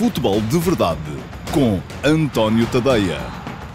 Futebol 0.00 0.40
de 0.40 0.58
Verdade 0.58 0.98
com 1.52 1.78
António 2.02 2.66
Tadeia. 2.72 3.18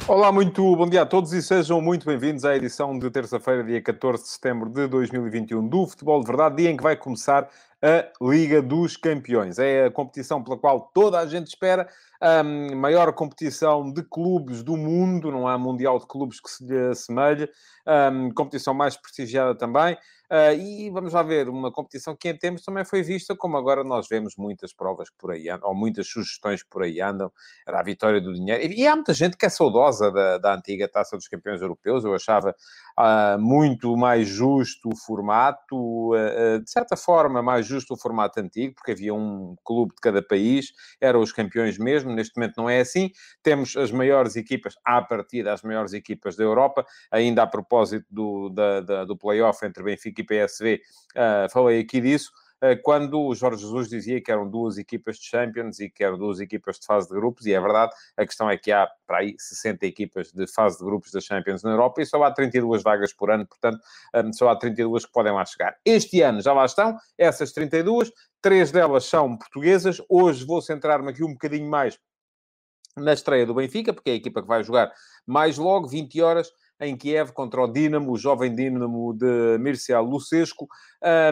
Olá, 0.08 0.32
muito 0.32 0.76
bom 0.76 0.90
dia 0.90 1.04
a 1.04 1.06
todos 1.06 1.32
e 1.34 1.40
sejam 1.40 1.80
muito 1.80 2.04
bem-vindos 2.04 2.44
à 2.44 2.56
edição 2.56 2.98
de 2.98 3.12
terça-feira, 3.12 3.64
dia 3.64 3.80
14 3.80 4.24
de 4.24 4.30
setembro 4.30 4.68
de 4.68 4.88
2021 4.88 5.68
do 5.68 5.86
Futebol 5.86 6.20
de 6.22 6.26
Verdade, 6.26 6.56
dia 6.56 6.72
em 6.72 6.78
que 6.78 6.82
vai 6.82 6.96
começar 6.96 7.48
a 7.80 8.08
Liga 8.20 8.60
dos 8.60 8.98
Campeões. 8.98 9.60
É 9.60 9.86
a 9.86 9.92
competição 9.92 10.44
pela 10.44 10.58
qual 10.58 10.90
toda 10.96 11.20
a 11.20 11.28
gente 11.28 11.46
espera, 11.46 11.88
a 12.20 12.42
maior 12.42 13.14
competição 13.14 13.94
de 13.94 14.02
clubes 14.02 14.64
do 14.64 14.76
mundo, 14.76 15.32
não 15.32 15.48
há 15.48 15.60
Mundial 15.60 16.00
de 16.00 16.08
Clubes 16.08 16.40
que 16.40 16.50
se 16.50 16.66
lhe 16.66 16.90
assemelhe, 16.90 17.48
a 17.86 18.10
competição 18.34 18.74
mais 18.74 18.98
prestigiada 18.98 19.54
também. 19.54 19.96
Uh, 20.32 20.56
e 20.60 20.90
vamos 20.90 21.14
lá 21.14 21.22
ver, 21.22 21.48
uma 21.48 21.72
competição 21.72 22.16
que 22.16 22.30
em 22.30 22.38
tempos 22.38 22.64
também 22.64 22.84
foi 22.84 23.04
vista, 23.04 23.36
como 23.36 23.58
agora 23.58 23.84
nós 23.84 24.08
vemos 24.10 24.36
muitas 24.38 24.74
provas 24.74 25.10
por 25.18 25.32
aí 25.32 25.50
andam, 25.50 25.70
ou 25.70 25.76
muitas 25.76 26.08
sugestões 26.08 26.64
por 26.64 26.82
aí 26.82 27.00
andam, 27.00 27.32
era 27.68 27.80
a 27.80 27.84
vitória 27.84 28.20
do 28.20 28.34
dinheiro. 28.34 28.64
E, 28.64 28.82
e 28.82 28.88
há 28.88 28.96
muita 28.96 29.14
gente 29.14 29.38
que 29.38 29.46
é 29.46 29.50
saudosa 29.50 30.12
da, 30.12 30.38
da 30.40 30.56
antiga 30.56 30.88
Taça 30.88 31.16
dos 31.16 31.28
Campeões 31.28 31.62
Europeus, 31.62 32.04
eu 32.04 32.14
achava 32.16 32.56
uh, 33.00 33.40
muito 33.40 33.96
mais 33.96 34.28
justo 34.28 34.90
o 34.90 34.96
formato, 34.96 36.14
uh, 36.14 36.60
de 36.64 36.72
certa 36.72 36.98
forma 36.98 37.42
mais 37.44 37.68
justo 37.68 37.94
o 37.94 37.98
formato 37.98 38.40
antigo, 38.40 38.74
porque 38.76 38.94
havia 38.94 39.14
um 39.14 39.56
clube 39.64 39.94
de 39.94 40.02
cada 40.02 40.24
país, 40.24 40.72
eram 41.00 41.20
os 41.22 41.32
campeões 41.32 41.78
mesmo, 41.78 42.12
neste 42.12 42.36
momento 42.36 42.58
não 42.58 42.70
é 42.70 42.80
assim. 42.80 43.12
Temos 43.44 43.78
as 43.78 43.92
maiores 43.92 44.36
equipas, 44.36 44.74
à 44.84 45.02
partida, 45.02 45.54
as 45.54 45.62
maiores 45.62 45.94
equipas 45.94 46.36
da 46.36 46.44
Europa, 46.44 46.86
ainda 47.12 47.44
a 47.44 47.48
propósito 47.48 48.06
do, 48.10 48.50
da, 48.50 48.82
da, 48.82 49.06
do 49.06 49.16
play-off 49.16 49.64
entre 49.66 49.84
Benfica 49.84 50.15
e 50.22 50.26
PSV, 50.26 50.82
uh, 51.16 51.50
falei 51.52 51.80
aqui 51.80 52.02
disso, 52.02 52.32
uh, 52.64 52.82
quando 52.84 53.22
o 53.22 53.36
Jorge 53.36 53.62
Jesus 53.62 53.90
dizia 53.90 54.22
que 54.22 54.32
eram 54.32 54.50
duas 54.50 54.78
equipas 54.78 55.18
de 55.18 55.26
Champions 55.26 55.80
e 55.80 55.90
que 55.90 56.04
eram 56.04 56.18
duas 56.18 56.40
equipas 56.40 56.80
de 56.80 56.86
fase 56.86 57.08
de 57.08 57.16
grupos, 57.16 57.46
e 57.46 57.54
é 57.54 57.60
verdade, 57.60 57.94
a 58.18 58.26
questão 58.26 58.50
é 58.50 58.58
que 58.58 58.72
há 58.72 58.88
para 59.06 59.20
aí 59.20 59.36
60 59.38 59.86
equipas 59.86 60.32
de 60.32 60.48
fase 60.48 60.78
de 60.78 60.86
grupos 60.86 61.12
da 61.12 61.20
Champions 61.20 61.64
na 61.64 61.72
Europa 61.72 62.02
e 62.02 62.06
só 62.06 62.24
há 62.24 62.32
32 62.32 62.84
vagas 62.84 63.14
por 63.14 63.32
ano, 63.32 63.46
portanto, 63.46 63.80
um, 64.16 64.34
só 64.34 64.50
há 64.50 64.56
32 64.56 65.06
que 65.06 65.12
podem 65.12 65.34
lá 65.34 65.46
chegar. 65.46 65.76
Este 65.86 66.22
ano 66.22 66.42
já 66.42 66.54
lá 66.54 66.66
estão, 66.66 66.98
essas 67.18 67.52
32, 67.52 68.12
três 68.42 68.72
delas 68.72 69.06
são 69.06 69.38
portuguesas. 69.38 70.02
Hoje 70.08 70.46
vou 70.46 70.62
centrar-me 70.62 71.10
aqui 71.10 71.24
um 71.24 71.34
bocadinho 71.34 71.70
mais 71.70 72.00
na 72.96 73.14
estreia 73.14 73.46
do 73.46 73.54
Benfica, 73.54 73.94
porque 73.94 74.10
é 74.10 74.14
a 74.14 74.18
equipa 74.18 74.42
que 74.42 74.48
vai 74.48 74.64
jogar 74.64 74.92
mais 75.26 75.58
logo, 75.58 75.88
20 75.88 76.22
horas, 76.22 76.52
em 76.80 76.96
Kiev 76.98 77.32
contra 77.32 77.62
o 77.62 77.68
Dinamo, 77.68 78.12
o 78.12 78.18
jovem 78.18 78.54
Dinamo 78.54 79.14
de 79.14 79.58
Mircea 79.60 80.00
Lucescu, 80.00 80.68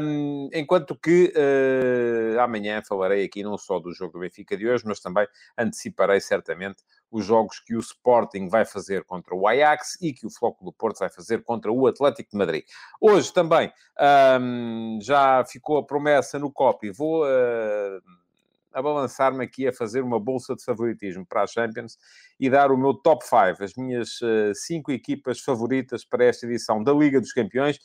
um, 0.02 0.50
enquanto 0.54 0.96
que 0.96 1.34
uh, 1.36 2.40
amanhã 2.40 2.82
falarei 2.88 3.26
aqui 3.26 3.44
não 3.44 3.58
só 3.58 3.80
do 3.80 3.94
jogo 3.94 4.14
do 4.14 4.20
Benfica 4.20 4.56
de 4.56 4.68
hoje, 4.68 4.84
mas 4.86 5.00
também 5.00 5.28
anteciparei 5.58 6.20
certamente 6.20 6.84
os 7.12 7.26
jogos 7.26 7.60
que 7.60 7.76
o 7.76 7.80
Sporting 7.80 8.48
vai 8.48 8.66
fazer 8.66 9.04
contra 9.04 9.36
o 9.36 9.48
Ajax 9.48 10.02
e 10.02 10.14
que 10.14 10.26
o 10.26 10.30
Floco 10.30 10.64
do 10.64 10.72
Porto 10.72 11.00
vai 11.00 11.10
fazer 11.10 11.44
contra 11.44 11.72
o 11.72 11.88
Atlético 11.88 12.32
de 12.32 12.38
Madrid. 12.38 12.64
Hoje 13.00 13.32
também 13.32 13.72
um, 14.42 15.00
já 15.02 15.44
ficou 15.46 15.78
a 15.78 15.86
promessa 15.86 16.40
no 16.40 16.52
COP 16.52 16.92
vou... 16.92 17.26
Uh, 17.26 18.23
a 18.74 18.82
balançar-me 18.82 19.44
aqui 19.44 19.68
a 19.68 19.74
fazer 19.74 20.02
uma 20.02 20.20
bolsa 20.20 20.56
de 20.56 20.64
favoritismo 20.64 21.26
para 21.26 21.44
a 21.44 21.48
Champions 21.48 21.98
e 22.40 22.50
dar 22.50 22.72
o 22.72 22.78
meu 22.78 22.94
top 22.94 23.24
5, 23.24 23.64
as 23.64 23.76
minhas 23.76 24.20
5 24.56 24.92
uh, 24.92 24.94
equipas 24.94 25.40
favoritas 25.40 26.04
para 26.04 26.26
esta 26.26 26.46
edição 26.46 26.84
da 26.84 26.92
Liga 26.92 27.22
dos 27.22 27.32
Campeões. 27.32 27.80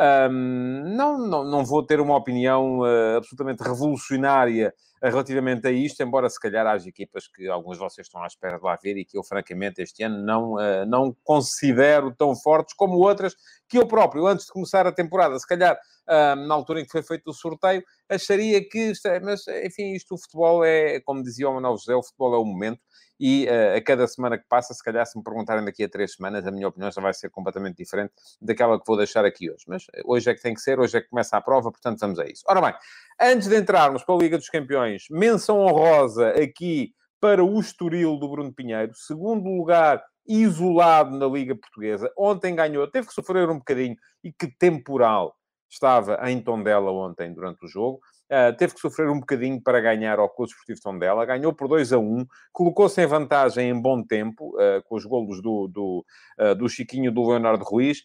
Um, 0.00 0.96
não, 0.96 1.18
não, 1.18 1.44
não 1.44 1.64
vou 1.64 1.84
ter 1.84 2.00
uma 2.00 2.16
opinião 2.16 2.80
uh, 2.80 3.16
absolutamente 3.16 3.62
revolucionária 3.62 4.74
relativamente 5.00 5.68
a 5.68 5.70
isto, 5.70 6.02
embora 6.02 6.28
se 6.28 6.40
calhar 6.40 6.66
haja 6.66 6.88
equipas 6.88 7.28
que 7.28 7.46
alguns 7.46 7.76
de 7.76 7.84
vocês 7.84 8.06
estão 8.06 8.22
à 8.22 8.26
espera 8.26 8.58
de 8.58 8.64
lá 8.64 8.76
ver 8.82 8.96
e 8.96 9.04
que 9.04 9.18
eu, 9.18 9.22
francamente, 9.22 9.82
este 9.82 10.02
ano 10.02 10.24
não, 10.24 10.54
uh, 10.54 10.86
não 10.86 11.14
considero 11.22 12.12
tão 12.16 12.34
fortes 12.34 12.74
como 12.74 12.96
outras 12.96 13.34
que 13.68 13.78
eu 13.78 13.86
próprio, 13.86 14.26
antes 14.26 14.46
de 14.46 14.52
começar 14.52 14.86
a 14.86 14.92
temporada, 14.92 15.38
se 15.38 15.46
calhar 15.46 15.78
na 16.06 16.54
altura 16.54 16.82
em 16.82 16.84
que 16.84 16.90
foi 16.90 17.02
feito 17.02 17.30
o 17.30 17.32
sorteio, 17.32 17.82
acharia 18.10 18.60
que, 18.68 18.92
é, 19.06 19.20
mas 19.20 19.40
enfim, 19.64 19.94
isto 19.94 20.14
o 20.14 20.18
futebol 20.18 20.62
é, 20.62 21.00
como 21.00 21.22
dizia 21.22 21.48
o 21.48 21.54
Manuel 21.54 21.78
José, 21.78 21.94
o 21.94 22.02
futebol 22.02 22.34
é 22.34 22.38
o 22.38 22.44
momento 22.44 22.78
e 23.26 23.46
uh, 23.46 23.78
a 23.78 23.80
cada 23.80 24.06
semana 24.06 24.36
que 24.36 24.44
passa, 24.46 24.74
se 24.74 24.84
calhar 24.84 25.06
se 25.06 25.16
me 25.16 25.24
perguntarem 25.24 25.64
daqui 25.64 25.82
a 25.82 25.88
três 25.88 26.12
semanas, 26.12 26.46
a 26.46 26.50
minha 26.50 26.68
opinião 26.68 26.92
já 26.92 27.00
vai 27.00 27.14
ser 27.14 27.30
completamente 27.30 27.78
diferente 27.78 28.12
daquela 28.38 28.78
que 28.78 28.86
vou 28.86 28.98
deixar 28.98 29.24
aqui 29.24 29.50
hoje. 29.50 29.64
Mas 29.66 29.86
eh, 29.94 30.02
hoje 30.04 30.28
é 30.28 30.34
que 30.34 30.42
tem 30.42 30.52
que 30.52 30.60
ser, 30.60 30.78
hoje 30.78 30.98
é 30.98 31.00
que 31.00 31.08
começa 31.08 31.34
a 31.34 31.40
prova, 31.40 31.72
portanto 31.72 31.98
vamos 32.00 32.18
a 32.18 32.26
isso. 32.26 32.44
Ora 32.46 32.60
bem, 32.60 32.74
antes 33.18 33.48
de 33.48 33.56
entrarmos 33.56 34.04
para 34.04 34.14
a 34.14 34.18
Liga 34.18 34.36
dos 34.36 34.50
Campeões, 34.50 35.04
menção 35.10 35.60
honrosa 35.60 36.32
aqui 36.32 36.92
para 37.18 37.42
o 37.42 37.58
Estoril 37.58 38.18
do 38.18 38.28
Bruno 38.28 38.52
Pinheiro, 38.52 38.92
segundo 38.94 39.48
lugar 39.48 40.04
isolado 40.28 41.16
na 41.16 41.26
Liga 41.26 41.56
Portuguesa. 41.56 42.12
Ontem 42.18 42.54
ganhou, 42.54 42.86
teve 42.90 43.06
que 43.06 43.14
sofrer 43.14 43.48
um 43.48 43.56
bocadinho, 43.56 43.96
e 44.22 44.34
que 44.34 44.48
temporal 44.58 45.34
estava 45.70 46.30
em 46.30 46.42
Tondela 46.42 46.92
ontem 46.92 47.32
durante 47.32 47.64
o 47.64 47.68
jogo. 47.68 48.00
Uh, 48.24 48.56
teve 48.56 48.72
que 48.72 48.80
sofrer 48.80 49.10
um 49.10 49.20
bocadinho 49.20 49.60
para 49.60 49.78
ganhar 49.82 50.18
ao 50.18 50.30
Clube 50.30 50.50
Esportivo 50.50 50.80
Tondela, 50.80 51.26
ganhou 51.26 51.52
por 51.52 51.68
2 51.68 51.92
a 51.92 51.98
1, 51.98 52.26
colocou-se 52.52 53.02
em 53.02 53.06
vantagem 53.06 53.68
em 53.68 53.78
bom 53.78 54.02
tempo, 54.02 54.56
uh, 54.56 54.82
com 54.84 54.96
os 54.96 55.04
golos 55.04 55.42
do, 55.42 55.68
do, 55.68 56.06
uh, 56.40 56.54
do 56.54 56.66
Chiquinho 56.66 57.12
do 57.12 57.28
Leonardo 57.28 57.62
Ruiz, 57.62 58.02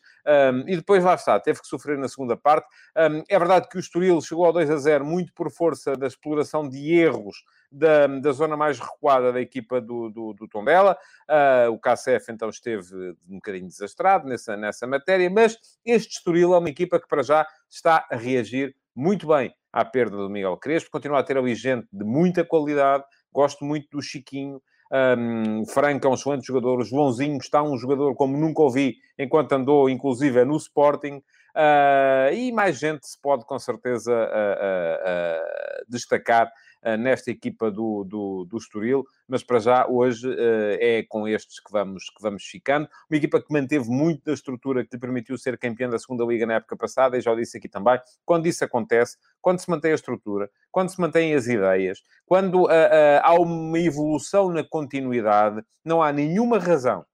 um, 0.54 0.68
e 0.68 0.76
depois 0.76 1.06
lá 1.06 1.16
está, 1.16 1.40
teve 1.40 1.62
que 1.62 1.68
sofrer 1.68 1.98
na 1.98 2.10
segunda 2.10 2.36
parte. 2.36 2.68
Um, 2.98 3.24
é 3.30 3.40
verdade 3.40 3.70
que 3.70 3.78
o 3.78 3.80
Estoril 3.80 4.20
chegou 4.20 4.46
ao 4.46 4.52
2 4.52 4.70
a 4.70 4.78
0 4.78 5.06
muito 5.06 5.34
por 5.34 5.50
força 5.50 5.96
da 5.96 6.08
exploração 6.08 6.68
de 6.68 6.94
erros 6.94 7.38
da, 7.72 8.08
da 8.08 8.32
zona 8.34 8.58
mais 8.58 8.78
recuada 8.78 9.32
da 9.32 9.40
equipa 9.40 9.80
do, 9.80 10.10
do, 10.10 10.34
do 10.34 10.48
Tondela. 10.48 10.98
O 11.72 11.80
KCF 11.80 12.32
então 12.32 12.50
esteve 12.50 13.12
um 13.28 13.36
bocadinho 13.36 13.68
desastrado 13.68 14.28
nessa, 14.28 14.58
nessa 14.58 14.88
matéria, 14.88 15.30
mas 15.30 15.58
este 15.86 16.18
Estoril 16.18 16.54
é 16.54 16.58
uma 16.58 16.70
equipa 16.70 17.00
que 17.00 17.08
para 17.08 17.22
já 17.22 17.48
está 17.70 18.08
a 18.10 18.16
reagir 18.16 18.76
muito 18.96 19.28
bem 19.28 19.54
à 19.72 19.86
perda 19.86 20.18
do 20.18 20.30
Miguel 20.30 20.58
Crespo, 20.58 20.92
continua 20.92 21.20
a 21.20 21.24
ter 21.24 21.38
ali 21.38 21.56
gente 21.56 21.88
de 21.92 22.04
muita 22.04 22.44
qualidade, 22.44 23.04
gosto 23.32 23.64
muito 23.64 23.88
do 23.92 24.02
Chiquinho, 24.02 24.62
um, 24.92 25.66
Franco 25.68 26.08
é 26.08 26.10
um 26.10 26.16
excelente 26.16 26.48
jogador, 26.48 26.80
o 26.80 26.84
Joãozinho 26.84 27.38
está 27.38 27.62
um 27.62 27.78
jogador 27.78 28.16
como 28.16 28.36
nunca 28.36 28.62
ouvi, 28.62 28.96
enquanto 29.18 29.54
andou, 29.54 29.90
inclusive, 29.90 30.44
no 30.46 30.58
Sporting, 30.58 31.22
uh, 31.60 32.34
e 32.34 32.52
mais 32.52 32.80
gente 32.80 33.06
se 33.06 33.20
pode, 33.22 33.46
com 33.46 33.60
certeza, 33.60 34.14
uh, 34.14 34.16
uh, 34.16 35.86
destacar 35.88 36.52
nesta 36.98 37.30
equipa 37.30 37.70
do, 37.70 38.06
do, 38.06 38.46
do 38.46 38.56
Estoril, 38.58 39.04
mas 39.28 39.44
para 39.44 39.60
já 39.60 39.86
hoje 39.86 40.34
é 40.80 41.04
com 41.10 41.28
estes 41.28 41.60
que 41.60 41.70
vamos, 41.70 42.06
que 42.06 42.22
vamos 42.22 42.46
ficando. 42.46 42.88
Uma 43.12 43.18
equipa 43.18 43.42
que 43.42 43.52
manteve 43.52 43.90
muito 43.90 44.24
da 44.24 44.32
estrutura 44.32 44.86
que 44.86 44.96
lhe 44.96 45.00
permitiu 45.00 45.38
ser 45.38 45.58
campeã 45.58 45.90
da 45.90 46.00
segunda 46.00 46.24
Liga 46.24 46.46
na 46.46 46.54
época 46.54 46.78
passada, 46.78 47.18
e 47.18 47.22
já 47.22 47.34
o 47.34 47.36
disse 47.36 47.58
aqui 47.58 47.68
também, 47.68 48.00
quando 48.24 48.48
isso 48.48 48.64
acontece, 48.64 49.18
quando 49.42 49.60
se 49.60 49.70
mantém 49.70 49.92
a 49.92 49.96
estrutura, 49.96 50.50
quando 50.72 50.88
se 50.88 51.02
mantêm 51.02 51.36
as 51.36 51.48
ideias, 51.48 52.02
quando 52.26 52.66
há 52.70 53.34
uma 53.34 53.78
evolução 53.78 54.50
na 54.50 54.64
continuidade, 54.64 55.62
não 55.84 56.02
há 56.02 56.14
nenhuma 56.14 56.60
razão 56.60 57.06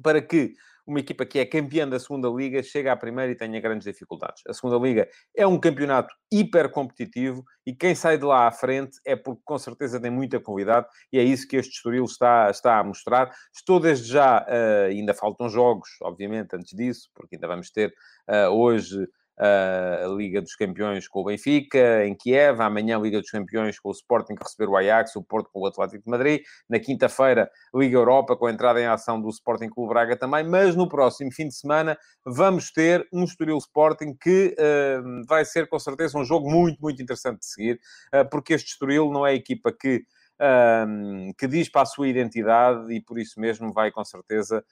para 0.00 0.22
que 0.22 0.54
uma 0.86 1.00
equipa 1.00 1.24
que 1.24 1.38
é 1.38 1.46
campeã 1.46 1.88
da 1.88 1.98
segunda 1.98 2.28
liga 2.28 2.62
chega 2.62 2.92
à 2.92 2.96
primeira 2.96 3.32
e 3.32 3.34
tenha 3.34 3.60
grandes 3.60 3.84
dificuldades. 3.84 4.42
A 4.48 4.52
segunda 4.52 4.76
liga 4.78 5.08
é 5.36 5.46
um 5.46 5.58
campeonato 5.58 6.14
hiper 6.32 6.70
competitivo 6.70 7.44
e 7.66 7.74
quem 7.74 7.94
sai 7.94 8.18
de 8.18 8.24
lá 8.24 8.46
à 8.46 8.52
frente 8.52 8.98
é 9.04 9.16
porque 9.16 9.42
com 9.44 9.58
certeza 9.58 10.00
tem 10.00 10.10
muita 10.10 10.40
qualidade 10.40 10.86
e 11.12 11.18
é 11.18 11.22
isso 11.22 11.46
que 11.46 11.56
este 11.56 11.72
Estoril 11.72 12.04
está, 12.04 12.50
está 12.50 12.78
a 12.78 12.84
mostrar. 12.84 13.30
Estou 13.54 13.80
desde 13.80 14.08
já, 14.08 14.42
uh, 14.42 14.88
ainda 14.88 15.14
faltam 15.14 15.48
jogos, 15.48 15.88
obviamente, 16.02 16.54
antes 16.54 16.76
disso, 16.76 17.10
porque 17.14 17.36
ainda 17.36 17.48
vamos 17.48 17.70
ter 17.70 17.92
uh, 18.28 18.48
hoje 18.50 19.06
a 19.40 20.06
Liga 20.08 20.42
dos 20.42 20.54
Campeões 20.54 21.08
com 21.08 21.20
o 21.20 21.24
Benfica, 21.24 22.04
em 22.04 22.14
Kiev, 22.14 22.60
amanhã 22.60 22.98
a 22.98 23.00
Liga 23.00 23.20
dos 23.20 23.30
Campeões 23.30 23.78
com 23.78 23.88
o 23.88 23.92
Sporting 23.92 24.34
que 24.34 24.42
receber 24.42 24.68
o 24.68 24.76
Ajax, 24.76 25.16
o 25.16 25.22
Porto 25.22 25.48
com 25.50 25.60
o 25.60 25.66
Atlético 25.66 26.04
de 26.04 26.10
Madrid, 26.10 26.42
na 26.68 26.78
quinta-feira 26.78 27.50
Liga 27.74 27.96
Europa 27.96 28.36
com 28.36 28.46
a 28.46 28.52
entrada 28.52 28.80
em 28.80 28.86
ação 28.86 29.20
do 29.20 29.28
Sporting 29.30 29.70
com 29.70 29.84
o 29.84 29.88
Braga 29.88 30.14
também, 30.14 30.44
mas 30.44 30.76
no 30.76 30.86
próximo 30.88 31.32
fim 31.32 31.48
de 31.48 31.54
semana 31.54 31.96
vamos 32.24 32.70
ter 32.70 33.08
um 33.12 33.24
Estoril 33.24 33.56
Sporting 33.56 34.14
que 34.20 34.54
uh, 34.58 35.26
vai 35.26 35.44
ser 35.44 35.68
com 35.68 35.78
certeza 35.78 36.18
um 36.18 36.24
jogo 36.24 36.50
muito, 36.50 36.78
muito 36.80 37.02
interessante 37.02 37.40
de 37.40 37.46
seguir, 37.46 37.80
uh, 38.14 38.28
porque 38.28 38.54
este 38.54 38.72
Estoril 38.72 39.10
não 39.10 39.26
é 39.26 39.30
a 39.30 39.34
equipa 39.34 39.72
que, 39.72 40.04
uh, 40.38 41.34
que 41.38 41.46
diz 41.46 41.70
para 41.70 41.82
a 41.82 41.86
sua 41.86 42.08
identidade 42.08 42.92
e 42.92 43.00
por 43.00 43.18
isso 43.18 43.40
mesmo 43.40 43.72
vai 43.72 43.90
com 43.90 44.04
certeza 44.04 44.62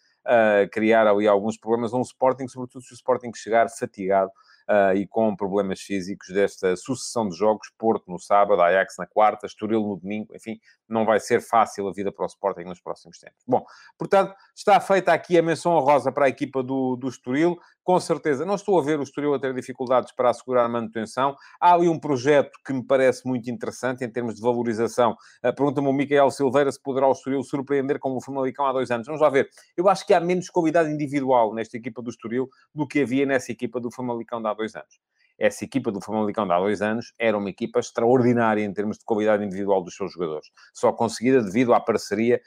criar 0.73 1.07
ali 1.07 1.27
alguns 1.27 1.57
problemas 1.57 1.95
a 1.95 1.97
um 1.97 2.03
Sporting, 2.03 2.47
sobretudo 2.49 2.85
se 2.85 2.93
o 2.93 2.95
Sporting 2.95 3.31
chegar 3.35 3.67
fatigado 3.71 4.31
uh, 4.69 4.95
e 4.95 5.07
com 5.07 5.35
problemas 5.35 5.81
físicos 5.81 6.29
desta 6.29 6.77
sucessão 6.77 7.29
de 7.29 7.37
jogos, 7.37 7.73
Porto 7.79 8.11
no 8.11 8.19
sábado, 8.19 8.61
Ajax 8.61 8.97
na 8.99 9.07
quarta, 9.07 9.47
Estoril 9.47 9.81
no 9.81 9.97
domingo, 9.97 10.35
enfim, 10.37 10.61
não 10.89 11.05
vai 11.05 11.19
ser 11.19 11.41
fácil 11.41 11.89
a 11.89 11.93
vida 11.93 12.13
para 12.13 12.25
o 12.25 12.27
Sporting 12.27 12.65
nos 12.65 12.81
próximos 12.81 13.19
tempos. 13.19 13.43
Bom, 13.47 13.65
portanto, 13.99 14.35
está 14.55 14.79
feita 14.81 15.13
aqui 15.13 15.39
a 15.39 15.43
menção 15.43 15.73
honrosa 15.73 16.13
para 16.13 16.27
a 16.27 16.29
equipa 16.29 16.63
do, 16.63 16.97
do 16.97 17.09
Estoril, 17.09 17.59
com 17.89 17.99
certeza. 17.99 18.45
Não 18.45 18.57
estou 18.57 18.79
a 18.79 18.83
ver 18.83 19.01
o 19.01 19.03
Estoril 19.03 19.33
a 19.33 19.39
ter 19.39 19.55
dificuldades 19.55 20.13
para 20.13 20.29
assegurar 20.29 20.67
a 20.67 20.69
manutenção. 20.69 21.35
Há 21.59 21.73
ali 21.73 21.89
um 21.89 21.99
projeto 21.99 22.51
que 22.63 22.71
me 22.71 22.85
parece 22.85 23.27
muito 23.27 23.51
interessante 23.51 24.05
em 24.05 24.11
termos 24.11 24.35
de 24.35 24.43
valorização. 24.43 25.13
Uh, 25.43 25.55
Pergunta-me 25.55 25.89
o 25.89 25.93
Micael 25.95 26.31
Silveira 26.31 26.71
se 26.71 26.79
poderá 26.83 27.09
o 27.09 27.13
Estoril 27.13 27.43
surpreender 27.43 27.99
como 27.99 28.19
o 28.19 28.21
Famalicão 28.21 28.67
há 28.67 28.75
dois 28.75 28.91
anos. 28.91 29.07
Vamos 29.07 29.23
lá 29.23 29.31
ver. 29.31 29.49
Eu 29.75 29.89
acho 29.89 30.07
que 30.07 30.13
há 30.13 30.21
menos 30.21 30.51
qualidade 30.51 30.91
individual 30.91 31.55
nesta 31.55 31.79
equipa 31.79 32.03
do 32.03 32.11
Estoril 32.11 32.51
do 32.75 32.87
que 32.87 33.01
havia 33.01 33.25
nessa 33.25 33.53
equipa 33.53 33.81
do 33.81 33.91
Famalicão 33.91 34.43
de 34.43 34.49
há 34.49 34.53
dois 34.53 34.77
anos 34.77 35.01
essa 35.39 35.65
equipa 35.65 35.93
do 35.93 36.01
Famalicão 36.01 36.47
de 36.47 36.53
há 36.53 36.59
dois 36.59 36.83
anos 36.83 37.15
era 37.19 37.39
uma 37.39 37.49
equipa 37.49 37.79
extraordinária 37.79 38.63
em 38.63 38.73
termos 38.73 38.99
de 38.99 39.05
qualidade 39.05 39.45
individual 39.45 39.83
dos 39.83 39.95
seus 39.95 40.13
jogadores. 40.13 40.51
Só 40.73 40.93
conseguida 40.93 41.43
devido 41.43 41.73
à 41.73 41.81
parceria 41.81 42.41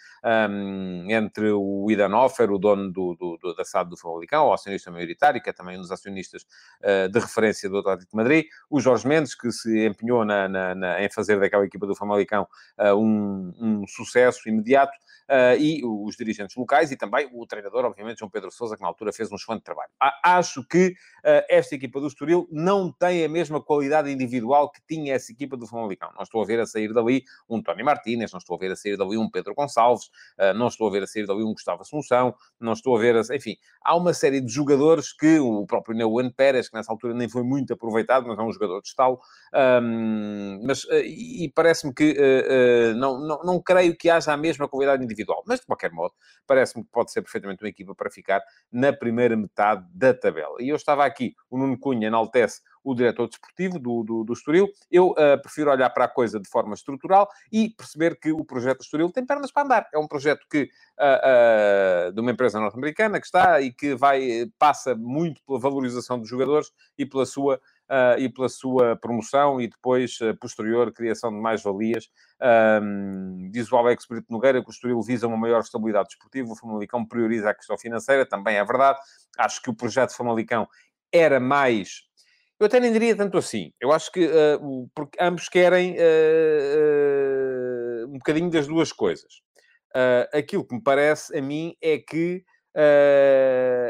um, 0.50 1.06
entre 1.10 1.52
o 1.52 1.90
Idanoffer, 1.90 2.52
o 2.52 2.58
dono 2.58 2.92
do, 2.92 3.16
do, 3.16 3.38
do, 3.38 3.56
da 3.56 3.64
SAD 3.64 3.90
do 3.90 3.98
Famalicão, 3.98 4.48
o 4.48 4.54
acionista 4.54 4.92
maioritário, 4.92 5.42
que 5.42 5.50
é 5.50 5.54
também 5.54 5.78
um 5.78 5.82
dos 5.82 5.92
acionistas 5.92 6.44
uh, 6.84 7.10
de 7.10 7.20
referência 7.20 7.70
do 7.70 7.78
Atlético 7.78 8.12
de 8.12 8.18
Madrid, 8.18 8.46
o 8.70 8.80
Jorge 8.80 9.08
Mendes, 9.08 9.36
que 9.36 9.52
se 9.52 9.86
empenhou 9.86 10.26
na, 10.26 10.48
na, 10.48 10.76
na, 10.76 11.04
em 11.04 11.10
fazer 11.10 11.40
daquela 11.40 11.66
equipa 11.66 11.88
do 11.88 11.96
Famalicão 11.96 12.48
uh, 12.78 12.96
um, 12.96 13.54
um, 13.60 13.88
sucesso 13.88 14.50
imediato, 14.50 14.98
uh, 15.30 15.58
e 15.58 15.82
os 15.84 16.16
dirigentes 16.16 16.56
locais, 16.56 16.92
e 16.92 16.98
também 16.98 17.30
o 17.34 17.46
treinador, 17.46 17.86
obviamente, 17.86 18.20
João 18.20 18.30
Pedro 18.30 18.52
Sousa, 18.52 18.76
que 18.76 18.82
na 18.82 18.88
altura 18.88 19.14
fez 19.14 19.32
um 19.32 19.36
excelente 19.36 19.64
trabalho. 19.64 19.90
Acho 20.24 20.66
que 20.68 20.94
esta 21.50 21.76
equipa 21.76 22.00
do 22.00 22.08
Estoril 22.08 22.48
não 22.52 22.81
não 22.82 22.92
tem 22.92 23.24
a 23.24 23.30
mesma 23.30 23.62
qualidade 23.62 24.12
individual 24.12 24.72
que 24.72 24.82
tinha 24.88 25.14
essa 25.14 25.32
equipa 25.32 25.56
do 25.56 25.68
Famalicão. 25.68 26.10
Não 26.16 26.24
estou 26.24 26.42
a 26.42 26.46
ver 26.46 26.60
a 26.60 26.66
sair 26.66 26.94
dali 26.94 27.24
um 27.50 27.62
Tony 27.62 27.84
Martínez, 27.84 28.32
não 28.32 28.40
estou 28.40 28.56
a 28.56 28.60
ver 28.60 28.72
a 28.72 28.76
sair 28.76 28.98
dali 28.98 29.18
um 29.18 29.30
Pedro 29.30 29.54
Gonçalves, 29.54 30.06
uh, 30.40 30.54
não 30.56 30.68
estou 30.68 30.88
a 30.88 30.92
ver 30.92 31.04
a 31.04 31.08
sair 31.08 31.26
dali 31.26 31.44
um 31.44 31.54
Gustavo 31.54 31.82
Assunção, 31.82 32.34
não 32.60 32.74
estou 32.74 32.96
a 32.96 33.00
ver... 33.00 33.16
A... 33.16 33.36
Enfim, 33.36 33.56
há 33.82 33.96
uma 33.96 34.14
série 34.14 34.42
de 34.42 34.52
jogadores 34.52 35.14
que 35.14 35.40
o 35.40 35.66
próprio 35.66 35.96
Neuan 35.96 36.30
Pérez, 36.32 36.70
que 36.70 36.76
nessa 36.76 36.92
altura 36.92 37.14
nem 37.14 37.30
foi 37.30 37.44
muito 37.44 37.74
aproveitado, 37.74 38.28
mas 38.28 38.38
é 38.38 38.42
um 38.42 38.52
jogador 38.52 38.82
de 38.82 38.88
estalo, 38.88 39.20
um, 39.84 40.62
mas, 40.66 40.84
uh, 40.86 40.96
e 40.96 41.52
parece-me 41.54 41.94
que 41.94 42.12
uh, 42.12 42.96
não, 42.96 43.20
não, 43.20 43.44
não 43.44 43.62
creio 43.62 43.96
que 43.96 44.10
haja 44.10 44.34
a 44.34 44.38
mesma 44.38 44.68
qualidade 44.68 45.04
individual. 45.04 45.44
Mas, 45.46 45.60
de 45.60 45.66
qualquer 45.66 45.92
modo, 45.92 46.14
parece-me 46.48 46.84
que 46.84 46.90
pode 46.92 47.12
ser 47.12 47.22
perfeitamente 47.22 47.64
uma 47.64 47.70
equipa 47.70 47.94
para 47.94 48.10
ficar 48.10 48.42
na 48.72 48.92
primeira 48.92 49.36
metade 49.36 49.86
da 49.94 50.14
tabela. 50.14 50.56
E 50.60 50.70
eu 50.70 50.76
estava 50.76 51.06
aqui, 51.06 51.36
o 51.50 51.58
Nuno 51.58 51.78
Cunha 51.78 52.08
enaltece 52.08 52.62
o 52.84 52.96
diretor 52.96 53.28
desportivo 53.28 53.80
do, 53.80 54.04
do, 54.04 54.24
do 54.24 54.34
Estoril. 54.34 54.68
Eu 54.90 55.12
uh, 55.12 55.42
prefiro 55.42 55.72
olhar 55.72 55.90
para 55.90 56.06
a 56.06 56.08
coisa 56.08 56.40
de 56.40 56.50
forma 56.50 56.74
estrutural 56.74 57.30
e 57.52 57.70
perceber 57.70 58.20
que 58.20 58.32
o 58.32 58.44
projeto 58.44 58.82
Estoril 58.82 59.12
tem 59.12 59.26
pernas 59.26 59.52
para 59.52 59.64
andar. 59.64 59.90
É 59.94 59.98
um 59.98 60.08
projeto 60.08 60.46
que, 60.50 60.64
uh, 61.00 62.10
uh, 62.10 62.12
de 62.12 62.20
uma 62.20 62.32
empresa 62.32 62.60
norte-americana 62.60 63.20
que 63.20 63.26
está 63.26 63.62
e 63.62 63.72
que 63.72 63.96
vai, 63.96 64.50
passa 64.58 64.96
muito 64.96 65.42
pela 65.46 65.60
valorização 65.60 66.20
dos 66.20 66.30
jogadores 66.30 66.72
e 66.98 67.06
pela 67.06 67.26
sua 67.26 67.60
Uh, 67.92 68.16
e 68.18 68.30
pela 68.30 68.48
sua 68.48 68.96
promoção 68.96 69.60
e 69.60 69.68
depois, 69.68 70.18
uh, 70.22 70.34
posterior, 70.38 70.94
criação 70.94 71.30
de 71.30 71.42
mais-valias. 71.42 72.10
Um, 72.82 73.50
diz 73.52 73.70
o 73.70 73.76
Alex 73.76 74.06
Brito 74.10 74.28
Nogueira 74.30 74.62
que 74.62 74.70
o 74.70 74.72
Estoril 74.72 75.02
visa 75.02 75.28
uma 75.28 75.36
maior 75.36 75.60
estabilidade 75.60 76.08
desportiva, 76.08 76.54
o 76.54 76.56
Famalicão 76.56 77.06
prioriza 77.06 77.50
a 77.50 77.54
questão 77.54 77.78
financeira, 77.78 78.26
também 78.26 78.56
é 78.56 78.64
verdade. 78.64 78.98
Acho 79.38 79.62
que 79.62 79.70
o 79.70 79.74
projeto 79.74 80.16
Famalicão 80.16 80.70
era 81.12 81.38
mais 81.38 82.04
eu 82.62 82.68
até 82.68 82.80
nem 82.80 82.94
diria 82.94 83.16
tanto 83.16 83.40
assim. 83.40 83.74
Eu 83.82 83.92
acho 83.92 84.12
que 84.12 84.28
uh, 84.28 84.90
porque 84.94 85.18
ambos 85.20 85.50
querem 85.50 85.94
uh, 85.94 85.96
uh, 88.06 88.08
um 88.08 88.20
bocadinho 88.20 88.52
das 88.52 88.68
duas 88.68 88.94
coisas. 88.94 89.42
aquilo 90.32 90.64
que 90.64 90.76
me 90.76 90.82
parece 90.82 91.36
a 91.36 91.42
mim 91.42 91.76
é 91.82 91.98
que 91.98 92.46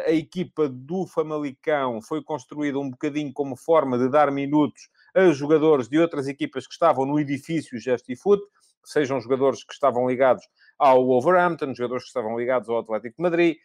a 0.08 0.12
equipa 0.12 0.70
do 0.70 1.06
Famalicão 1.06 2.02
foi 2.02 2.24
construída 2.24 2.80
um 2.80 2.90
bocadinho 2.90 3.34
como 3.34 3.58
forma 3.58 3.98
de 3.98 4.10
dar 4.10 4.32
minutos 4.32 4.90
a 5.14 5.30
jogadores 5.32 5.90
de 5.90 6.00
outras 6.00 6.28
equipas 6.28 6.66
que 6.66 6.74
estavam 6.74 7.06
no 7.06 7.20
edifício 7.20 7.78
Gestifoot, 7.78 8.42
sejam 8.86 9.20
jogadores 9.20 9.64
que 9.66 9.74
estavam 9.74 10.08
ligados 10.10 10.44
ao 10.80 11.06
Wolverhampton, 11.06 11.76
jogadores 11.76 12.06
que 12.06 12.10
estavam 12.10 12.40
ligados 12.40 12.70
ao 12.70 12.80
Atlético 12.80 13.18
de 13.18 13.22
Madrid, 13.22 13.58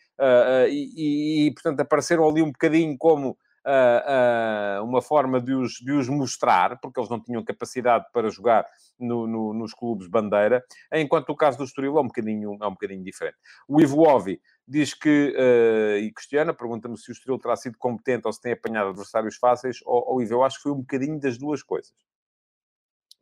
e, 0.69 0.93
e, 0.97 1.47
e, 1.47 1.55
portanto 1.55 1.81
apareceram 1.81 2.29
ali 2.29 2.43
um 2.43 2.51
bocadinho 2.51 2.99
como 2.99 3.39
uh, 3.67 4.81
uh, 4.81 4.85
uma 4.85 5.03
forma 5.03 5.41
de 5.41 5.53
os, 5.53 5.73
de 5.75 5.93
os 5.93 6.09
mostrar, 6.09 6.79
porque 6.81 7.01
eles 7.01 7.11
não 7.11 7.21
tinham 7.21 7.45
capacidade 7.45 8.07
para 8.13 8.31
jogar 8.31 8.67
no, 8.99 9.27
no, 9.27 9.53
nos 9.53 9.75
clubes 9.75 10.07
bandeira, 10.07 10.65
enquanto 10.93 11.31
o 11.31 11.37
caso 11.37 11.59
do 11.59 11.65
Estoril 11.65 11.99
é 11.99 12.01
um 12.01 12.07
bocadinho, 12.07 12.57
é 12.63 12.67
um 12.67 12.73
bocadinho 12.73 13.03
diferente. 13.03 13.37
O 13.69 13.81
Ivo 13.81 14.09
Ovi 14.09 14.41
diz 14.67 14.95
que, 14.95 15.35
uh, 15.37 15.99
e 15.99 16.13
questiona, 16.13 16.55
pergunta-me 16.55 16.97
se 16.97 17.11
o 17.11 17.13
Estoril 17.13 17.39
terá 17.39 17.57
sido 17.57 17.77
competente 17.77 18.27
ou 18.27 18.33
se 18.33 18.41
tem 18.41 18.53
apanhado 18.53 18.91
adversários 18.91 19.37
fáceis, 19.37 19.81
ou, 19.85 20.13
ou 20.13 20.23
Ivo, 20.23 20.35
eu 20.35 20.45
acho 20.45 20.57
que 20.57 20.63
foi 20.63 20.73
um 20.73 20.81
bocadinho 20.81 21.19
das 21.19 21.37
duas 21.37 21.63
coisas. 21.63 21.93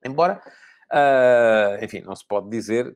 Embora, 0.04 0.40
uh, 0.92 1.82
enfim, 1.82 2.02
não 2.02 2.14
se 2.14 2.26
pode 2.26 2.50
dizer 2.50 2.94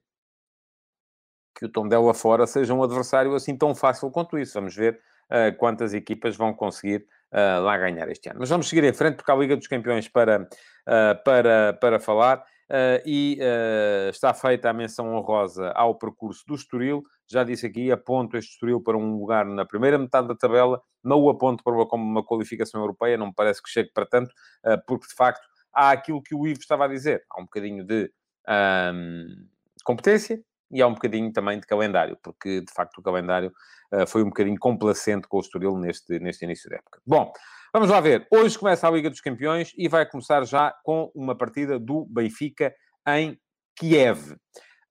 que 1.59 1.65
o 1.65 1.69
Tondela 1.69 2.15
fora 2.15 2.47
seja 2.47 2.73
um 2.73 2.83
adversário 2.83 3.35
assim 3.35 3.57
tão 3.57 3.75
fácil 3.75 4.11
quanto 4.11 4.39
isso. 4.39 4.55
Vamos 4.55 4.77
ver 4.77 5.01
uh, 5.31 5.57
quantas 5.57 5.93
equipas 5.95 6.37
vão 6.37 6.55
conseguir 6.55 7.07
lá 7.33 7.77
ganhar 7.77 8.09
este 8.09 8.31
ano. 8.31 8.41
Mas 8.41 8.49
vamos 8.49 8.69
seguir 8.69 8.85
em 8.85 8.93
frente, 8.93 9.17
porque 9.17 9.31
há 9.31 9.35
a 9.35 9.39
Liga 9.39 9.57
dos 9.57 9.67
Campeões 9.67 10.09
para, 10.09 10.43
uh, 10.43 11.25
para, 11.25 11.73
para 11.75 12.01
falar. 12.01 12.43
Uh, 12.71 13.01
e 13.07 13.39
uh, 13.41 14.11
está 14.11 14.35
feita 14.35 14.69
a 14.69 14.75
menção 14.75 15.15
honrosa 15.15 15.71
ao 15.71 15.95
percurso 15.95 16.45
do 16.47 16.55
Estoril. 16.55 17.03
Já 17.27 17.43
disse 17.43 17.65
aqui, 17.65 17.91
aponto 17.91 18.37
este 18.37 18.53
Estoril 18.53 18.83
para 18.83 18.97
um 18.97 19.19
lugar 19.19 19.47
na 19.47 19.65
primeira 19.65 19.99
metade 19.99 20.29
da 20.29 20.35
tabela, 20.35 20.79
não 21.03 21.19
o 21.19 21.31
aponto 21.31 21.65
para 21.65 21.73
uma, 21.73 21.87
como 21.87 22.05
uma 22.05 22.23
qualificação 22.23 22.79
europeia, 22.83 23.17
não 23.17 23.29
me 23.29 23.35
parece 23.35 23.63
que 23.63 23.71
chegue 23.71 23.91
para 23.95 24.05
tanto, 24.05 24.31
uh, 24.67 24.79
porque 24.87 25.07
de 25.07 25.15
facto 25.15 25.47
há 25.73 25.93
aquilo 25.93 26.23
que 26.23 26.35
o 26.35 26.47
Ivo 26.47 26.61
estava 26.61 26.85
a 26.85 26.89
dizer, 26.89 27.25
há 27.31 27.41
um 27.41 27.45
bocadinho 27.45 27.85
de 27.85 28.13
um, 28.47 29.47
competência, 29.85 30.43
e 30.71 30.83
há 30.83 30.87
um 30.87 30.95
bocadinho 30.95 31.33
também 31.33 31.59
de 31.59 31.67
calendário, 31.67 32.19
porque 32.23 32.61
de 32.61 32.73
facto 32.73 32.99
o 32.99 33.03
calendário 33.03 33.53
uh, 33.93 34.07
foi 34.07 34.23
um 34.23 34.27
bocadinho 34.27 34.59
complacente 34.59 35.27
com 35.29 35.39
o 35.39 35.41
Estoril 35.41 35.77
neste, 35.77 36.19
neste 36.19 36.45
início 36.45 36.69
da 36.69 36.77
época. 36.77 37.01
Bom, 37.07 37.33
vamos 37.73 37.89
lá 37.89 38.01
ver. 38.01 38.27
Hoje 38.31 38.59
começa 38.59 38.87
a 38.87 38.91
Liga 38.91 39.11
dos 39.11 39.21
Campeões 39.21 39.73
e 39.77 39.89
vai 39.89 40.07
começar 40.07 40.45
já 40.45 40.75
com 40.85 41.11
uma 41.15 41.37
partida 41.37 41.79
do 41.79 42.05
Benfica 42.07 42.75
em 43.07 43.39
Kiev. 43.77 44.37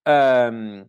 Um, 0.08 0.86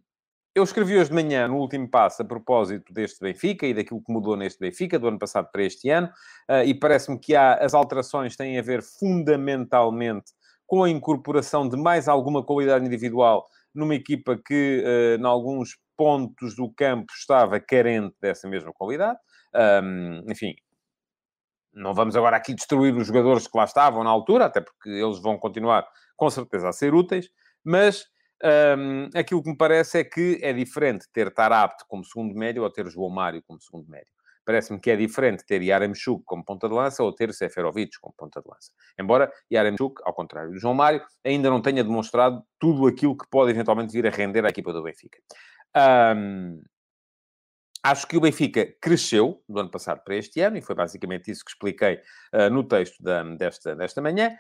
eu 0.54 0.64
escrevi 0.64 0.98
hoje 0.98 1.10
de 1.10 1.14
manhã, 1.14 1.46
no 1.46 1.58
último 1.58 1.88
passo, 1.88 2.22
a 2.22 2.24
propósito 2.24 2.92
deste 2.92 3.20
Benfica 3.20 3.64
e 3.66 3.74
daquilo 3.74 4.02
que 4.02 4.12
mudou 4.12 4.36
neste 4.36 4.58
Benfica, 4.58 4.98
do 4.98 5.06
ano 5.06 5.18
passado 5.18 5.48
para 5.52 5.62
este 5.62 5.88
ano, 5.88 6.08
uh, 6.50 6.64
e 6.64 6.74
parece-me 6.74 7.18
que 7.18 7.36
há, 7.36 7.54
as 7.54 7.74
alterações 7.74 8.34
têm 8.34 8.58
a 8.58 8.62
ver 8.62 8.82
fundamentalmente 8.82 10.32
com 10.66 10.82
a 10.82 10.90
incorporação 10.90 11.68
de 11.68 11.76
mais 11.76 12.08
alguma 12.08 12.44
qualidade 12.44 12.84
individual 12.84 13.46
numa 13.78 13.94
equipa 13.94 14.36
que, 14.36 14.82
uh, 14.84 15.20
em 15.20 15.26
alguns 15.26 15.78
pontos 15.96 16.54
do 16.54 16.72
campo, 16.72 17.12
estava 17.12 17.58
carente 17.60 18.14
dessa 18.20 18.48
mesma 18.48 18.72
qualidade. 18.72 19.18
Um, 19.54 20.22
enfim, 20.30 20.54
não 21.72 21.94
vamos 21.94 22.16
agora 22.16 22.36
aqui 22.36 22.54
destruir 22.54 22.94
os 22.94 23.06
jogadores 23.06 23.46
que 23.46 23.56
lá 23.56 23.64
estavam 23.64 24.04
na 24.04 24.10
altura, 24.10 24.46
até 24.46 24.60
porque 24.60 24.90
eles 24.90 25.20
vão 25.20 25.38
continuar, 25.38 25.86
com 26.16 26.28
certeza, 26.30 26.68
a 26.68 26.72
ser 26.72 26.94
úteis, 26.94 27.28
mas 27.64 28.06
um, 28.78 29.08
aquilo 29.18 29.42
que 29.42 29.50
me 29.50 29.56
parece 29.56 29.98
é 29.98 30.04
que 30.04 30.38
é 30.42 30.52
diferente 30.52 31.06
ter 31.12 31.32
Tarapte 31.32 31.84
como 31.88 32.04
segundo 32.04 32.34
médio 32.34 32.62
ou 32.62 32.70
ter 32.70 32.88
João 32.88 33.10
Mário 33.10 33.42
como 33.46 33.60
segundo 33.60 33.88
médio. 33.88 34.17
Parece-me 34.48 34.80
que 34.80 34.90
é 34.90 34.96
diferente 34.96 35.44
ter 35.44 35.60
Yaremchuk 35.60 36.24
como 36.24 36.42
ponta 36.42 36.70
de 36.70 36.74
lança 36.74 37.02
ou 37.02 37.12
ter 37.12 37.34
Seferovic 37.34 38.00
como 38.00 38.14
ponta 38.16 38.40
de 38.40 38.48
lança. 38.48 38.72
Embora 38.98 39.30
Yaremchuk, 39.52 40.00
ao 40.02 40.14
contrário 40.14 40.52
do 40.52 40.58
João 40.58 40.72
Mário, 40.72 41.02
ainda 41.22 41.50
não 41.50 41.60
tenha 41.60 41.84
demonstrado 41.84 42.42
tudo 42.58 42.86
aquilo 42.86 43.14
que 43.14 43.28
pode 43.28 43.50
eventualmente 43.50 43.92
vir 43.92 44.06
a 44.06 44.10
render 44.10 44.46
à 44.46 44.48
equipa 44.48 44.72
do 44.72 44.82
Benfica. 44.82 45.18
Um, 46.16 46.62
acho 47.84 48.06
que 48.06 48.16
o 48.16 48.22
Benfica 48.22 48.66
cresceu 48.80 49.44
do 49.46 49.60
ano 49.60 49.70
passado 49.70 50.02
para 50.02 50.16
este 50.16 50.40
ano, 50.40 50.56
e 50.56 50.62
foi 50.62 50.74
basicamente 50.74 51.30
isso 51.30 51.44
que 51.44 51.50
expliquei 51.50 52.00
uh, 52.32 52.48
no 52.50 52.64
texto 52.64 53.02
da, 53.02 53.22
desta, 53.22 53.76
desta 53.76 54.00
manhã, 54.00 54.34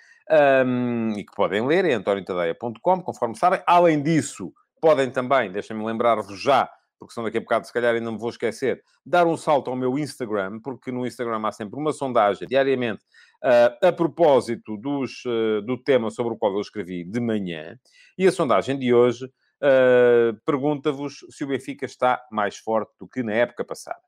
um, 0.64 1.10
e 1.18 1.22
que 1.22 1.34
podem 1.36 1.66
ler 1.66 1.84
em 1.84 1.92
antoniotadeia.com, 1.92 3.02
conforme 3.02 3.36
sabem. 3.36 3.60
Além 3.66 4.02
disso, 4.02 4.54
podem 4.80 5.10
também, 5.10 5.52
deixem-me 5.52 5.84
lembrar-vos 5.84 6.40
já, 6.40 6.70
porque 6.98 7.14
senão 7.14 7.24
daqui 7.24 7.38
a 7.38 7.40
bocado, 7.40 7.66
se 7.66 7.72
calhar, 7.72 7.94
ainda 7.94 8.10
me 8.10 8.18
vou 8.18 8.30
esquecer, 8.30 8.82
dar 9.04 9.26
um 9.26 9.36
salto 9.36 9.70
ao 9.70 9.76
meu 9.76 9.98
Instagram, 9.98 10.60
porque 10.60 10.90
no 10.90 11.06
Instagram 11.06 11.40
há 11.46 11.52
sempre 11.52 11.78
uma 11.78 11.92
sondagem 11.92 12.46
diariamente 12.48 13.04
uh, 13.42 13.86
a 13.86 13.92
propósito 13.92 14.76
dos, 14.76 15.24
uh, 15.24 15.62
do 15.62 15.76
tema 15.82 16.10
sobre 16.10 16.34
o 16.34 16.36
qual 16.36 16.52
eu 16.54 16.60
escrevi 16.60 17.04
de 17.04 17.20
manhã. 17.20 17.78
E 18.16 18.26
a 18.26 18.32
sondagem 18.32 18.78
de 18.78 18.92
hoje 18.92 19.26
uh, 19.26 20.36
pergunta-vos 20.44 21.24
se 21.30 21.44
o 21.44 21.48
Benfica 21.48 21.86
está 21.86 22.20
mais 22.30 22.56
forte 22.56 22.92
do 22.98 23.08
que 23.08 23.22
na 23.22 23.32
época 23.32 23.64
passada. 23.64 24.00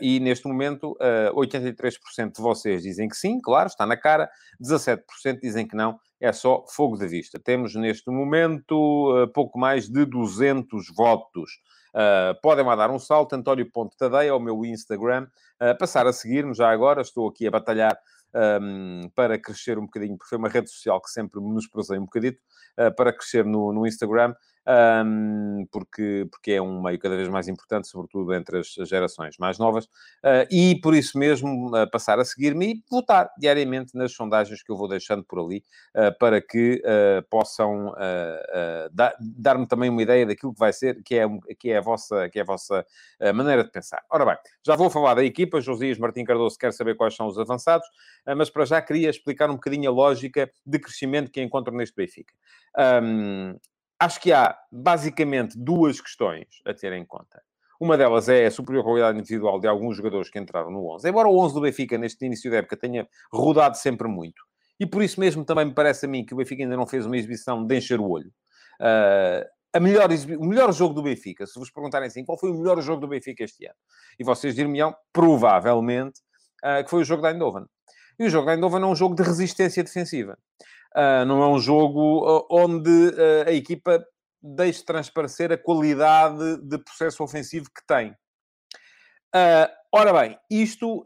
e 0.00 0.20
neste 0.20 0.46
momento, 0.46 0.96
83% 1.34 2.36
de 2.36 2.40
vocês 2.40 2.82
dizem 2.82 3.08
que 3.08 3.16
sim, 3.16 3.40
claro, 3.40 3.66
está 3.66 3.84
na 3.84 3.96
cara, 3.96 4.30
17% 4.62 5.00
dizem 5.42 5.66
que 5.66 5.74
não, 5.74 5.98
é 6.20 6.32
só 6.32 6.64
fogo 6.68 6.96
de 6.96 7.08
vista. 7.08 7.40
Temos 7.40 7.74
neste 7.74 8.08
momento 8.08 9.28
pouco 9.34 9.58
mais 9.58 9.88
de 9.88 10.04
200 10.04 10.86
votos. 10.96 11.50
Uh, 11.94 12.34
podem 12.42 12.64
lá 12.64 12.74
dar 12.74 12.90
um 12.90 12.98
salto, 12.98 13.34
António.tadeia, 13.34 14.32
ao 14.32 14.40
meu 14.40 14.64
Instagram, 14.64 15.28
uh, 15.62 15.78
passar 15.78 16.08
a 16.08 16.12
seguir-me 16.12 16.52
já 16.52 16.68
agora, 16.68 17.00
estou 17.00 17.28
aqui 17.28 17.46
a 17.46 17.50
batalhar 17.52 17.96
um, 18.60 19.08
para 19.14 19.38
crescer 19.38 19.78
um 19.78 19.82
bocadinho, 19.82 20.16
porque 20.16 20.28
foi 20.28 20.38
uma 20.38 20.48
rede 20.48 20.68
social 20.68 21.00
que 21.00 21.08
sempre 21.08 21.40
me 21.40 21.46
menosprezei 21.46 21.96
um 21.96 22.04
bocadito, 22.04 22.40
uh, 22.80 22.92
para 22.96 23.12
crescer 23.12 23.44
no, 23.44 23.72
no 23.72 23.86
Instagram 23.86 24.34
um, 24.66 25.66
porque, 25.70 26.26
porque 26.30 26.52
é 26.52 26.62
um 26.62 26.82
meio 26.82 26.98
cada 26.98 27.16
vez 27.16 27.28
mais 27.28 27.48
importante, 27.48 27.86
sobretudo 27.88 28.32
entre 28.32 28.58
as 28.58 28.88
gerações 28.88 29.36
mais 29.38 29.58
novas, 29.58 29.84
uh, 29.84 30.46
e 30.50 30.80
por 30.80 30.94
isso 30.94 31.18
mesmo 31.18 31.68
uh, 31.68 31.90
passar 31.90 32.18
a 32.18 32.24
seguir-me 32.24 32.72
e 32.72 32.82
votar 32.90 33.30
diariamente 33.38 33.94
nas 33.94 34.12
sondagens 34.12 34.62
que 34.62 34.70
eu 34.72 34.76
vou 34.76 34.88
deixando 34.88 35.24
por 35.24 35.38
ali, 35.38 35.62
uh, 35.94 36.16
para 36.18 36.40
que 36.40 36.82
possam 37.30 37.92
dar-me 39.36 39.66
também 39.66 39.90
uma 39.90 40.02
ideia 40.02 40.26
daquilo 40.26 40.52
que 40.52 40.58
vai 40.58 40.72
ser, 40.72 41.02
que 41.02 41.16
é, 41.16 41.26
que 41.58 41.70
é 41.70 41.78
a 41.78 41.80
vossa, 41.80 42.28
que 42.28 42.38
é 42.38 42.42
a 42.42 42.44
vossa 42.44 42.84
maneira 43.34 43.64
de 43.64 43.70
pensar. 43.70 44.02
Ora 44.10 44.24
bem, 44.24 44.36
já 44.64 44.76
vou 44.76 44.90
falar 44.90 45.14
da 45.14 45.24
equipa, 45.24 45.60
Josias 45.60 45.98
Martim 45.98 46.24
Cardoso 46.24 46.58
quer 46.58 46.72
saber 46.72 46.96
quais 46.96 47.14
são 47.14 47.26
os 47.26 47.38
avançados, 47.38 47.86
mas 48.36 48.50
para 48.50 48.64
já 48.64 48.80
queria 48.80 49.10
explicar 49.10 49.50
um 49.50 49.54
bocadinho 49.54 49.90
a 49.90 49.92
lógica 49.92 50.50
de 50.64 50.78
crescimento 50.78 51.30
que 51.30 51.42
encontro 51.42 51.74
neste 51.74 51.94
Benfica. 51.96 52.34
Um, 53.02 53.56
acho 54.04 54.20
que 54.20 54.32
há 54.32 54.56
basicamente 54.70 55.58
duas 55.58 56.00
questões 56.00 56.46
a 56.66 56.74
ter 56.74 56.92
em 56.92 57.04
conta. 57.04 57.42
Uma 57.80 57.96
delas 57.96 58.28
é 58.28 58.46
a 58.46 58.50
superior 58.50 58.84
qualidade 58.84 59.18
individual 59.18 59.58
de 59.58 59.66
alguns 59.66 59.96
jogadores 59.96 60.30
que 60.30 60.38
entraram 60.38 60.70
no 60.70 60.86
11. 60.94 61.08
Embora 61.08 61.28
o 61.28 61.38
11 61.38 61.54
do 61.54 61.60
Benfica, 61.60 61.98
neste 61.98 62.24
início 62.24 62.50
da 62.50 62.58
época, 62.58 62.76
tenha 62.76 63.08
rodado 63.32 63.76
sempre 63.76 64.06
muito. 64.06 64.42
E 64.78 64.86
por 64.86 65.02
isso 65.02 65.18
mesmo 65.18 65.44
também 65.44 65.66
me 65.66 65.74
parece 65.74 66.06
a 66.06 66.08
mim 66.08 66.24
que 66.24 66.34
o 66.34 66.36
Benfica 66.36 66.62
ainda 66.62 66.76
não 66.76 66.86
fez 66.86 67.06
uma 67.06 67.16
exibição 67.16 67.66
de 67.66 67.76
encher 67.76 68.00
o 68.00 68.08
olho. 68.08 68.30
Uh, 68.80 69.44
a 69.72 69.80
melhor, 69.80 70.08
o 70.38 70.46
melhor 70.46 70.72
jogo 70.72 70.94
do 70.94 71.02
Benfica, 71.02 71.46
se 71.46 71.58
vos 71.58 71.70
perguntarem 71.70 72.06
assim, 72.06 72.24
qual 72.24 72.38
foi 72.38 72.50
o 72.50 72.54
melhor 72.54 72.80
jogo 72.80 73.00
do 73.00 73.08
Benfica 73.08 73.42
este 73.42 73.66
ano? 73.66 73.76
E 74.18 74.24
vocês 74.24 74.54
dir-me-ão, 74.54 74.94
provavelmente, 75.12 76.20
uh, 76.64 76.84
que 76.84 76.90
foi 76.90 77.02
o 77.02 77.04
jogo 77.04 77.22
da 77.22 77.32
Eindhoven. 77.32 77.64
E 78.18 78.24
o 78.24 78.30
jogo 78.30 78.46
da 78.46 78.54
Eindhoven 78.54 78.82
é 78.82 78.86
um 78.86 78.94
jogo 78.94 79.16
de 79.16 79.22
resistência 79.22 79.82
defensiva. 79.82 80.38
Uh, 80.96 81.24
não 81.26 81.42
é 81.42 81.48
um 81.48 81.58
jogo 81.58 82.46
onde 82.48 83.08
uh, 83.08 83.48
a 83.48 83.52
equipa 83.52 84.04
deixe 84.40 84.84
transparecer 84.84 85.50
a 85.50 85.58
qualidade 85.58 86.58
de 86.62 86.78
processo 86.78 87.24
ofensivo 87.24 87.66
que 87.66 87.84
tem. 87.84 88.12
Uh, 89.34 89.66
ora 89.90 90.12
bem, 90.12 90.38
isto, 90.48 91.04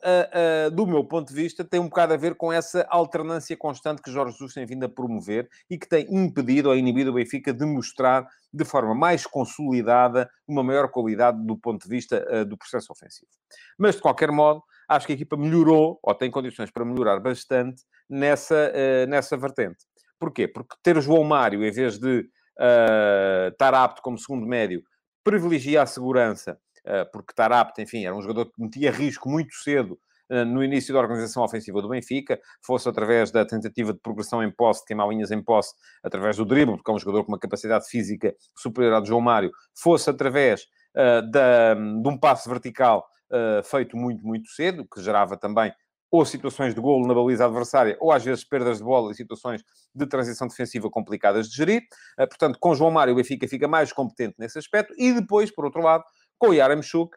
do 0.75 0.87
meu 0.87 1.02
ponto 1.04 1.28
de 1.28 1.35
vista, 1.35 1.64
tem 1.64 1.80
um 1.80 1.88
bocado 1.88 2.12
a 2.12 2.16
ver 2.16 2.35
com 2.35 2.52
essa 2.52 2.87
alternância 2.90 3.57
constante 3.57 4.02
que 4.02 4.11
Jorge 4.11 4.33
Jesus 4.33 4.52
tem 4.52 4.66
vindo 4.66 4.85
a 4.85 4.88
promover 4.88 5.49
e 5.71 5.78
que 5.78 5.88
tem 5.88 6.07
impedido 6.14 6.68
ou 6.68 6.76
inibido 6.76 7.11
o 7.11 7.14
Benfica 7.14 7.54
de 7.54 7.64
mostrar 7.64 8.26
de 8.52 8.64
forma 8.66 8.95
mais 8.95 9.25
consolidada 9.25 10.28
uma 10.47 10.62
maior 10.62 10.90
qualidade 10.90 11.42
do 11.47 11.57
ponto 11.57 11.85
de 11.85 11.88
vista 11.88 12.45
do 12.45 12.59
processo 12.59 12.92
ofensivo. 12.92 13.30
Mas, 13.78 13.95
de 13.95 14.02
qualquer 14.02 14.30
modo, 14.30 14.62
acho 14.88 15.07
que 15.07 15.12
a 15.12 15.14
equipa 15.14 15.37
melhorou, 15.37 15.99
ou 16.02 16.14
tem 16.14 16.30
condições 16.30 16.71
para 16.71 16.85
melhorar 16.85 17.21
bastante, 17.21 17.83
nessa, 18.09 18.73
uh, 18.73 19.09
nessa 19.09 19.37
vertente. 19.37 19.85
Porquê? 20.18 20.49
Porque 20.49 20.75
ter 20.83 20.97
o 20.97 21.00
João 21.00 21.23
Mário, 21.25 21.62
em 21.64 21.71
vez 21.71 21.99
de 21.99 22.21
uh, 22.21 23.49
estar 23.52 23.75
apto 23.75 24.00
como 24.00 24.18
segundo 24.18 24.47
médio, 24.47 24.83
privilegia 25.23 25.83
a 25.83 25.87
segurança, 25.87 26.59
uh, 26.87 27.11
porque 27.12 27.33
estar 27.33 27.52
apto, 27.52 27.80
enfim, 27.83 28.07
era 28.07 28.16
um 28.16 28.23
jogador 28.23 28.47
que 28.47 28.62
metia 28.62 28.90
risco 28.90 29.28
muito 29.28 29.54
cedo 29.54 29.99
no 30.47 30.62
início 30.62 30.92
da 30.92 31.00
organização 31.00 31.42
ofensiva 31.42 31.80
do 31.80 31.88
Benfica, 31.88 32.38
fosse 32.62 32.87
através 32.87 33.30
da 33.30 33.47
tentativa 33.47 33.95
de 33.95 33.99
progressão 33.99 34.42
em 34.42 34.50
posse, 34.50 34.80
de 34.80 34.88
queimar 34.88 35.09
linhas 35.09 35.30
em 35.30 35.42
posse, 35.42 35.73
através 36.04 36.37
do 36.37 36.45
drible, 36.45 36.76
porque 36.76 36.90
é 36.90 36.95
um 36.95 36.99
jogador 36.99 37.25
com 37.25 37.33
uma 37.33 37.38
capacidade 37.38 37.88
física 37.88 38.35
superior 38.54 38.92
à 38.92 39.00
do 39.00 39.07
João 39.07 39.23
Mário, 39.23 39.50
fosse 39.75 40.11
através 40.11 40.64
uh, 40.95 41.30
da, 41.30 41.73
de 41.73 42.07
um 42.07 42.18
passe 42.18 42.47
vertical 42.47 43.07
uh, 43.32 43.62
feito 43.62 43.97
muito, 43.97 44.25
muito 44.26 44.49
cedo, 44.49 44.87
que 44.87 45.02
gerava 45.02 45.37
também 45.37 45.73
ou 46.11 46.25
situações 46.25 46.75
de 46.75 46.80
golo 46.80 47.06
na 47.06 47.12
baliza 47.12 47.44
adversária, 47.44 47.97
ou 48.00 48.11
às 48.11 48.25
vezes 48.25 48.42
perdas 48.42 48.78
de 48.78 48.85
bola 48.85 49.12
e 49.12 49.14
situações 49.14 49.62
de 49.94 50.06
transição 50.06 50.49
defensiva 50.49 50.88
complicadas 50.90 51.49
de 51.49 51.56
gerir. 51.56 51.82
Uh, 52.18 52.26
portanto, 52.26 52.58
com 52.58 52.75
João 52.75 52.90
Mário, 52.90 53.12
o 53.12 53.16
Benfica 53.16 53.47
fica 53.47 53.68
mais 53.68 53.92
competente 53.92 54.35
nesse 54.38 54.58
aspecto. 54.58 54.94
E 54.97 55.12
depois, 55.12 55.50
por 55.50 55.64
outro 55.64 55.82
lado, 55.82 56.04
com 56.38 56.49
o 56.49 56.54
Yaramchuk, 56.54 57.16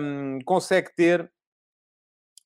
um, 0.00 0.38
consegue 0.44 0.94
ter 0.94 1.30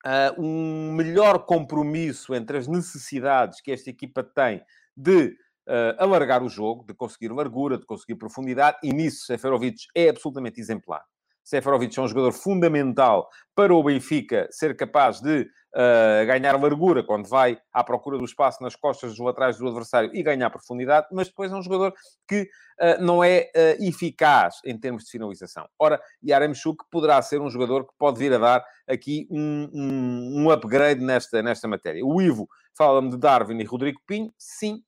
uh, 0.05 0.41
um 0.41 0.93
melhor 0.93 1.45
compromisso 1.47 2.35
entre 2.35 2.59
as 2.59 2.67
necessidades 2.67 3.61
que 3.61 3.73
esta 3.73 3.91
equipa 3.91 4.23
tem 4.23 4.63
de 4.97 5.37
uh, 5.69 5.95
alargar 5.99 6.43
o 6.43 6.49
jogo, 6.49 6.85
de 6.85 6.95
conseguir 6.95 7.33
largura, 7.33 7.79
de 7.79 7.87
conseguir 7.87 8.17
profundidade, 8.17 8.79
e 8.83 8.93
nisso 8.93 9.27
Seferovic 9.27 9.87
é 9.95 10.09
absolutamente 10.09 10.61
exemplar. 10.61 11.05
Seferovic 11.49 11.99
é 11.99 12.03
um 12.03 12.09
jogador 12.09 12.33
fundamental 12.33 13.27
para 13.55 13.73
o 13.73 13.83
Benfica 13.83 14.47
ser 14.51 14.77
capaz 14.77 15.19
de 15.19 15.41
uh, 15.41 16.27
ganhar 16.27 16.61
largura 16.61 17.03
quando 17.03 17.27
vai 17.27 17.59
à 17.73 17.83
procura 17.83 18.19
do 18.19 18.25
espaço 18.27 18.63
nas 18.63 18.77
costas 18.77 19.13
dos 19.13 19.19
laterais 19.19 19.57
do 19.57 19.67
adversário 19.67 20.11
e 20.13 20.23
ganhar 20.23 20.51
profundidade, 20.51 21.07
mas 21.11 21.29
depois 21.29 21.51
é 21.51 21.55
um 21.55 21.63
jogador 21.63 21.95
que 22.29 22.43
uh, 22.43 23.03
não 23.03 23.25
é 23.25 23.51
uh, 23.57 23.83
eficaz 23.83 24.57
em 24.63 24.79
termos 24.79 25.05
de 25.05 25.11
finalização. 25.11 25.67
Ora, 25.79 25.99
Yaremchuk 26.23 26.85
poderá 26.91 27.23
ser 27.23 27.41
um 27.41 27.49
jogador 27.49 27.87
que 27.87 27.95
pode 27.99 28.19
vir 28.19 28.35
a 28.35 28.39
dar 28.39 28.65
aqui 28.87 29.27
um, 29.31 29.71
um, 29.73 30.43
um 30.43 30.51
upgrade 30.51 31.03
nesta, 31.03 31.43
nesta 31.43 31.67
matéria. 31.67 32.05
O 32.05 32.21
Ivo 32.21 32.47
fala-me 32.77 33.09
de 33.09 33.17
Darwin 33.17 33.59
e 33.59 33.65
Rodrigo 33.65 34.01
Pinho. 34.07 34.31
Sim, 34.37 34.83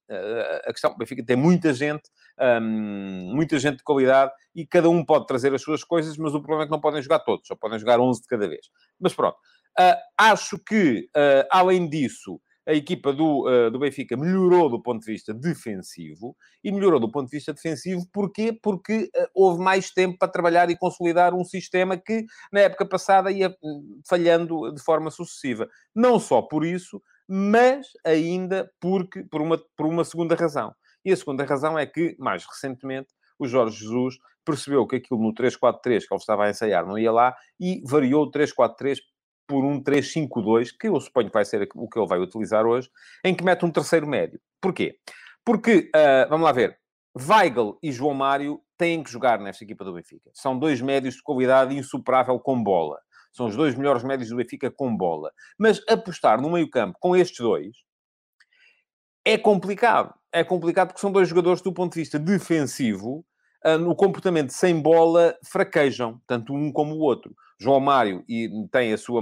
a 0.64 0.70
questão, 0.72 0.92
o 0.92 0.96
Benfica 0.96 1.24
tem 1.24 1.36
muita 1.36 1.72
gente 1.72 2.02
um, 2.38 3.34
muita 3.34 3.58
gente 3.58 3.78
de 3.78 3.84
qualidade 3.84 4.32
e 4.54 4.66
cada 4.66 4.88
um 4.88 5.04
pode 5.04 5.26
trazer 5.26 5.54
as 5.54 5.62
suas 5.62 5.84
coisas, 5.84 6.16
mas 6.16 6.34
o 6.34 6.40
problema 6.40 6.62
é 6.62 6.66
que 6.66 6.72
não 6.72 6.80
podem 6.80 7.02
jogar 7.02 7.20
todos, 7.20 7.46
só 7.46 7.54
podem 7.54 7.78
jogar 7.78 8.00
11 8.00 8.22
de 8.22 8.26
cada 8.26 8.48
vez. 8.48 8.66
Mas 8.98 9.14
pronto, 9.14 9.36
uh, 9.78 9.96
acho 10.18 10.58
que, 10.58 11.08
uh, 11.16 11.46
além 11.50 11.88
disso, 11.88 12.40
a 12.66 12.74
equipa 12.74 13.12
do, 13.12 13.48
uh, 13.48 13.70
do 13.70 13.78
Benfica 13.78 14.16
melhorou 14.16 14.68
do 14.68 14.80
ponto 14.80 15.00
de 15.00 15.12
vista 15.12 15.34
defensivo 15.34 16.36
e 16.62 16.70
melhorou 16.70 17.00
do 17.00 17.10
ponto 17.10 17.28
de 17.28 17.36
vista 17.36 17.52
defensivo 17.52 18.06
porquê? 18.12 18.56
Porque 18.62 19.10
uh, 19.16 19.26
houve 19.34 19.62
mais 19.62 19.90
tempo 19.90 20.18
para 20.18 20.30
trabalhar 20.30 20.70
e 20.70 20.76
consolidar 20.76 21.34
um 21.34 21.44
sistema 21.44 21.96
que 21.96 22.24
na 22.52 22.60
época 22.60 22.86
passada 22.86 23.30
ia 23.30 23.54
hum, 23.62 24.00
falhando 24.08 24.72
de 24.72 24.82
forma 24.82 25.10
sucessiva. 25.10 25.68
Não 25.94 26.20
só 26.20 26.42
por 26.42 26.64
isso, 26.64 27.02
mas 27.28 27.88
ainda 28.04 28.70
porque, 28.80 29.24
por, 29.24 29.40
uma, 29.40 29.58
por 29.76 29.86
uma 29.86 30.04
segunda 30.04 30.34
razão. 30.34 30.72
E 31.04 31.12
a 31.12 31.16
segunda 31.16 31.44
razão 31.44 31.78
é 31.78 31.86
que, 31.86 32.16
mais 32.18 32.44
recentemente, 32.44 33.08
o 33.38 33.46
Jorge 33.46 33.78
Jesus 33.78 34.18
percebeu 34.44 34.86
que 34.86 34.96
aquilo 34.96 35.20
no 35.20 35.34
3-4-3 35.34 35.80
que 35.82 35.90
ele 35.92 36.20
estava 36.20 36.44
a 36.44 36.50
ensaiar 36.50 36.86
não 36.86 36.98
ia 36.98 37.12
lá 37.12 37.34
e 37.58 37.82
variou 37.86 38.24
o 38.24 38.30
3-4-3 38.30 38.98
por 39.46 39.64
um 39.64 39.82
3-5-2, 39.82 40.70
que 40.78 40.88
eu 40.88 41.00
suponho 41.00 41.28
que 41.28 41.34
vai 41.34 41.44
ser 41.44 41.68
o 41.74 41.88
que 41.88 41.98
ele 41.98 42.06
vai 42.06 42.20
utilizar 42.20 42.64
hoje, 42.64 42.88
em 43.24 43.34
que 43.34 43.42
mete 43.42 43.64
um 43.64 43.70
terceiro 43.70 44.06
médio. 44.06 44.40
Porquê? 44.60 44.96
Porque, 45.44 45.90
uh, 45.94 46.28
vamos 46.28 46.44
lá 46.44 46.52
ver, 46.52 46.78
Weigl 47.18 47.76
e 47.82 47.90
João 47.90 48.14
Mário 48.14 48.60
têm 48.78 49.02
que 49.02 49.10
jogar 49.10 49.40
nesta 49.40 49.64
equipa 49.64 49.84
do 49.84 49.92
Benfica. 49.92 50.30
São 50.32 50.56
dois 50.56 50.80
médios 50.80 51.16
de 51.16 51.22
qualidade 51.22 51.76
insuperável 51.76 52.38
com 52.38 52.62
bola. 52.62 52.98
São 53.32 53.46
os 53.46 53.56
dois 53.56 53.74
melhores 53.74 54.04
médios 54.04 54.28
do 54.28 54.36
Benfica 54.36 54.70
com 54.70 54.96
bola. 54.96 55.32
Mas 55.58 55.82
apostar 55.88 56.40
no 56.40 56.50
meio-campo 56.50 56.96
com 57.00 57.16
estes 57.16 57.40
dois 57.40 57.76
é 59.24 59.38
complicado. 59.38 60.14
É 60.32 60.44
complicado 60.44 60.88
porque 60.88 61.00
são 61.00 61.12
dois 61.12 61.28
jogadores 61.28 61.60
do 61.60 61.72
ponto 61.72 61.94
de 61.94 62.00
vista 62.00 62.18
defensivo, 62.18 63.24
ah, 63.64 63.76
no 63.76 63.94
comportamento 63.94 64.50
sem 64.50 64.80
bola, 64.80 65.36
fraquejam, 65.44 66.20
tanto 66.26 66.54
um 66.54 66.72
como 66.72 66.94
o 66.94 67.00
outro. 67.00 67.34
João 67.60 67.78
Mário 67.78 68.24
e 68.26 68.48
tem 68.72 68.90
a 68.90 68.96
sua 68.96 69.20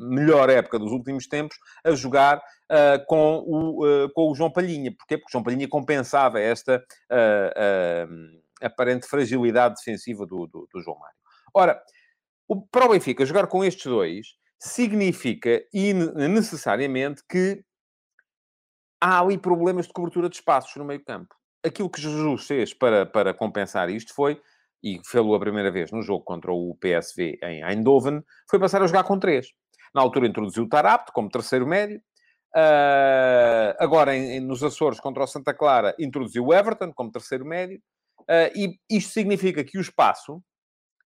melhor 0.00 0.48
época 0.48 0.78
dos 0.78 0.90
últimos 0.90 1.26
tempos 1.26 1.58
a 1.84 1.90
jogar 1.90 2.38
uh, 2.38 3.04
com, 3.06 3.44
o, 3.46 3.84
uh, 3.84 4.12
com 4.14 4.30
o 4.30 4.34
João 4.34 4.50
Palhinha. 4.50 4.90
Porquê? 4.96 5.18
Porque 5.18 5.28
o 5.28 5.32
João 5.32 5.44
Palhinha 5.44 5.68
compensava 5.68 6.40
esta 6.40 6.82
uh, 7.12 8.64
aparente 8.64 9.06
fragilidade 9.06 9.74
defensiva 9.74 10.24
do, 10.24 10.46
do, 10.46 10.66
do 10.72 10.80
João 10.80 10.98
Mário. 10.98 11.16
Ora, 11.52 11.82
o, 12.48 12.66
para 12.66 12.86
o 12.86 12.88
Benfica, 12.88 13.26
jogar 13.26 13.46
com 13.46 13.62
estes 13.62 13.84
dois 13.84 14.28
significa 14.58 15.62
necessariamente 16.16 17.22
que 17.28 17.62
há 19.00 19.20
ali 19.20 19.38
problemas 19.38 19.86
de 19.86 19.92
cobertura 19.92 20.28
de 20.28 20.36
espaços 20.36 20.74
no 20.76 20.84
meio 20.84 21.04
campo. 21.04 21.34
Aquilo 21.64 21.90
que 21.90 22.00
Jesus 22.00 22.46
fez 22.46 22.74
para, 22.74 23.04
para 23.04 23.34
compensar 23.34 23.90
isto 23.90 24.14
foi, 24.14 24.40
e 24.82 25.00
fez-lo 25.04 25.34
a 25.34 25.40
primeira 25.40 25.70
vez 25.70 25.90
no 25.90 26.02
jogo 26.02 26.24
contra 26.24 26.52
o 26.52 26.76
PSV 26.76 27.38
em 27.42 27.62
Eindhoven, 27.62 28.22
foi 28.48 28.58
passar 28.58 28.82
a 28.82 28.86
jogar 28.86 29.04
com 29.04 29.18
três. 29.18 29.48
Na 29.94 30.00
altura 30.00 30.26
introduziu 30.26 30.64
o 30.64 30.68
Tarapto 30.68 31.12
como 31.12 31.28
terceiro 31.28 31.66
médio. 31.66 32.00
Uh, 32.54 33.74
agora, 33.78 34.16
em, 34.16 34.40
nos 34.40 34.62
Açores, 34.62 35.00
contra 35.00 35.24
o 35.24 35.26
Santa 35.26 35.52
Clara, 35.52 35.94
introduziu 35.98 36.46
o 36.46 36.54
Everton 36.54 36.92
como 36.92 37.10
terceiro 37.10 37.44
médio. 37.44 37.80
Uh, 38.20 38.50
e 38.54 38.78
isto 38.90 39.12
significa 39.12 39.64
que 39.64 39.78
o 39.78 39.80
espaço, 39.80 40.42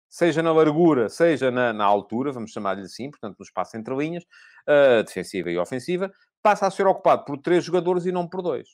seja 0.09 0.43
na 0.43 0.53
largura, 0.53 1.09
seja 1.09 1.51
na, 1.51 1.73
na 1.73 1.85
altura, 1.85 2.33
vamos 2.33 2.53
chamar-lhe 2.53 2.83
assim, 2.83 3.11
portanto, 3.11 3.37
no 3.39 3.45
espaço 3.45 3.77
entre 3.77 3.95
linhas, 3.95 4.25
uh, 4.69 5.03
defensiva 5.05 5.51
e 5.51 5.59
ofensiva, 5.59 6.13
passa 6.43 6.67
a 6.67 6.71
ser 6.71 6.87
ocupado 6.87 7.25
por 7.25 7.39
três 7.39 7.65
jogadores 7.65 8.07
e 8.07 8.13
não 8.13 8.27
por 8.27 8.43
dois. 8.43 8.69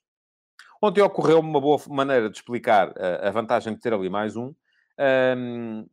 Ontem 0.80 1.02
ocorreu-me 1.02 1.48
uma 1.48 1.60
boa 1.60 1.80
maneira 1.88 2.30
de 2.30 2.36
explicar 2.36 2.94
a 3.22 3.30
vantagem 3.30 3.74
de 3.74 3.80
ter 3.80 3.92
ali 3.92 4.08
mais 4.08 4.36
um, 4.36 4.54
Um, 4.98 5.86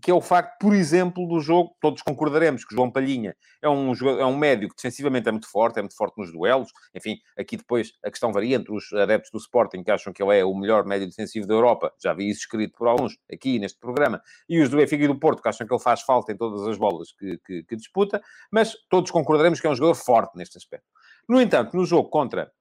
que 0.00 0.10
é 0.10 0.14
o 0.14 0.22
facto, 0.22 0.58
por 0.58 0.74
exemplo, 0.74 1.28
do 1.28 1.38
jogo, 1.38 1.76
todos 1.78 2.00
concordaremos 2.00 2.64
que 2.64 2.74
João 2.74 2.90
Palhinha 2.90 3.36
é 3.60 3.68
um, 3.68 3.92
é 3.92 4.24
um 4.24 4.34
médio 4.34 4.70
que 4.70 4.74
defensivamente 4.74 5.28
é 5.28 5.30
muito 5.30 5.50
forte, 5.50 5.78
é 5.78 5.82
muito 5.82 5.94
forte 5.94 6.16
nos 6.16 6.32
duelos, 6.32 6.70
enfim, 6.94 7.18
aqui 7.38 7.58
depois 7.58 7.92
a 8.02 8.10
questão 8.10 8.32
varia 8.32 8.56
entre 8.56 8.74
os 8.74 8.90
adeptos 8.94 9.30
do 9.30 9.36
Sporting, 9.36 9.84
que 9.84 9.90
acham 9.90 10.14
que 10.14 10.22
ele 10.22 10.38
é 10.38 10.42
o 10.42 10.54
melhor 10.54 10.86
médio 10.86 11.06
defensivo 11.06 11.46
da 11.46 11.52
Europa, 11.52 11.92
já 12.02 12.14
vi 12.14 12.30
isso 12.30 12.40
escrito 12.40 12.74
por 12.78 12.88
alguns 12.88 13.18
aqui 13.30 13.58
neste 13.58 13.78
programa, 13.78 14.22
e 14.48 14.62
os 14.62 14.70
do 14.70 14.78
Benfica 14.78 15.04
e 15.04 15.08
do 15.08 15.18
Porto, 15.18 15.42
que 15.42 15.48
acham 15.50 15.66
que 15.66 15.74
ele 15.74 15.82
faz 15.82 16.00
falta 16.00 16.32
em 16.32 16.36
todas 16.38 16.66
as 16.66 16.78
bolas 16.78 17.12
que, 17.12 17.38
que, 17.44 17.62
que 17.64 17.76
disputa, 17.76 18.22
mas 18.50 18.72
todos 18.88 19.10
concordaremos 19.10 19.60
que 19.60 19.66
é 19.66 19.70
um 19.70 19.76
jogador 19.76 19.94
forte 19.94 20.38
neste 20.38 20.56
aspecto. 20.56 20.86
No 21.28 21.40
entanto, 21.40 21.76
no 21.76 21.84
jogo 21.84 22.08
contra 22.08 22.52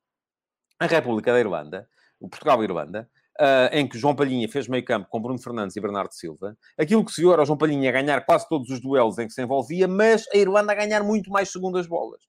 a 0.79 0.87
República 0.87 1.31
da 1.31 1.39
Irlanda, 1.39 1.87
o 2.19 2.27
Portugal 2.27 2.61
e 2.61 2.65
Irlanda, 2.65 3.09
uh, 3.39 3.69
em 3.71 3.87
que 3.87 3.97
João 3.97 4.15
Palhinha 4.15 4.47
fez 4.49 4.67
meio 4.67 4.83
campo 4.83 5.07
com 5.09 5.21
Bruno 5.21 5.41
Fernandes 5.41 5.75
e 5.75 5.81
Bernardo 5.81 6.13
Silva. 6.13 6.57
Aquilo 6.77 7.03
que 7.05 7.11
se 7.11 7.21
viu 7.21 7.31
era 7.33 7.43
o 7.43 7.45
João 7.45 7.57
Palhinha 7.57 7.91
ganhar 7.91 8.25
quase 8.25 8.47
todos 8.47 8.69
os 8.69 8.81
duelos 8.81 9.17
em 9.17 9.27
que 9.27 9.33
se 9.33 9.41
envolvia, 9.41 9.87
mas 9.87 10.25
a 10.33 10.37
Irlanda 10.37 10.71
a 10.71 10.75
ganhar 10.75 11.03
muito 11.03 11.29
mais 11.29 11.51
segundas 11.51 11.87
bolas. 11.87 12.21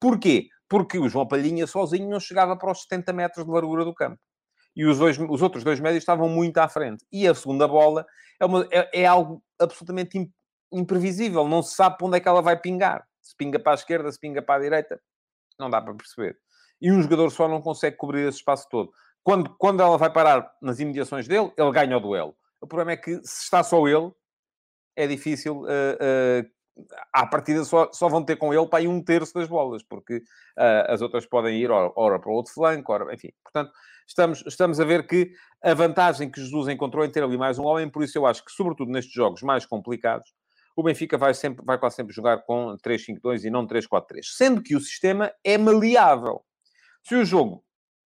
Porquê? 0.00 0.48
Porque 0.68 0.98
o 0.98 1.08
João 1.08 1.26
Palhinha 1.26 1.66
sozinho 1.66 2.08
não 2.08 2.20
chegava 2.20 2.56
para 2.56 2.70
os 2.70 2.82
70 2.82 3.12
metros 3.12 3.44
de 3.44 3.50
largura 3.50 3.84
do 3.84 3.94
campo. 3.94 4.18
E 4.74 4.86
os, 4.86 4.98
dois, 4.98 5.18
os 5.18 5.42
outros 5.42 5.62
dois 5.64 5.78
médios 5.80 6.02
estavam 6.02 6.28
muito 6.28 6.58
à 6.58 6.68
frente. 6.68 7.04
E 7.12 7.28
a 7.28 7.34
segunda 7.34 7.68
bola 7.68 8.06
é, 8.40 8.44
uma, 8.46 8.66
é, 8.70 9.02
é 9.02 9.06
algo 9.06 9.42
absolutamente 9.60 10.30
imprevisível. 10.72 11.46
Não 11.46 11.62
se 11.62 11.74
sabe 11.74 11.98
para 11.98 12.06
onde 12.06 12.16
é 12.16 12.20
que 12.20 12.28
ela 12.28 12.40
vai 12.40 12.58
pingar. 12.58 13.06
Se 13.20 13.36
pinga 13.36 13.58
para 13.58 13.72
a 13.72 13.74
esquerda, 13.74 14.10
se 14.10 14.18
pinga 14.18 14.40
para 14.40 14.60
a 14.60 14.62
direita. 14.62 14.98
Não 15.58 15.70
dá 15.70 15.80
para 15.80 15.94
perceber. 15.94 16.36
E 16.80 16.90
um 16.90 17.00
jogador 17.00 17.30
só 17.30 17.48
não 17.48 17.60
consegue 17.60 17.96
cobrir 17.96 18.26
esse 18.28 18.38
espaço 18.38 18.66
todo. 18.70 18.92
Quando, 19.22 19.54
quando 19.56 19.80
ela 19.80 19.96
vai 19.96 20.12
parar 20.12 20.50
nas 20.60 20.80
imediações 20.80 21.28
dele, 21.28 21.52
ele 21.56 21.70
ganha 21.70 21.96
o 21.96 22.00
duelo. 22.00 22.34
O 22.60 22.66
problema 22.66 22.92
é 22.92 22.96
que 22.96 23.16
se 23.22 23.44
está 23.44 23.62
só 23.62 23.86
ele, 23.86 24.10
é 24.96 25.06
difícil. 25.06 25.62
Uh, 25.62 26.44
uh, 26.44 26.50
à 27.12 27.26
partida 27.26 27.64
só, 27.64 27.90
só 27.92 28.08
vão 28.08 28.24
ter 28.24 28.36
com 28.36 28.52
ele 28.52 28.66
para 28.66 28.80
aí 28.80 28.88
um 28.88 29.02
terço 29.02 29.34
das 29.34 29.48
bolas, 29.48 29.82
porque 29.82 30.16
uh, 30.16 30.88
as 30.88 31.02
outras 31.02 31.26
podem 31.26 31.60
ir 31.60 31.70
ora, 31.70 31.92
ora, 31.96 32.18
para 32.18 32.30
o 32.30 32.34
outro 32.34 32.52
flanco, 32.52 32.92
ora, 32.92 33.14
enfim. 33.14 33.30
Portanto, 33.42 33.72
estamos, 34.06 34.42
estamos 34.46 34.80
a 34.80 34.84
ver 34.84 35.06
que 35.06 35.32
a 35.62 35.74
vantagem 35.74 36.30
que 36.30 36.40
Jesus 36.40 36.68
encontrou 36.68 37.04
em 37.04 37.10
ter 37.10 37.22
ali 37.22 37.36
mais 37.36 37.58
um 37.58 37.64
homem, 37.64 37.88
por 37.88 38.02
isso 38.02 38.18
eu 38.18 38.26
acho 38.26 38.44
que, 38.44 38.50
sobretudo 38.50 38.90
nestes 38.90 39.12
jogos 39.12 39.42
mais 39.42 39.66
complicados, 39.66 40.32
o 40.76 40.82
Benfica 40.82 41.18
vai, 41.18 41.34
sempre, 41.34 41.64
vai 41.64 41.78
quase 41.78 41.96
sempre 41.96 42.14
jogar 42.14 42.38
com 42.44 42.76
3-5-2 42.84 43.44
e 43.44 43.50
não 43.50 43.66
3-4-3. 43.66 44.20
Sendo 44.36 44.62
que 44.62 44.76
o 44.76 44.80
sistema 44.80 45.32
é 45.44 45.58
maleável. 45.58 46.42
Se 47.02 47.14
o 47.14 47.24
jogo 47.24 47.64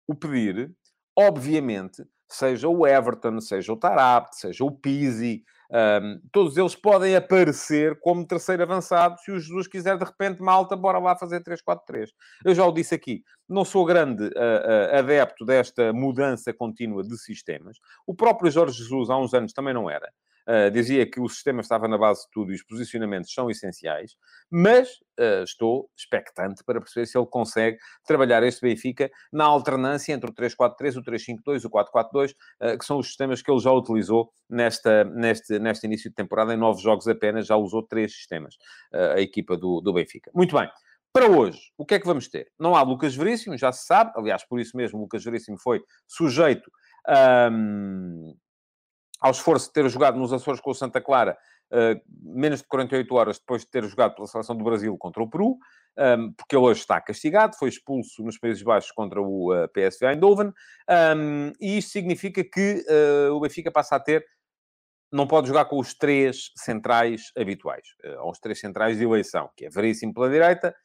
o 0.08 0.15
pedir, 0.15 0.72
obviamente, 1.17 2.03
seja 2.29 2.67
o 2.67 2.86
Everton, 2.86 3.39
seja 3.39 3.72
o 3.72 3.77
Tarabt, 3.77 4.36
seja 4.36 4.63
o 4.63 4.72
Pizzi, 4.72 5.43
um, 5.74 6.22
todos 6.32 6.55
eles 6.55 6.75
podem 6.75 7.15
aparecer 7.15 8.00
como 8.00 8.27
terceiro 8.27 8.62
avançado 8.62 9.17
se 9.20 9.32
o 9.32 9.39
Jesus 9.39 9.67
quiser 9.67 9.98
de 9.98 10.05
repente, 10.05 10.39
malta, 10.39 10.75
bora 10.75 11.00
lá 11.00 11.15
fazer 11.15 11.41
3-4-3. 11.41 12.10
Eu 12.46 12.53
já 12.53 12.63
o 12.63 12.72
disse 12.72 12.93
aqui, 12.93 13.24
não 13.50 13.65
sou 13.65 13.84
grande 13.84 14.24
uh, 14.24 14.27
uh, 14.27 15.00
adepto 15.00 15.43
desta 15.43 15.91
mudança 15.91 16.53
contínua 16.53 17.01
de 17.01 17.17
sistemas. 17.17 17.77
O 18.05 18.13
próprio 18.13 18.51
Jorge 18.51 18.77
Jesus, 18.77 19.10
há 19.10 19.17
uns 19.17 19.34
anos, 19.34 19.51
também 19.51 19.74
não 19.74 19.89
era. 19.89 20.12
Uh, 20.47 20.69
dizia 20.71 21.09
que 21.09 21.21
o 21.21 21.29
sistema 21.29 21.62
estava 21.62 21.88
na 21.88 21.97
base 21.97 22.25
de 22.25 22.31
tudo 22.31 22.51
e 22.51 22.55
os 22.55 22.63
posicionamentos 22.63 23.33
são 23.33 23.50
essenciais, 23.50 24.15
mas 24.51 24.89
uh, 25.19 25.43
estou 25.43 25.89
expectante 25.97 26.63
para 26.65 26.81
perceber 26.81 27.05
se 27.05 27.17
ele 27.17 27.27
consegue 27.27 27.77
trabalhar 28.05 28.43
este 28.43 28.62
Benfica 28.62 29.09
na 29.31 29.45
alternância 29.45 30.12
entre 30.12 30.29
o 30.29 30.33
3-4-3, 30.33 30.97
o 30.97 31.03
3-5-2, 31.03 31.65
o 31.65 31.69
4-4-2, 31.69 32.31
uh, 32.31 32.35
ah, 32.59 32.77
que 32.77 32.83
são 32.83 32.97
os 33.00 33.07
sistemas 33.07 33.41
que 33.41 33.50
ele 33.50 33.59
já 33.59 33.71
utilizou 33.71 34.31
nesta, 34.50 35.05
neste, 35.05 35.57
neste 35.59 35.85
início 35.85 36.09
de 36.09 36.15
temporada, 36.15 36.53
em 36.53 36.57
nove 36.57 36.81
jogos 36.81 37.07
apenas, 37.07 37.47
já 37.47 37.55
usou 37.55 37.81
três 37.81 38.13
sistemas, 38.13 38.55
a 38.91 39.21
equipa 39.21 39.55
do, 39.55 39.79
do 39.79 39.93
Benfica. 39.93 40.29
Muito 40.33 40.57
bem. 40.57 40.69
Para 41.13 41.27
hoje, 41.27 41.59
o 41.77 41.85
que 41.85 41.93
é 41.93 42.00
que 42.00 42.07
vamos 42.07 42.27
ter? 42.27 42.51
Não 42.59 42.75
há 42.75 42.81
Lucas 42.81 43.15
Veríssimo, 43.15 43.55
já 43.55 43.71
se 43.71 43.85
sabe. 43.85 44.12
Aliás, 44.15 44.43
por 44.43 44.59
isso 44.59 44.75
mesmo, 44.75 45.00
Lucas 45.00 45.23
Veríssimo 45.23 45.59
foi 45.59 45.79
sujeito 46.07 46.71
um, 47.51 48.35
ao 49.23 49.31
esforço 49.31 49.67
de 49.67 49.73
ter 49.73 49.87
jogado 49.87 50.19
nos 50.19 50.33
Açores 50.33 50.59
com 50.59 50.71
o 50.71 50.75
Santa 50.75 50.99
Clara, 50.99 51.37
uh, 51.71 52.01
menos 52.21 52.62
de 52.62 52.67
48 52.67 53.15
horas 53.15 53.39
depois 53.39 53.62
de 53.62 53.69
ter 53.69 53.86
jogado 53.86 54.15
pela 54.15 54.27
seleção 54.27 54.53
do 54.53 54.65
Brasil 54.65 54.97
contra 54.97 55.23
o 55.23 55.29
Peru, 55.29 55.51
um, 55.51 55.57
ehm, 55.97 56.31
porque 56.33 56.55
ele 56.55 56.65
hoje 56.65 56.81
está 56.81 56.99
castigado, 56.99 57.55
foi 57.55 57.69
expulso 57.69 58.21
nos 58.21 58.38
Países 58.38 58.62
Baixos 58.62 58.91
contra 58.91 59.21
o 59.21 59.53
uh, 59.53 59.63
eh, 59.63 59.67
PSV 59.67 60.07
Eindhoven, 60.07 60.47
um, 60.47 60.53
ehm, 60.89 61.53
e 61.62 61.77
isto 61.77 61.91
significa 61.91 62.43
que 62.43 62.83
uh, 62.89 63.33
o 63.33 63.39
Benfica 63.39 63.71
passa 63.71 63.95
a 63.95 63.99
ter 63.99 64.25
não 65.09 65.27
pode 65.27 65.47
jogar 65.47 65.65
com 65.65 65.79
os 65.79 65.93
três 65.93 66.51
centrais 66.57 67.31
habituais, 67.38 67.88
ou 68.21 68.31
os 68.31 68.39
três 68.39 68.59
centrais 68.59 68.97
de 68.97 69.03
eleição, 69.03 69.47
que 69.55 69.67
é 69.67 69.69
Veríssimo 69.69 70.12
pela 70.12 70.27
direita, 70.27 70.75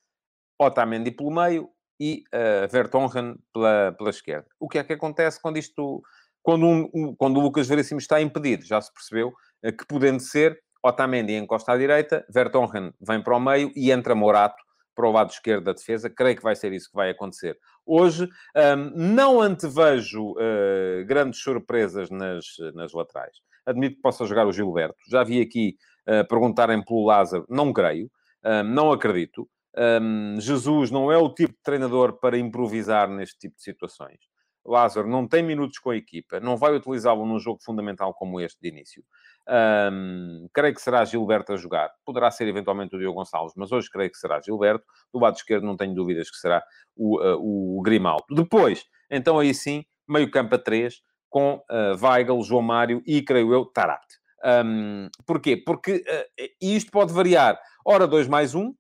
Otamendi 0.61 1.11
pelo 1.11 1.31
meio 1.31 1.71
e 1.99 2.23
uh, 2.35 2.69
Vertonghen 2.71 3.37
pela, 3.53 3.93
pela 3.97 4.11
esquerda. 4.11 4.47
O 4.61 4.69
que 4.69 4.79
é 4.79 4.85
que 4.85 4.93
acontece 4.93 5.41
quando 5.41 5.57
isto 5.57 6.03
quando, 6.49 6.65
um, 6.65 6.89
um, 6.95 7.15
quando 7.15 7.37
o 7.37 7.41
Lucas 7.41 7.69
Veríssimo 7.69 8.01
está 8.01 8.23
impedido, 8.23 8.65
já 8.65 8.81
se 8.81 8.91
percebeu 8.91 9.29
uh, 9.29 9.77
que 9.77 9.87
podendo 9.87 10.19
ser, 10.19 10.59
Otamendi 10.83 11.35
encosta 11.35 11.73
à 11.73 11.77
direita, 11.77 12.25
Vertonghen 12.33 12.91
vem 13.07 13.23
para 13.23 13.37
o 13.37 13.41
meio 13.41 13.71
e 13.77 13.93
entra 13.93 14.15
Morato 14.15 14.57
para 14.95 15.07
o 15.07 15.13
lado 15.13 15.31
esquerdo 15.31 15.65
da 15.65 15.75
defesa. 15.75 16.09
Creio 16.09 16.37
que 16.39 16.43
vai 16.43 16.57
ser 16.57 16.73
isso 16.73 16.89
que 16.89 16.97
vai 16.97 17.11
acontecer. 17.11 17.59
Hoje, 17.85 18.27
um, 18.57 18.91
não 18.97 19.43
antevejo 19.43 20.31
uh, 20.31 21.05
grandes 21.05 21.39
surpresas 21.43 22.09
nas, 22.09 22.47
nas 22.73 22.95
laterais. 22.95 23.37
Admito 23.67 23.97
que 23.97 24.01
possa 24.01 24.25
jogar 24.25 24.47
o 24.47 24.53
Gilberto. 24.53 24.97
Já 25.11 25.23
vi 25.23 25.43
aqui 25.43 25.77
uh, 26.09 26.27
perguntarem 26.29 26.83
pelo 26.83 27.05
Lázaro. 27.05 27.45
Não 27.51 27.75
creio. 27.75 28.11
Um, 28.43 28.63
não 28.63 28.91
acredito. 28.91 29.47
Um, 29.77 30.41
Jesus 30.41 30.91
não 30.91 31.13
é 31.13 31.19
o 31.19 31.29
tipo 31.29 31.53
de 31.53 31.61
treinador 31.63 32.19
para 32.19 32.39
improvisar 32.39 33.07
neste 33.07 33.39
tipo 33.39 33.57
de 33.57 33.63
situações. 33.63 34.19
Lázaro 34.65 35.09
não 35.09 35.27
tem 35.27 35.43
minutos 35.43 35.79
com 35.79 35.91
a 35.91 35.97
equipa, 35.97 36.41
não 36.41 36.57
vai 36.57 36.75
utilizá-lo 36.75 37.25
num 37.25 37.39
jogo 37.39 37.61
fundamental 37.63 38.13
como 38.13 38.41
este 38.41 38.59
de 38.61 38.69
início. 38.69 39.05
Um, 39.49 40.47
creio 40.53 40.75
que 40.75 40.83
será 40.83 41.05
Gilberto 41.05 41.53
a 41.53 41.57
jogar. 41.57 41.91
Poderá 42.05 42.31
ser 42.31 42.47
eventualmente 42.49 42.95
o 42.95 42.99
Diogo 42.99 43.19
Gonçalves, 43.19 43.55
mas 43.57 43.73
hoje 43.73 43.89
creio 43.91 44.11
que 44.11 44.19
será 44.19 44.41
Gilberto. 44.41 44.85
Do 45.13 45.21
lado 45.21 45.37
esquerdo 45.37 45.65
não 45.65 45.77
tenho 45.77 45.95
dúvidas 45.95 46.31
que 46.31 46.37
será 46.37 46.63
o, 46.95 47.19
uh, 47.19 47.79
o 47.79 47.81
Grimaldo. 47.83 48.27
Depois, 48.31 48.85
então 49.11 49.39
aí 49.39 49.55
sim, 49.55 49.85
meio 50.07 50.31
campo 50.31 50.55
a 50.55 50.59
três, 50.59 51.01
com 51.31 51.63
uh, 51.71 52.05
Weigl, 52.05 52.43
João 52.43 52.63
Mário 52.63 53.03
e, 53.07 53.23
creio 53.23 53.53
eu, 53.53 53.65
Tarapt. 53.65 54.19
Um, 54.65 55.09
porquê? 55.27 55.57
Porque 55.57 56.05
uh, 56.07 56.49
isto 56.61 56.91
pode 56.91 57.13
variar. 57.13 57.59
Ora, 57.85 58.07
2 58.07 58.29
mais 58.29 58.55
1, 58.55 58.61
um, 58.61 58.75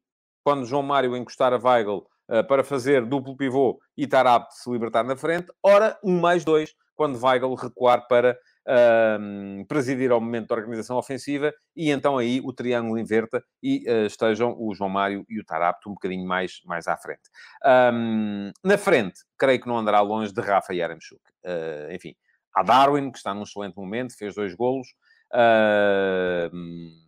quando 0.44 0.66
João 0.66 0.82
Mário 0.82 1.16
encostar 1.16 1.52
a 1.52 1.58
Weigl 1.58 2.06
para 2.48 2.62
fazer 2.62 3.06
duplo 3.06 3.36
pivô 3.36 3.80
e 3.96 4.04
estar 4.04 4.26
apto 4.26 4.54
de 4.54 4.62
se 4.62 4.70
libertar 4.70 5.04
na 5.04 5.16
frente. 5.16 5.46
Ora, 5.62 5.98
um 6.04 6.20
mais 6.20 6.44
dois, 6.44 6.74
quando 6.98 7.22
Weigl 7.24 7.54
recuar 7.54 8.08
para 8.08 8.36
uh, 8.66 9.64
presidir 9.66 10.10
ao 10.10 10.20
momento 10.20 10.48
da 10.48 10.56
organização 10.56 10.96
ofensiva 10.96 11.54
e 11.74 11.90
então 11.90 12.18
aí 12.18 12.40
o 12.44 12.52
triângulo 12.52 12.98
inverta 12.98 13.42
e 13.62 13.84
uh, 13.88 14.06
estejam 14.06 14.54
o 14.58 14.74
João 14.74 14.90
Mário 14.90 15.24
e 15.28 15.38
o 15.38 15.44
Tarapto 15.44 15.88
um 15.88 15.94
bocadinho 15.94 16.26
mais, 16.26 16.60
mais 16.64 16.88
à 16.88 16.96
frente. 16.96 17.22
Um, 17.64 18.50
na 18.64 18.76
frente, 18.76 19.20
creio 19.38 19.60
que 19.60 19.68
não 19.68 19.78
andará 19.78 20.00
longe 20.00 20.32
de 20.32 20.40
Rafa 20.40 20.74
e. 20.74 20.82
Uh, 20.82 21.92
enfim, 21.92 22.14
há 22.52 22.64
Darwin, 22.64 23.12
que 23.12 23.18
está 23.18 23.32
num 23.32 23.44
excelente 23.44 23.76
momento, 23.76 24.16
fez 24.18 24.34
dois 24.34 24.54
golos. 24.54 24.88
Uh, 25.32 27.07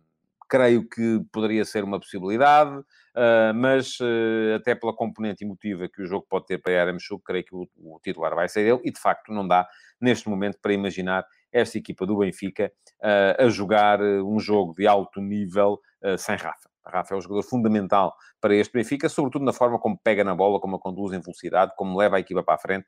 creio 0.51 0.85
que 0.85 1.21
poderia 1.31 1.63
ser 1.63 1.81
uma 1.81 1.97
possibilidade, 1.97 2.77
uh, 2.77 3.55
mas 3.55 3.97
uh, 4.01 4.55
até 4.57 4.75
pela 4.75 4.93
componente 4.93 5.45
emotiva 5.45 5.87
que 5.87 6.01
o 6.01 6.05
jogo 6.05 6.25
pode 6.29 6.45
ter 6.47 6.57
para 6.57 6.73
Yaramchuk, 6.73 7.23
creio 7.23 7.45
que 7.45 7.55
o, 7.55 7.65
o, 7.77 7.97
titular 8.03 8.35
vai 8.35 8.49
ser 8.49 8.67
ele, 8.67 8.81
e 8.83 8.91
de 8.91 8.99
facto 8.99 9.31
não 9.31 9.47
dá, 9.47 9.65
neste 10.01 10.27
momento, 10.27 10.59
para 10.61 10.73
imaginar 10.73 11.25
esta 11.53 11.77
equipa 11.77 12.05
do 12.05 12.17
Benfica 12.17 12.69
uh, 13.01 13.45
a 13.45 13.47
jogar 13.47 14.01
um 14.01 14.37
jogo 14.41 14.73
de 14.75 14.85
alto 14.85 15.21
nível 15.21 15.79
sem 16.17 16.35
Rafa. 16.35 16.67
Rafa 16.83 17.13
é 17.13 17.17
um 17.17 17.21
jogador 17.21 17.43
fundamental 17.43 18.11
para 18.41 18.55
este 18.55 18.73
Benfica, 18.73 19.07
sobretudo 19.07 19.45
na 19.45 19.53
forma 19.53 19.79
como 19.79 19.97
pega 20.03 20.23
na 20.23 20.33
bola, 20.33 20.59
como 20.59 20.75
a 20.75 20.79
conduz 20.79 21.13
em 21.13 21.21
velocidade, 21.21 21.73
como 21.77 21.95
leva 21.95 22.17
a 22.17 22.19
equipa 22.19 22.41
para 22.41 22.55
a 22.55 22.57
frente, 22.57 22.87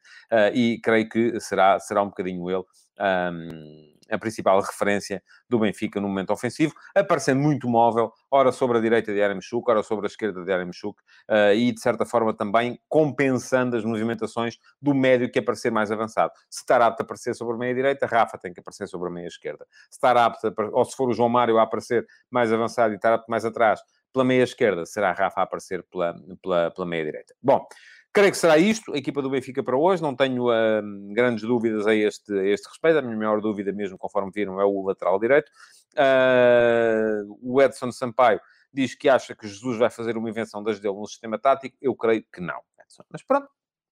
e 0.52 0.80
creio 0.84 1.08
que 1.08 1.39
será, 1.39 1.80
será 1.80 2.02
um 2.02 2.08
bocadinho 2.08 2.49
ele. 2.49 2.63
Um, 2.99 3.92
a 4.13 4.17
principal 4.17 4.62
referência 4.62 5.21
do 5.49 5.60
Benfica 5.60 5.99
no 5.99 6.08
momento 6.08 6.32
ofensivo, 6.32 6.73
aparecendo 6.95 7.41
muito 7.41 7.67
móvel, 7.67 8.12
ora 8.30 8.52
sobre 8.52 8.78
a 8.78 8.82
direita 8.82 9.12
de 9.12 9.19
Yaremchuk, 9.19 9.69
ora 9.69 9.84
sobre 9.84 10.06
a 10.06 10.08
esquerda 10.08 10.43
de 10.43 10.52
Yaremchuk, 10.52 10.99
uh, 11.30 11.54
e 11.54 11.71
de 11.71 11.82
certa 11.82 12.06
forma 12.06 12.34
também 12.34 12.80
compensando 12.88 13.76
as 13.76 13.84
movimentações 13.84 14.58
do 14.82 14.93
médio 14.93 15.32
que 15.32 15.39
aparecer 15.39 15.71
mais 15.71 15.91
avançado. 15.91 16.32
Se 16.49 16.62
estar 16.62 16.82
apto 16.82 17.02
a 17.02 17.06
aparecer 17.06 17.34
sobre 17.34 17.56
a 17.56 17.58
meia 17.58 17.73
direita, 17.73 18.06
Rafa 18.06 18.38
tem 18.38 18.54
que 18.54 18.60
aparecer 18.60 18.88
sobre 18.88 19.10
a 19.10 19.12
meia 19.12 19.28
esquerda. 19.28 19.65
Se 19.89 19.97
estar 19.97 20.15
apto, 20.15 20.47
a, 20.47 20.54
ou 20.71 20.86
se 20.86 20.95
for 20.95 21.10
o 21.10 21.13
João 21.13 21.30
Mário 21.30 21.58
a 21.58 21.63
aparecer 21.63 22.06
mais 22.30 22.54
avançado 22.54 22.93
e 22.93 22.95
estar 22.95 23.13
apto 23.13 23.30
mais 23.30 23.45
atrás, 23.45 23.82
pela 24.13 24.23
meia 24.23 24.43
esquerda, 24.43 24.86
será 24.86 25.12
Rafa 25.12 25.41
a 25.41 25.43
aparecer 25.43 25.84
pela, 25.91 26.15
pela, 26.41 26.71
pela 26.71 26.86
meia 26.86 27.04
direita. 27.04 27.34
Bom, 27.41 27.65
creio 28.13 28.32
que 28.32 28.38
será 28.38 28.58
isto, 28.58 28.93
a 28.93 28.97
equipa 28.97 29.21
do 29.21 29.30
Benfica 29.30 29.63
para 29.63 29.76
hoje. 29.76 30.02
Não 30.02 30.15
tenho 30.15 30.49
uh, 30.49 31.13
grandes 31.13 31.43
dúvidas 31.43 31.88
a 31.88 31.95
este, 31.95 32.32
a 32.32 32.45
este 32.45 32.67
respeito. 32.69 32.99
A 32.99 33.02
minha 33.02 33.17
maior 33.17 33.41
dúvida, 33.41 33.73
mesmo 33.73 33.97
conforme 33.97 34.32
viram, 34.34 34.62
é 34.62 34.65
o 34.65 34.84
lateral 34.84 35.19
direito. 35.19 35.52
Uh, 35.93 37.38
o 37.41 37.62
Edson 37.62 37.91
Sampaio 37.91 38.39
diz 38.71 38.95
que 38.95 39.10
acha 39.10 39.36
que 39.36 39.47
Jesus 39.47 39.78
vai 39.78 39.89
fazer 39.89 40.15
uma 40.17 40.30
invenção 40.30 40.63
das 40.63 40.80
dele 40.80 40.95
no 40.95 41.08
sistema 41.08 41.39
tático. 41.39 41.76
Eu 41.82 41.95
creio 41.95 42.23
que 42.32 42.39
não, 42.39 42.62
Edson. 42.80 43.04
Mas 43.10 43.23
pronto, 43.23 43.47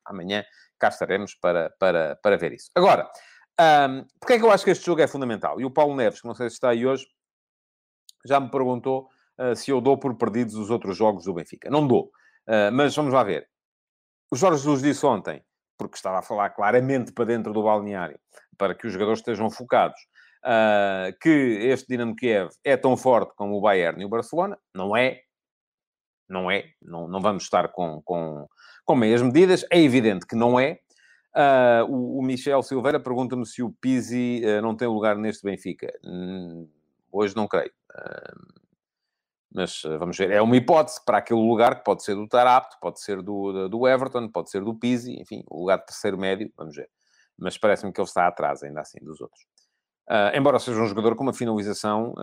amanhã 0.05 0.45
cá 0.77 0.89
estaremos 0.89 1.35
para, 1.35 1.71
para, 1.79 2.15
para 2.21 2.37
ver 2.37 2.53
isso. 2.53 2.69
Agora, 2.75 3.09
um, 3.59 4.05
porque 4.19 4.33
é 4.33 4.39
que 4.39 4.45
eu 4.45 4.51
acho 4.51 4.63
que 4.63 4.71
este 4.71 4.85
jogo 4.85 5.01
é 5.01 5.07
fundamental? 5.07 5.59
E 5.59 5.65
o 5.65 5.71
Paulo 5.71 5.95
Neves, 5.95 6.21
que 6.21 6.27
não 6.27 6.35
sei 6.35 6.49
se 6.49 6.55
está 6.55 6.69
aí 6.69 6.85
hoje, 6.85 7.05
já 8.25 8.39
me 8.39 8.49
perguntou 8.49 9.07
uh, 9.39 9.55
se 9.55 9.71
eu 9.71 9.81
dou 9.81 9.97
por 9.97 10.15
perdidos 10.15 10.55
os 10.55 10.69
outros 10.69 10.97
jogos 10.97 11.25
do 11.25 11.33
Benfica. 11.33 11.69
Não 11.69 11.87
dou. 11.87 12.11
Uh, 12.47 12.71
mas 12.73 12.95
vamos 12.95 13.13
lá 13.13 13.23
ver. 13.23 13.50
O 14.31 14.35
Jorge 14.37 14.63
Jesus 14.63 14.81
disse 14.81 15.05
ontem, 15.05 15.43
porque 15.77 15.97
estava 15.97 16.19
a 16.19 16.21
falar 16.21 16.51
claramente 16.51 17.11
para 17.11 17.25
dentro 17.25 17.51
do 17.51 17.63
balneário, 17.63 18.17
para 18.57 18.73
que 18.73 18.87
os 18.87 18.93
jogadores 18.93 19.19
estejam 19.19 19.51
focados, 19.51 19.99
uh, 20.45 21.11
que 21.19 21.29
este 21.29 21.87
Dinamo 21.89 22.15
Kiev 22.15 22.49
é 22.63 22.77
tão 22.77 22.95
forte 22.95 23.33
como 23.35 23.57
o 23.57 23.61
Bayern 23.61 24.01
e 24.01 24.05
o 24.05 24.09
Barcelona. 24.09 24.57
Não 24.73 24.95
é. 24.95 25.21
Não 26.29 26.49
é. 26.49 26.71
Não, 26.81 27.09
não 27.09 27.19
vamos 27.19 27.43
estar 27.43 27.67
com, 27.73 28.01
com, 28.03 28.47
com 28.85 28.95
meias 28.95 29.21
medidas. 29.21 29.65
É 29.69 29.81
evidente 29.81 30.25
que 30.25 30.35
não 30.35 30.57
é. 30.57 30.79
Uh, 31.35 31.89
o, 31.89 32.19
o, 32.19 32.21
Michel 32.21 32.63
Silveira 32.63 32.99
pergunta-me 32.99 33.45
se 33.45 33.61
o 33.61 33.71
Pizzi 33.81 34.41
uh, 34.45 34.61
não 34.61 34.75
tem 34.77 34.87
lugar 34.87 35.17
neste 35.17 35.43
Benfica. 35.43 35.91
Hum, 36.05 36.69
hoje 37.11 37.35
não 37.35 37.49
creio. 37.49 37.71
Uh, 37.93 38.60
mas 39.53 39.81
vamos 39.99 40.17
ver. 40.17 40.31
É 40.31 40.41
uma 40.41 40.55
hipótese 40.55 41.03
para 41.05 41.17
aquele 41.17 41.39
lugar 41.39 41.79
que 41.79 41.83
pode 41.83 42.03
ser 42.03 42.15
do 42.15 42.27
Tarapto, 42.27 42.77
pode 42.81 43.01
ser 43.01 43.21
do, 43.21 43.67
do 43.67 43.87
Everton, 43.87 44.29
pode 44.29 44.49
ser 44.49 44.63
do 44.63 44.73
Pizzi, 44.73 45.19
enfim, 45.19 45.43
o 45.49 45.61
lugar 45.61 45.79
de 45.79 45.85
terceiro 45.85 46.17
médio, 46.17 46.51
vamos 46.57 46.75
ver. 46.75 46.89
Mas 47.37 47.57
parece-me 47.57 47.91
que 47.91 47.99
ele 47.99 48.07
está 48.07 48.27
atrás, 48.27 48.63
ainda 48.63 48.81
assim, 48.81 48.99
dos 49.03 49.19
outros. 49.19 49.45
embora 50.33 50.59
seja 50.59 50.79
um 50.79 50.85
jogador 50.85 51.15
com 51.15 51.23
uma 51.23 51.33
finalização 51.33 52.13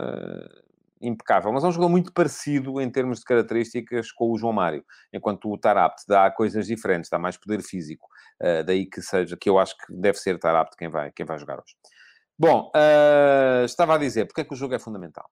impecável, 1.01 1.53
mas 1.53 1.65
é 1.65 1.67
um 1.67 1.73
jogador 1.73 1.91
muito 1.91 2.13
parecido 2.13 2.81
em 2.81 2.91
termos 2.91 3.21
de 3.21 3.25
características 3.25 4.13
com 4.13 4.31
o 4.31 4.39
João 4.39 4.53
Mário, 4.53 4.85
enquanto 5.13 5.51
o 5.51 5.59
Tarapte 5.59 6.05
dá 6.07 6.31
coisas 6.31 6.67
diferentes, 6.67 7.11
dá 7.11 7.19
mais 7.19 7.37
poder 7.37 7.63
físico, 7.63 8.09
uh, 8.43 8.65
daí 8.65 8.87
que 8.87 9.01
seja, 9.01 9.37
que 9.37 9.49
eu 9.49 9.59
acho 9.59 9.77
que 9.77 9.93
deve 9.93 10.19
ser 10.19 10.39
Tarapte 10.39 10.77
quem 10.77 10.89
vai, 10.89 11.11
quem 11.13 11.25
vai 11.25 11.39
jogar 11.39 11.59
hoje. 11.59 11.77
Bom, 12.39 12.71
uh, 12.75 13.65
estava 13.65 13.95
a 13.95 13.99
dizer, 13.99 14.27
porque 14.27 14.43
é 14.43 14.45
que 14.45 14.53
o 14.53 14.57
jogo 14.57 14.75
é 14.75 14.79
fundamental? 14.79 15.29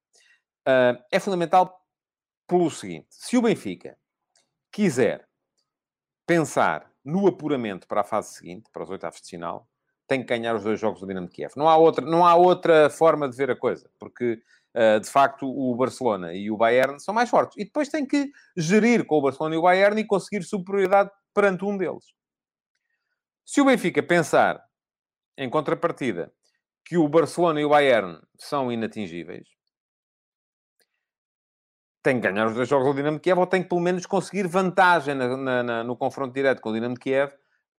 Uh, 0.66 0.98
é 1.12 1.20
fundamental 1.20 1.85
pelo 2.46 2.70
seguinte, 2.70 3.08
se 3.10 3.36
o 3.36 3.42
Benfica 3.42 3.96
quiser 4.70 5.26
pensar 6.26 6.90
no 7.04 7.26
apuramento 7.26 7.86
para 7.86 8.00
a 8.00 8.04
fase 8.04 8.34
seguinte, 8.34 8.68
para 8.72 8.82
os 8.82 8.90
oitavos 8.90 9.20
de 9.20 9.28
final, 9.28 9.68
tem 10.06 10.20
que 10.20 10.26
ganhar 10.26 10.54
os 10.54 10.62
dois 10.62 10.78
jogos 10.78 11.00
do 11.00 11.06
Dinamo 11.06 11.28
de 11.28 11.32
Kiev. 11.32 11.52
Não 11.56 11.68
há 11.68 11.76
outra, 11.76 12.04
não 12.04 12.24
há 12.24 12.34
outra 12.34 12.90
forma 12.90 13.28
de 13.28 13.36
ver 13.36 13.50
a 13.50 13.56
coisa, 13.56 13.90
porque 13.98 14.40
uh, 14.74 15.00
de 15.00 15.08
facto 15.08 15.46
o 15.46 15.74
Barcelona 15.76 16.34
e 16.34 16.50
o 16.50 16.56
Bayern 16.56 17.00
são 17.00 17.14
mais 17.14 17.28
fortes. 17.30 17.56
E 17.56 17.64
depois 17.64 17.88
tem 17.88 18.06
que 18.06 18.30
gerir 18.56 19.04
com 19.04 19.16
o 19.16 19.22
Barcelona 19.22 19.54
e 19.54 19.58
o 19.58 19.62
Bayern 19.62 20.00
e 20.00 20.06
conseguir 20.06 20.42
superioridade 20.42 21.10
perante 21.34 21.64
um 21.64 21.76
deles. 21.76 22.04
Se 23.44 23.60
o 23.60 23.64
Benfica 23.64 24.02
pensar, 24.02 24.60
em 25.36 25.48
contrapartida, 25.48 26.32
que 26.84 26.96
o 26.96 27.08
Barcelona 27.08 27.60
e 27.60 27.64
o 27.64 27.68
Bayern 27.68 28.20
são 28.38 28.70
inatingíveis, 28.70 29.48
tem 32.06 32.20
que 32.20 32.30
ganhar 32.30 32.46
os 32.46 32.54
dois 32.54 32.68
jogos 32.68 32.86
do 32.86 32.94
Dinamo 32.94 33.16
de 33.16 33.22
Kiev 33.22 33.40
ou 33.40 33.48
tem 33.48 33.64
que 33.64 33.68
pelo 33.68 33.80
menos 33.80 34.06
conseguir 34.06 34.46
vantagem 34.46 35.12
na, 35.12 35.36
na, 35.36 35.62
na, 35.64 35.82
no 35.82 35.96
confronto 35.96 36.32
direto 36.32 36.62
com 36.62 36.70
o 36.70 36.72
Dinamo 36.72 36.94
de 36.94 37.00
Kiev 37.00 37.32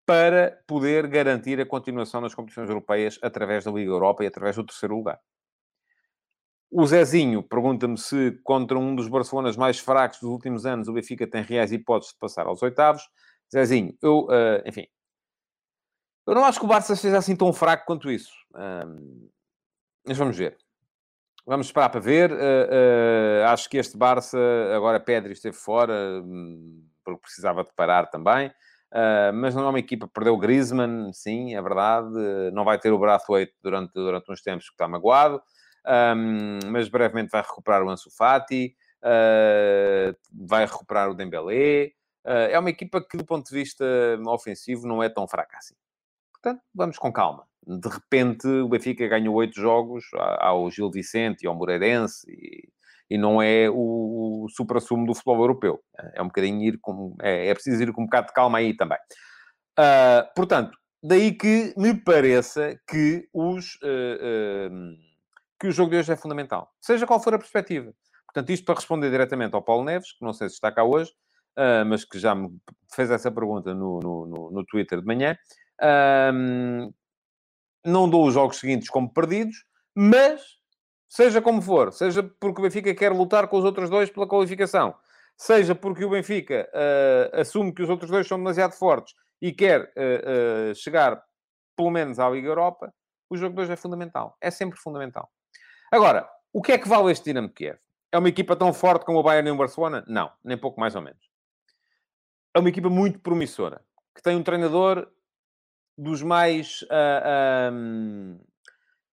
para 0.06 0.62
poder 0.68 1.08
garantir 1.08 1.62
a 1.62 1.66
continuação 1.66 2.20
nas 2.20 2.36
competições 2.36 2.68
europeias 2.68 3.18
através 3.22 3.64
da 3.64 3.72
Liga 3.72 3.90
Europa 3.90 4.26
e 4.26 4.28
através 4.28 4.58
do 4.58 4.66
terceiro 4.66 4.98
lugar. 4.98 5.18
O 6.70 6.86
Zezinho 6.86 7.42
pergunta-me 7.42 7.98
se 7.98 8.38
contra 8.44 8.78
um 8.78 8.94
dos 8.98 9.08
Barcelonas 9.08 9.56
mais 9.56 9.80
fracos 9.80 10.20
dos 10.20 10.30
últimos 10.30 10.66
anos 10.66 10.90
o 10.90 10.94
Benfica 10.94 11.26
tem 11.26 11.42
reais 11.42 11.72
hipóteses 11.72 12.12
de 12.12 12.20
passar 12.20 12.48
aos 12.48 12.62
oitavos. 12.62 13.04
Zezinho, 13.50 13.98
eu, 14.02 14.26
uh, 14.26 14.62
enfim, 14.66 14.88
eu 16.28 16.36
não 16.36 16.44
acho 16.44 16.60
que 16.60 16.66
o 16.66 16.68
Barça 16.68 16.98
seja 16.98 17.18
assim 17.18 17.34
tão 17.34 17.54
fraco 17.54 17.86
quanto 17.86 18.12
isso. 18.12 18.34
Uh, 18.54 19.32
mas 20.06 20.18
vamos 20.18 20.36
ver. 20.38 20.58
Vamos 21.48 21.68
esperar 21.68 21.90
para 21.90 22.02
ver. 22.02 22.30
Uh, 22.30 23.46
acho 23.48 23.70
que 23.70 23.78
este 23.78 23.98
Barça, 23.98 24.38
agora 24.76 25.00
Pedri 25.00 25.32
esteve 25.32 25.56
fora, 25.56 26.22
hum, 26.22 26.86
porque 27.06 27.22
precisava 27.22 27.64
de 27.64 27.72
parar 27.74 28.08
também. 28.08 28.50
Uh, 28.92 29.32
mas 29.34 29.56
não 29.56 29.64
é 29.66 29.70
uma 29.70 29.80
equipa, 29.80 30.10
perdeu 30.10 30.38
Griezmann, 30.38 31.14
sim, 31.14 31.56
é 31.56 31.62
verdade, 31.62 32.10
não 32.54 32.66
vai 32.66 32.78
ter 32.78 32.92
o 32.92 33.00
Brathwaite 33.00 33.54
durante, 33.62 33.94
durante 33.94 34.30
uns 34.32 34.42
tempos 34.42 34.68
que 34.68 34.74
está 34.74 34.88
magoado, 34.88 35.42
um, 36.16 36.60
mas 36.72 36.88
brevemente 36.88 37.30
vai 37.30 37.42
recuperar 37.42 37.84
o 37.84 37.90
Ansu 37.90 38.10
Fati, 38.10 38.74
uh, 39.04 40.16
vai 40.48 40.66
recuperar 40.66 41.10
o 41.10 41.14
Dembélé, 41.14 41.92
uh, 42.26 42.50
é 42.50 42.58
uma 42.58 42.70
equipa 42.70 43.02
que 43.02 43.18
do 43.18 43.26
ponto 43.26 43.50
de 43.50 43.54
vista 43.54 43.86
ofensivo 44.28 44.88
não 44.88 45.04
é 45.04 45.10
tão 45.10 45.28
fraca 45.28 45.58
assim. 45.58 45.76
Portanto, 46.32 46.62
vamos 46.74 46.98
com 46.98 47.12
calma. 47.12 47.46
De 47.68 47.90
repente 47.90 48.48
o 48.48 48.70
Benfica 48.70 49.08
ganhou 49.08 49.36
oito 49.36 49.60
jogos 49.60 50.06
ao 50.40 50.72
Gil 50.72 50.90
Vicente 50.90 51.44
e 51.44 51.48
ao 51.48 51.56
Moreirense 51.56 52.26
e 52.32 52.70
e 53.10 53.18
não 53.18 53.42
é 53.42 53.70
o, 53.70 54.44
o 54.46 54.50
supra-sumo 54.50 55.06
do 55.06 55.14
futebol 55.14 55.40
europeu. 55.40 55.80
É 56.14 56.22
um 56.22 56.28
bocadinho 56.28 56.62
ir 56.64 56.78
com... 56.80 57.16
É, 57.22 57.48
é 57.48 57.54
preciso 57.54 57.82
ir 57.82 57.94
com 57.94 58.02
um 58.02 58.06
bocado 58.06 58.28
de 58.28 58.34
calma 58.34 58.58
aí 58.58 58.76
também. 58.76 58.98
Uh, 59.80 60.28
portanto, 60.36 60.78
daí 61.02 61.32
que 61.32 61.74
me 61.78 61.94
pareça 61.94 62.78
que, 62.88 63.28
os, 63.34 63.76
uh, 63.76 64.68
uh, 64.68 64.98
que 65.60 65.68
o 65.68 65.72
jogo 65.72 65.92
de 65.92 65.98
hoje 65.98 66.12
é 66.12 66.16
fundamental. 66.16 66.72
Seja 66.82 67.08
qual 67.08 67.22
for 67.22 67.34
a 67.34 67.40
perspectiva. 67.40 67.94
Portanto, 68.26 68.50
isto 68.52 68.66
para 68.66 68.76
responder 68.76 69.10
diretamente 69.10 69.56
ao 69.56 69.64
Paulo 69.64 69.86
Neves, 69.86 70.12
que 70.12 70.24
não 70.24 70.34
sei 70.34 70.50
se 70.50 70.56
está 70.56 70.72
cá 70.72 70.84
hoje, 70.84 71.12
mas 71.88 72.06
que 72.06 72.20
já 72.20 72.36
me 72.36 72.56
fez 72.94 73.10
essa 73.10 73.32
pergunta 73.32 73.74
no, 73.74 74.00
no, 74.00 74.28
no, 74.28 74.52
no 74.52 74.66
Twitter 74.66 75.00
de 75.00 75.08
manhã. 75.08 75.36
Não 77.88 78.10
dou 78.10 78.28
os 78.28 78.34
jogos 78.34 78.60
seguintes 78.60 78.90
como 78.90 79.12
perdidos, 79.12 79.66
mas 79.96 80.58
Seja 81.10 81.42
como 81.42 81.62
for, 81.62 81.94
seja 81.94 82.22
porque 82.22 82.60
o 82.60 82.64
Benfica 82.64 82.94
quer 82.94 83.14
lutar 83.14 83.48
com 83.48 83.58
os 83.58 83.64
outros 83.64 83.90
dois 83.90 84.10
pela 84.10 84.28
qualificação, 84.28 84.94
seja 85.38 85.74
porque 85.74 86.04
o 86.04 86.10
Benfica 86.10 86.70
uh, 86.74 87.40
assume 87.40 87.72
que 87.74 87.82
os 87.82 87.90
outros 87.90 88.12
dois 88.12 88.28
são 88.28 88.38
demasiado 88.38 88.74
fortes 88.74 89.16
e 89.42 89.54
quer 89.54 89.84
uh, 89.84 90.72
uh, 90.72 90.76
chegar 90.76 91.24
pelo 91.78 91.92
menos 91.92 92.20
à 92.20 92.30
Liga 92.30 92.50
Europa, 92.50 92.94
o 93.30 93.38
jogo 93.38 93.56
de 93.56 93.62
hoje 93.62 93.72
é 93.72 93.76
fundamental. 93.78 94.36
É 94.42 94.52
sempre 94.52 94.80
fundamental. 94.80 95.30
Agora, 95.92 96.28
o 96.52 96.62
que 96.62 96.74
é 96.74 96.78
que 96.78 96.90
vale 96.90 97.12
este 97.12 97.26
Dinamo 97.26 97.50
Kiev? 97.50 97.78
É 98.12 98.18
uma 98.18 98.30
equipa 98.30 98.56
tão 98.56 98.74
forte 98.74 99.06
como 99.06 99.20
o 99.20 99.24
Bayern 99.24 99.48
e 99.48 99.52
o 99.52 99.58
Barcelona? 99.58 100.04
Não, 100.08 100.32
nem 100.44 100.58
pouco 100.58 100.80
mais 100.80 100.96
ou 100.96 101.02
menos. 101.02 101.22
É 102.54 102.60
uma 102.60 102.70
equipa 102.70 102.90
muito 102.90 103.20
promissora, 103.20 103.82
que 104.16 104.22
tem 104.22 104.36
um 104.36 104.44
treinador 104.44 105.08
dos 105.98 106.22
mais 106.22 106.84
uh, 106.84 108.38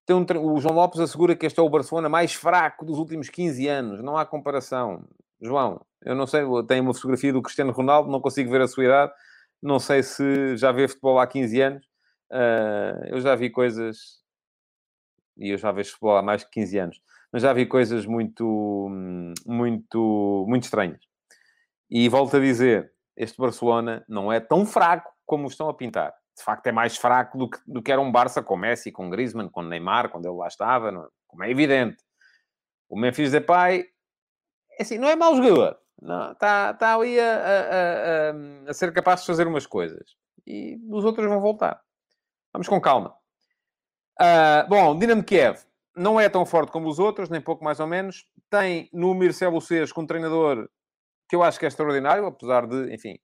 tem 0.09 0.17
um, 0.17 0.25
o 0.55 0.59
João 0.59 0.75
Lopes 0.75 1.01
assegura 1.01 1.37
que 1.37 1.45
este 1.45 1.61
é 1.61 1.63
o 1.63 1.69
Barcelona 1.69 2.09
mais 2.09 2.33
fraco 2.33 2.83
dos 2.87 2.97
últimos 2.97 3.29
15 3.29 3.69
anos. 3.69 4.03
Não 4.03 4.17
há 4.17 4.25
comparação. 4.25 5.05
João, 5.39 5.85
eu 6.03 6.15
não 6.15 6.27
sei, 6.27 6.43
tenho 6.67 6.83
uma 6.83 6.95
fotografia 6.95 7.31
do 7.31 7.43
Cristiano 7.43 7.73
Ronaldo, 7.73 8.11
não 8.11 8.19
consigo 8.19 8.51
ver 8.51 8.63
a 8.63 8.69
sua 8.69 8.85
idade. 8.85 9.13
Não 9.63 9.79
sei 9.79 10.03
se 10.03 10.57
já 10.57 10.73
vê 10.73 10.89
futebol 10.89 11.19
há 11.19 11.27
15 11.27 11.61
anos. 11.61 11.85
Uh, 12.33 13.05
eu 13.09 13.21
já 13.21 13.35
vi 13.35 13.51
coisas... 13.51 14.19
E 15.37 15.51
eu 15.51 15.59
já 15.59 15.71
vejo 15.73 15.91
futebol 15.91 16.17
há 16.17 16.23
mais 16.23 16.41
de 16.41 16.51
15 16.53 16.79
anos. 16.79 17.01
Mas 17.31 17.43
já 17.43 17.53
vi 17.53 17.67
coisas 17.67 18.07
muito, 18.07 18.89
muito, 19.47 20.47
muito 20.49 20.63
estranhas. 20.65 21.01
E 21.91 22.09
volto 22.09 22.39
a 22.39 22.41
dizer, 22.41 22.91
este 23.15 23.37
Barcelona 23.37 24.03
não 24.09 24.33
é 24.33 24.41
tão 24.41 24.65
fraco 24.65 25.13
como 25.27 25.49
estão 25.49 25.69
a 25.69 25.75
pintar 25.75 26.15
de 26.39 26.45
facto 26.45 26.67
é 26.69 26.73
mais 26.73 26.97
fraco 26.97 27.37
do 27.37 27.51
que, 27.51 27.59
do 27.67 27.83
que 27.83 27.91
era 27.91 28.01
um 28.01 28.13
Barça 28.13 28.43
com 28.43 28.57
Messi, 28.57 28.93
com 28.93 29.11
Griezmann, 29.11 29.49
com 29.49 29.63
Neymar, 29.63 30.09
quando 30.09 30.27
ele 30.27 30.37
lá 30.37 30.47
estava, 30.47 30.93
não, 30.93 31.03
é? 31.03 31.09
como 31.27 31.43
é 31.43 31.51
evidente. 31.51 31.97
O 32.89 32.99
Memphis 32.99 33.33
Depay, 33.33 33.85
é 34.79 34.83
assim, 34.83 34.99
não 34.99 35.09
é 35.09 35.17
mau 35.17 35.35
jogador. 35.37 35.77
Não, 36.01 36.31
está, 36.31 36.71
está 36.71 36.95
ali 36.95 37.19
a, 37.19 37.25
a, 37.25 38.69
a, 38.69 38.71
a, 38.71 38.73
ser 38.73 38.93
capaz 38.93 39.21
de 39.21 39.27
fazer 39.27 39.49
umas 39.49 39.67
coisas. 39.67 40.15
E 40.47 40.79
os 40.89 41.05
outros 41.05 41.27
vão 41.27 41.41
voltar. 41.41 41.83
Vamos 42.53 42.69
com 42.69 42.81
calma. 42.81 43.15
Uh, 44.21 44.69
bom, 44.69 44.97
Dinamo 44.97 45.25
Kiev 45.25 45.59
não 45.97 46.21
é 46.21 46.29
tão 46.29 46.47
forte 46.47 46.71
como 46.71 46.89
os 46.89 47.01
outros, 47.01 47.29
nem 47.29 47.41
pouco 47.41 47.65
mais 47.65 47.81
ou 47.81 47.87
menos. 47.89 48.25
Tem 48.49 48.89
no 48.93 49.13
Mircea 49.13 49.49
Lucescu 49.49 50.01
um 50.01 50.07
treinador 50.07 50.69
que 51.29 51.35
eu 51.35 51.43
acho 51.43 51.59
que 51.59 51.65
é 51.65 51.69
extraordinário, 51.69 52.25
apesar 52.25 52.67
de, 52.67 52.95
enfim, 52.95 53.19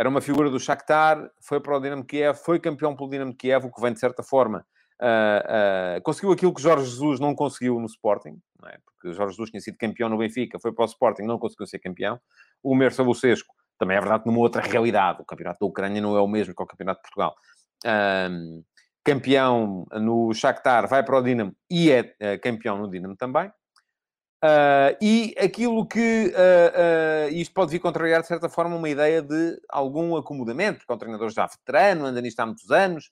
era 0.00 0.08
uma 0.08 0.22
figura 0.22 0.48
do 0.48 0.58
Shakhtar, 0.58 1.30
foi 1.42 1.60
para 1.60 1.76
o 1.76 1.78
Dinamo 1.78 2.02
Kiev, 2.02 2.38
foi 2.38 2.58
campeão 2.58 2.96
pelo 2.96 3.10
Dinamo 3.10 3.36
Kiev, 3.36 3.66
o 3.66 3.70
que 3.70 3.82
vem, 3.82 3.92
de 3.92 4.00
certa 4.00 4.22
forma, 4.22 4.64
uh, 4.98 5.98
uh, 5.98 6.02
conseguiu 6.02 6.32
aquilo 6.32 6.54
que 6.54 6.62
Jorge 6.62 6.86
Jesus 6.86 7.20
não 7.20 7.34
conseguiu 7.34 7.78
no 7.78 7.84
Sporting, 7.84 8.40
é? 8.64 8.78
porque 8.82 9.12
Jorge 9.12 9.34
Jesus 9.34 9.50
tinha 9.50 9.60
sido 9.60 9.76
campeão 9.76 10.08
no 10.08 10.16
Benfica, 10.16 10.58
foi 10.58 10.72
para 10.72 10.84
o 10.84 10.86
Sporting, 10.86 11.24
não 11.24 11.38
conseguiu 11.38 11.66
ser 11.66 11.80
campeão. 11.80 12.18
O 12.62 12.74
Mersa 12.74 13.02
Lucesco 13.02 13.54
Também 13.78 13.98
é 13.98 14.00
verdade 14.00 14.24
numa 14.24 14.38
outra 14.38 14.62
realidade. 14.62 15.20
O 15.20 15.24
campeonato 15.26 15.60
da 15.60 15.66
Ucrânia 15.66 16.00
não 16.00 16.16
é 16.16 16.20
o 16.22 16.26
mesmo 16.26 16.54
que 16.54 16.62
o 16.62 16.66
campeonato 16.66 17.00
de 17.00 17.02
Portugal. 17.02 17.34
Campeão 19.04 19.86
no 19.92 20.32
Shakhtar 20.32 20.88
vai 20.88 21.02
para 21.02 21.18
o 21.18 21.22
Dinamo 21.22 21.54
e 21.70 21.90
é 21.90 22.00
uh, 22.00 22.40
campeão 22.42 22.78
no 22.78 22.90
Dinamo 22.90 23.16
também. 23.16 23.52
Uh, 24.42 24.96
e 25.02 25.34
aquilo 25.38 25.84
que 25.84 26.28
uh, 26.28 27.28
uh, 27.28 27.34
isto 27.34 27.52
pode 27.52 27.70
vir 27.70 27.78
contrariar, 27.78 28.22
de 28.22 28.26
certa 28.26 28.48
forma, 28.48 28.74
uma 28.74 28.88
ideia 28.88 29.20
de 29.20 29.60
algum 29.68 30.16
acomodamento, 30.16 30.78
porque 30.78 30.92
é 30.92 30.94
um 30.94 30.98
treinador 30.98 31.28
já 31.28 31.46
veterano, 31.46 32.06
anda 32.06 32.22
nisto 32.22 32.40
há 32.40 32.46
muitos 32.46 32.70
anos, 32.70 33.10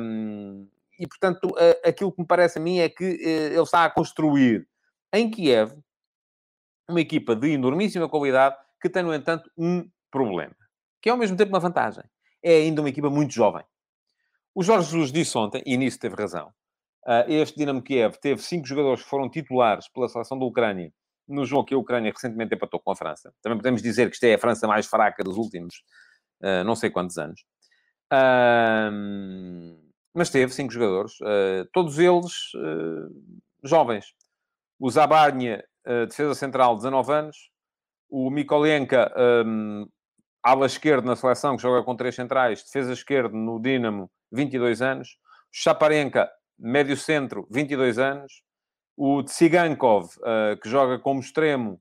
um, 0.00 0.68
e 1.00 1.06
portanto, 1.08 1.52
aquilo 1.84 2.12
que 2.12 2.20
me 2.20 2.26
parece 2.26 2.58
a 2.58 2.62
mim 2.62 2.78
é 2.78 2.88
que 2.88 3.04
ele 3.04 3.60
está 3.60 3.84
a 3.84 3.90
construir 3.90 4.68
em 5.12 5.28
Kiev 5.28 5.72
uma 6.88 7.00
equipa 7.00 7.34
de 7.34 7.50
enormíssima 7.50 8.08
qualidade 8.08 8.56
que 8.80 8.88
tem, 8.88 9.02
no 9.02 9.12
entanto, 9.12 9.50
um 9.58 9.88
problema, 10.10 10.54
que 11.02 11.08
é 11.08 11.12
ao 11.12 11.18
mesmo 11.18 11.36
tempo 11.36 11.48
uma 11.48 11.58
vantagem. 11.58 12.04
É 12.40 12.58
ainda 12.58 12.80
uma 12.82 12.90
equipa 12.90 13.10
muito 13.10 13.32
jovem. 13.32 13.64
O 14.54 14.62
Jorge 14.62 14.90
Jesus 14.90 15.10
disse 15.10 15.36
ontem, 15.36 15.62
e 15.66 15.76
nisso 15.76 15.98
teve 15.98 16.14
razão, 16.14 16.52
este 17.28 17.56
Dinamo 17.56 17.82
Kiev 17.82 18.16
teve 18.18 18.40
cinco 18.40 18.66
jogadores 18.66 19.02
que 19.02 19.08
foram 19.08 19.28
titulares 19.28 19.88
pela 19.88 20.08
seleção 20.08 20.38
da 20.38 20.44
Ucrânia 20.44 20.92
no 21.28 21.44
jogo 21.44 21.64
que 21.64 21.74
a 21.74 21.78
Ucrânia 21.78 22.12
recentemente 22.12 22.54
empatou 22.54 22.80
com 22.80 22.90
a 22.92 22.96
França. 22.96 23.32
Também 23.42 23.58
podemos 23.58 23.82
dizer 23.82 24.08
que 24.08 24.14
isto 24.14 24.24
é 24.24 24.34
a 24.34 24.38
França 24.38 24.66
mais 24.66 24.86
fraca 24.86 25.22
dos 25.24 25.36
últimos 25.36 25.82
uh, 26.42 26.64
não 26.64 26.76
sei 26.76 26.90
quantos 26.90 27.16
anos. 27.18 27.40
Uh, 28.12 29.78
mas 30.14 30.30
teve 30.30 30.52
cinco 30.52 30.72
jogadores, 30.72 31.14
uh, 31.20 31.68
todos 31.72 31.98
eles 31.98 32.32
jovens. 33.64 34.06
O 34.78 34.90
Zabarnia, 34.90 35.64
defesa 36.08 36.34
central, 36.34 36.76
19 36.76 37.12
anos 37.12 37.54
o 38.14 38.30
Mikolenka, 38.30 39.12
um, 39.44 39.88
ala 40.40 40.66
esquerdo 40.66 41.04
na 41.04 41.16
seleção, 41.16 41.56
que 41.56 41.62
joga 41.62 41.82
com 41.82 41.96
três 41.96 42.14
centrais, 42.14 42.62
defesa 42.62 42.92
esquerdo 42.92 43.34
no 43.34 43.60
Dinamo, 43.60 44.08
22 44.30 44.80
anos. 44.82 45.08
O 45.08 45.14
Chaparenka, 45.50 46.30
médio 46.58 46.96
centro, 46.96 47.46
22 47.50 47.98
anos. 47.98 48.42
O 48.96 49.22
Tsigankov, 49.22 50.06
uh, 50.18 50.60
que 50.60 50.68
joga 50.68 50.98
como 50.98 51.20
extremo, 51.20 51.80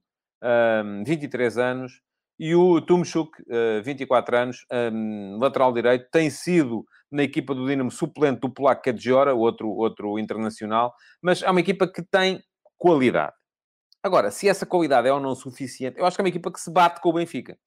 um, 0.84 1.04
23 1.04 1.58
anos. 1.58 2.02
E 2.40 2.56
o 2.56 2.82
Tumchuk, 2.82 3.32
uh, 3.44 3.84
24 3.84 4.38
anos, 4.38 4.66
um, 4.92 5.38
lateral 5.40 5.72
direito, 5.72 6.10
tem 6.12 6.30
sido 6.30 6.86
na 7.12 7.22
equipa 7.22 7.54
do 7.54 7.68
Dinamo 7.68 7.92
suplente 7.92 8.42
do 8.42 8.50
Polaco 8.50 8.82
Kadziora, 8.82 9.36
outro, 9.36 9.70
outro 9.70 10.18
internacional, 10.18 10.96
mas 11.22 11.44
é 11.44 11.50
uma 11.50 11.60
equipa 11.60 11.88
que 11.88 12.02
tem 12.02 12.44
qualidade. 12.76 13.36
Agora, 14.02 14.32
se 14.32 14.50
essa 14.50 14.66
qualidade 14.66 15.08
é 15.08 15.14
ou 15.14 15.20
não 15.20 15.36
suficiente, 15.36 16.00
eu 16.00 16.06
acho 16.06 16.18
que 16.18 16.22
é 16.22 16.24
uma 16.24 16.30
equipa 16.30 16.52
que 16.52 16.60
se 16.60 16.72
bate 16.72 17.00
com 17.00 17.10
o 17.10 17.14
Benfica. 17.14 17.58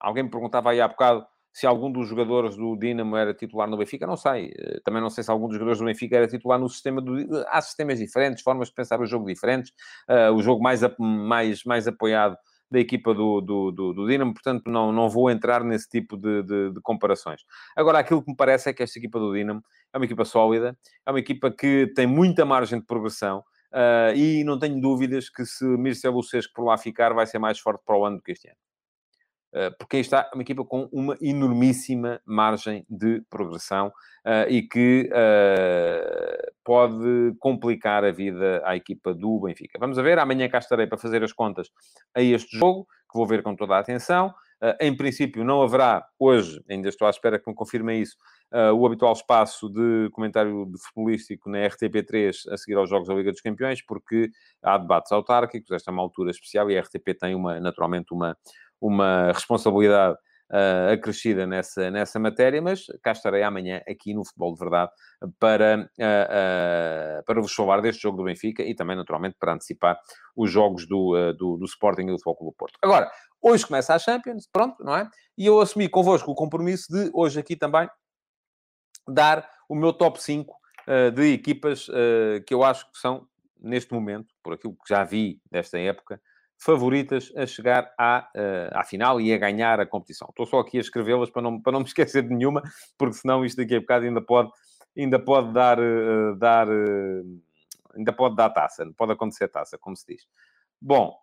Alguém 0.00 0.24
me 0.24 0.30
perguntava 0.30 0.70
aí 0.70 0.80
há 0.80 0.88
bocado 0.88 1.24
se 1.54 1.68
algum 1.68 1.90
dos 1.90 2.08
jogadores 2.08 2.56
do 2.56 2.76
Dinamo 2.76 3.16
era 3.16 3.32
titular 3.32 3.70
no 3.70 3.76
Benfica, 3.76 4.08
não 4.08 4.16
sei. 4.16 4.52
Eh, 4.58 4.80
também 4.84 5.00
não 5.00 5.08
sei 5.08 5.22
se 5.22 5.30
algum 5.30 5.46
dos 5.46 5.54
jogadores 5.54 5.78
do 5.78 5.84
Benfica 5.84 6.16
era 6.16 6.26
titular 6.26 6.58
no 6.58 6.68
sistema 6.68 7.00
do... 7.00 7.14
Há 7.48 7.60
sistemas 7.60 8.00
diferentes, 8.00 8.42
formas 8.42 8.68
de 8.68 8.74
pensar 8.74 9.00
o 9.00 9.06
jogo 9.06 9.24
diferentes. 9.24 9.70
Uh, 10.10 10.34
o 10.34 10.42
jogo 10.42 10.60
mais, 10.60 10.80
mais, 10.98 11.62
mais 11.62 11.86
apoiado 11.86 12.36
da 12.68 12.80
equipa 12.80 13.14
do, 13.14 13.40
do, 13.40 13.70
do, 13.70 13.92
do 13.92 14.08
Dinamo, 14.08 14.34
portanto 14.34 14.68
não, 14.68 14.90
não 14.90 15.08
vou 15.08 15.30
entrar 15.30 15.62
nesse 15.62 15.88
tipo 15.88 16.16
de, 16.16 16.42
de, 16.42 16.72
de, 16.72 16.80
comparações. 16.82 17.42
Agora, 17.76 18.00
aquilo 18.00 18.20
que 18.20 18.30
me 18.32 18.36
parece 18.36 18.70
é 18.70 18.72
que 18.72 18.82
esta 18.82 18.98
equipa 18.98 19.20
do 19.20 19.32
Dinamo 19.32 19.62
é 19.92 19.96
uma 19.96 20.04
equipa 20.04 20.24
sólida, 20.24 20.76
é 21.06 21.10
uma 21.10 21.20
equipa 21.20 21.52
que 21.52 21.92
tem 21.94 22.06
muita 22.06 22.44
margem 22.44 22.80
de 22.80 22.86
progressão, 22.86 23.44
Uh, 23.74 24.14
e 24.14 24.44
não 24.44 24.56
tenho 24.56 24.80
dúvidas 24.80 25.28
que 25.28 25.44
se 25.44 25.64
Mircea 25.64 26.08
Lucescu 26.08 26.52
por 26.54 26.64
lá 26.64 26.78
ficar, 26.78 27.12
vai 27.12 27.26
ser 27.26 27.40
mais 27.40 27.58
forte 27.58 27.82
para 27.84 27.98
o 27.98 28.04
ano 28.04 28.18
do 28.18 28.22
que 28.22 28.30
este 28.30 28.46
ano. 28.46 28.56
Uh, 29.54 29.70
porque 29.78 29.96
aí 29.96 30.00
está 30.00 30.28
uma 30.34 30.42
equipa 30.42 30.64
com 30.64 30.88
uma 30.90 31.16
enormíssima 31.22 32.20
margem 32.26 32.84
de 32.90 33.22
progressão 33.30 33.86
uh, 34.26 34.50
e 34.50 34.62
que 34.62 35.08
pode 36.64 37.36
complicar 37.38 38.04
a 38.04 38.10
vida 38.10 38.60
à 38.64 38.74
equipa 38.74 39.14
do 39.14 39.38
Benfica. 39.40 39.78
Vamos 39.78 39.96
ver, 39.96 40.18
amanhã 40.18 40.48
cá 40.48 40.58
estarei 40.58 40.88
para 40.88 40.98
fazer 40.98 41.22
as 41.22 41.32
contas 41.32 41.68
a 42.16 42.20
este 42.20 42.58
jogo, 42.58 42.84
que 42.84 43.16
vou 43.16 43.26
ver 43.26 43.44
com 43.44 43.54
toda 43.54 43.76
a 43.76 43.78
atenção. 43.78 44.34
em 44.80 44.96
princípio, 44.96 45.44
não 45.44 45.62
haverá 45.62 46.04
hoje, 46.18 46.60
ainda 46.68 46.88
estou 46.88 47.06
à 47.06 47.10
espera 47.10 47.38
que 47.38 47.48
me 47.48 47.54
confirmem 47.54 48.00
isso, 48.00 48.16
o 48.74 48.86
habitual 48.86 49.12
espaço 49.12 49.68
de 49.68 50.08
comentário 50.12 50.64
de 50.64 50.80
futebolístico 50.80 51.50
na 51.50 51.58
RTP3 51.58 52.50
a 52.50 52.56
seguir 52.56 52.76
aos 52.76 52.88
Jogos 52.88 53.08
da 53.08 53.14
Liga 53.14 53.30
dos 53.30 53.42
Campeões, 53.42 53.84
porque 53.84 54.30
há 54.62 54.78
debates 54.78 55.12
autárquicos, 55.12 55.70
esta 55.70 55.90
é 55.90 55.92
uma 55.92 56.02
altura 56.02 56.30
especial 56.30 56.70
e 56.70 56.78
a 56.78 56.80
RTP 56.80 57.14
tem 57.20 57.34
uma, 57.34 57.60
naturalmente 57.60 58.14
uma, 58.14 58.36
uma 58.86 59.32
responsabilidade 59.32 60.16
uh, 60.50 60.92
acrescida 60.92 61.46
nessa, 61.46 61.90
nessa 61.90 62.18
matéria, 62.18 62.60
mas 62.60 62.86
cá 63.02 63.12
estarei 63.12 63.42
amanhã 63.42 63.82
aqui 63.88 64.12
no 64.14 64.24
Futebol 64.24 64.52
de 64.54 64.60
Verdade 64.60 64.90
para, 65.38 65.88
uh, 65.98 67.20
uh, 67.20 67.24
para 67.24 67.40
vos 67.40 67.52
falar 67.52 67.80
deste 67.80 68.02
jogo 68.02 68.18
do 68.18 68.24
Benfica 68.24 68.62
e 68.62 68.74
também, 68.74 68.96
naturalmente, 68.96 69.36
para 69.38 69.54
antecipar 69.54 69.98
os 70.36 70.50
jogos 70.50 70.86
do, 70.86 71.32
do, 71.32 71.56
do 71.56 71.64
Sporting 71.64 72.02
e 72.02 72.06
do 72.06 72.18
Futebol 72.18 72.36
Clube 72.36 72.56
Porto. 72.58 72.78
Agora, 72.82 73.10
hoje 73.40 73.66
começa 73.66 73.94
a 73.94 73.98
Champions, 73.98 74.48
pronto, 74.52 74.82
não 74.84 74.96
é? 74.96 75.08
E 75.36 75.46
eu 75.46 75.60
assumi 75.60 75.88
convosco 75.88 76.30
o 76.30 76.34
compromisso 76.34 76.92
de 76.92 77.10
hoje 77.12 77.40
aqui 77.40 77.56
também 77.56 77.88
dar 79.08 79.48
o 79.68 79.74
meu 79.74 79.92
top 79.92 80.22
5 80.22 80.52
uh, 80.52 81.10
de 81.10 81.32
equipas 81.32 81.88
uh, 81.88 82.42
que 82.46 82.54
eu 82.54 82.62
acho 82.62 82.90
que 82.90 82.98
são, 82.98 83.26
neste 83.60 83.92
momento, 83.92 84.28
por 84.42 84.54
aquilo 84.54 84.74
que 84.74 84.88
já 84.88 85.04
vi 85.04 85.40
desta 85.50 85.78
época, 85.78 86.20
favoritas 86.58 87.32
a 87.36 87.46
chegar 87.46 87.92
à, 87.98 88.28
uh, 88.34 88.78
à 88.78 88.84
final 88.84 89.20
e 89.20 89.32
a 89.32 89.38
ganhar 89.38 89.80
a 89.80 89.86
competição. 89.86 90.28
Estou 90.30 90.46
só 90.46 90.60
aqui 90.60 90.78
a 90.78 90.80
escrevê-las 90.80 91.30
para 91.30 91.42
não, 91.42 91.60
para 91.60 91.72
não 91.72 91.80
me 91.80 91.86
esquecer 91.88 92.22
de 92.22 92.34
nenhuma, 92.34 92.62
porque 92.98 93.14
senão 93.14 93.44
isto 93.44 93.56
daqui 93.56 93.76
a 93.76 93.80
bocado 93.80 94.06
ainda 94.06 94.22
pode, 94.22 94.50
ainda 94.96 95.18
pode 95.18 95.52
dar, 95.52 95.78
dar 96.38 96.68
ainda 97.94 98.12
pode 98.12 98.36
dar 98.36 98.50
taça, 98.50 98.90
pode 98.96 99.12
acontecer 99.12 99.48
taça, 99.48 99.78
como 99.78 99.96
se 99.96 100.06
diz. 100.06 100.22
Bom, 100.80 101.18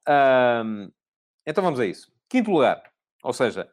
então 1.45 1.63
vamos 1.63 1.79
a 1.79 1.85
isso. 1.85 2.11
Quinto 2.29 2.51
lugar, 2.51 2.81
ou 3.23 3.33
seja, 3.33 3.69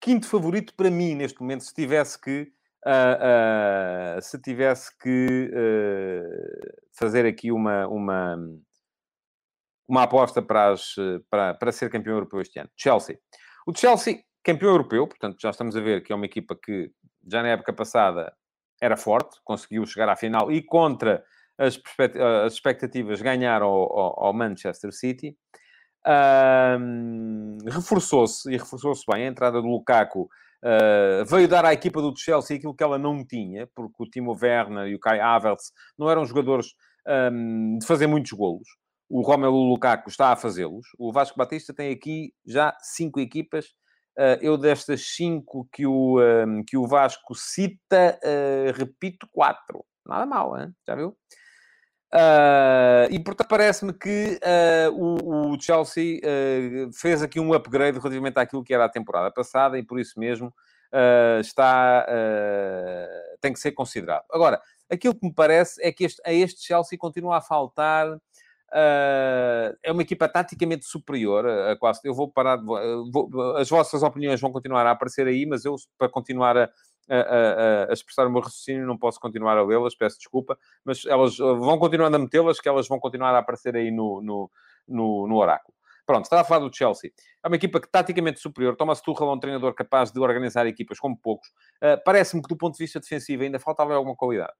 quinto 0.00 0.26
favorito 0.26 0.74
para 0.74 0.90
mim 0.90 1.14
neste 1.14 1.40
momento, 1.40 1.64
se 1.64 1.74
tivesse 1.74 2.20
que 2.20 2.52
uh, 2.86 4.18
uh, 4.18 4.22
se 4.22 4.38
tivesse 4.40 4.96
que 4.98 5.50
uh, 5.52 6.88
fazer 6.92 7.26
aqui 7.26 7.50
uma, 7.50 7.86
uma, 7.88 8.36
uma 9.88 10.02
aposta 10.02 10.42
para, 10.42 10.72
as, 10.72 10.94
para, 11.30 11.54
para 11.54 11.72
ser 11.72 11.90
campeão 11.90 12.14
europeu 12.14 12.40
este 12.40 12.58
ano. 12.58 12.70
Chelsea. 12.76 13.18
O 13.66 13.76
Chelsea, 13.76 14.20
campeão 14.44 14.70
europeu, 14.70 15.06
portanto, 15.06 15.36
já 15.40 15.50
estamos 15.50 15.76
a 15.76 15.80
ver 15.80 16.02
que 16.02 16.12
é 16.12 16.14
uma 16.14 16.26
equipa 16.26 16.54
que 16.54 16.90
já 17.26 17.42
na 17.42 17.48
época 17.48 17.72
passada 17.72 18.32
era 18.80 18.96
forte, 18.96 19.38
conseguiu 19.44 19.84
chegar 19.86 20.08
à 20.08 20.16
final 20.16 20.52
e 20.52 20.62
contra 20.62 21.24
as, 21.58 21.80
as 22.44 22.52
expectativas 22.52 23.20
ganhar 23.20 23.62
ao, 23.62 23.98
ao, 23.98 24.26
ao 24.26 24.32
Manchester 24.32 24.92
City. 24.92 25.36
reforçou-se 27.66 28.50
e 28.52 28.56
reforçou-se 28.56 29.04
bem 29.10 29.24
a 29.24 29.28
entrada 29.28 29.60
do 29.60 29.68
Lukaku 29.68 30.28
Uh, 30.60 31.24
veio 31.24 31.46
dar 31.46 31.64
à 31.64 31.72
equipa 31.72 32.02
do 32.02 32.12
Chelsea 32.16 32.56
aquilo 32.56 32.74
que 32.74 32.82
ela 32.82 32.98
não 32.98 33.24
tinha, 33.24 33.68
porque 33.74 34.02
o 34.02 34.06
Timo 34.06 34.36
Werner 34.40 34.88
e 34.88 34.94
o 34.94 34.98
Kai 34.98 35.20
Havertz 35.20 35.72
não 35.96 36.10
eram 36.10 36.24
jogadores 36.24 36.74
um, 37.32 37.78
de 37.78 37.86
fazer 37.86 38.06
muitos 38.06 38.32
golos. 38.32 38.68
O 39.08 39.22
Romelu 39.22 39.62
Lukaku 39.62 40.08
está 40.08 40.32
a 40.32 40.36
fazê-los. 40.36 40.86
O 40.98 41.12
Vasco 41.12 41.38
Batista 41.38 41.72
tem 41.72 41.90
aqui 41.90 42.34
já 42.46 42.76
cinco 42.80 43.20
equipas. 43.20 43.66
Uh, 44.18 44.36
eu 44.40 44.58
destas 44.58 45.14
cinco 45.14 45.68
que 45.72 45.86
o, 45.86 46.20
um, 46.20 46.64
que 46.64 46.76
o 46.76 46.86
Vasco 46.86 47.34
cita, 47.34 48.18
uh, 48.22 48.72
repito 48.76 49.28
quatro. 49.32 49.84
Nada 50.04 50.26
mal, 50.26 50.58
hein? 50.58 50.74
já 50.86 50.96
viu? 50.96 51.16
Uh, 52.12 53.04
e 53.10 53.20
portanto 53.20 53.48
parece-me 53.48 53.92
que 53.92 54.40
uh, 54.42 54.90
o, 54.94 55.52
o, 55.52 55.60
Chelsea 55.60 56.20
uh, 56.20 56.90
fez 56.90 57.22
aqui 57.22 57.38
um 57.38 57.52
upgrade 57.52 57.98
relativamente 57.98 58.38
àquilo 58.38 58.64
que 58.64 58.72
era 58.72 58.86
a 58.86 58.88
temporada 58.88 59.30
passada 59.30 59.78
e 59.78 59.82
por 59.82 60.00
isso 60.00 60.18
mesmo 60.18 60.52
está 61.42 62.06
tem 63.42 63.52
que 63.52 63.60
ser 63.60 63.72
considerado. 63.72 64.24
Agora, 64.32 64.58
aquilo 64.90 65.14
que 65.14 65.26
me 65.26 65.34
parece 65.34 65.84
é 65.84 65.92
que 65.92 66.04
este, 66.04 66.22
a 66.24 66.32
este 66.32 66.62
Chelsea 66.62 66.98
continua 66.98 67.36
a 67.36 67.40
faltar. 67.42 68.18
É 68.72 69.92
uma 69.92 70.02
equipa 70.02 70.28
taticamente 70.28 70.84
superior 70.84 71.46
a, 71.46 71.76
quase. 71.76 72.00
Eu 72.04 72.14
vou 72.14 72.30
parar. 72.30 72.56
Vou, 72.56 73.56
as 73.56 73.68
vossas 73.68 74.02
opiniões 74.02 74.40
vão 74.40 74.52
continuar 74.52 74.86
a 74.86 74.90
aparecer 74.90 75.26
aí, 75.26 75.46
mas 75.46 75.64
eu, 75.64 75.76
para 75.96 76.08
continuar 76.08 76.56
a, 76.56 76.70
a, 77.08 77.86
a, 77.88 77.92
expressar 77.92 78.26
o 78.26 78.30
meu 78.30 78.40
raciocínio, 78.40 78.86
não 78.86 78.98
posso 78.98 79.18
continuar 79.18 79.56
a 79.56 79.62
lê-las, 79.62 79.94
peço 79.94 80.18
desculpa, 80.18 80.58
mas 80.84 81.04
elas 81.06 81.38
uh, 81.38 81.56
vão 81.56 81.78
continuando 81.78 82.16
a 82.16 82.20
metê-las, 82.20 82.60
que 82.60 82.68
elas 82.68 82.86
vão 82.86 82.98
continuar 82.98 83.34
a 83.34 83.38
aparecer 83.38 83.74
aí 83.74 83.90
no, 83.90 84.20
no, 84.20 84.50
no, 84.86 85.26
no 85.26 85.36
oráculo. 85.36 85.74
Pronto, 86.06 86.24
estava 86.24 86.40
a 86.40 86.44
falar 86.44 86.66
do 86.66 86.74
Chelsea. 86.74 87.12
É 87.44 87.48
uma 87.48 87.56
equipa 87.56 87.78
que 87.78 87.86
taticamente 87.86 88.40
superior. 88.40 88.74
Thomas 88.76 89.00
Tuchel 89.02 89.28
é 89.28 89.32
um 89.32 89.38
treinador 89.38 89.74
capaz 89.74 90.10
de 90.10 90.18
organizar 90.18 90.66
equipas 90.66 90.98
como 90.98 91.14
poucos. 91.14 91.48
Uh, 91.82 92.02
Parece-me 92.02 92.40
que 92.40 92.48
do 92.48 92.56
ponto 92.56 92.78
de 92.78 92.84
vista 92.84 92.98
defensivo 92.98 93.42
ainda 93.42 93.58
faltava 93.58 93.94
alguma 93.94 94.16
qualidade. 94.16 94.54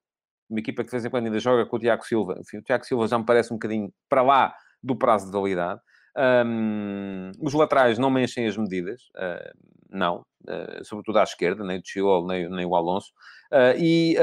Uma 0.49 0.61
equipa 0.61 0.83
que 0.83 0.89
de 0.89 0.93
vez 0.93 1.05
em 1.05 1.11
quando 1.11 1.27
ainda 1.27 1.39
joga 1.39 1.67
com 1.67 1.77
o 1.77 1.79
Tiago 1.79 2.05
Silva. 2.05 2.37
Enfim, 2.41 2.59
o 2.59 2.63
Tiago 2.63 2.85
Silva 2.85 3.07
já 3.07 3.19
me 3.19 3.25
parece 3.25 3.53
um 3.53 3.57
bocadinho 3.57 3.93
para 4.09 4.23
lá 4.23 4.55
do 4.83 4.97
prazo 4.97 5.27
de 5.27 5.33
validade. 5.33 5.81
Um, 6.17 7.31
os 7.41 7.53
laterais 7.53 7.99
não 7.99 8.11
me 8.11 8.25
enchem 8.25 8.47
as 8.47 8.57
medidas, 8.57 9.03
uh, 9.17 9.57
não, 9.89 10.25
uh, 10.49 10.85
sobretudo 10.85 11.19
à 11.19 11.23
esquerda, 11.23 11.63
nem 11.65 11.79
o 11.79 11.83
Chilol, 11.85 12.27
nem, 12.27 12.49
nem 12.51 12.67
o 12.67 12.75
Alonso. 12.75 13.13
Uh, 13.53 13.79
e 13.79 14.17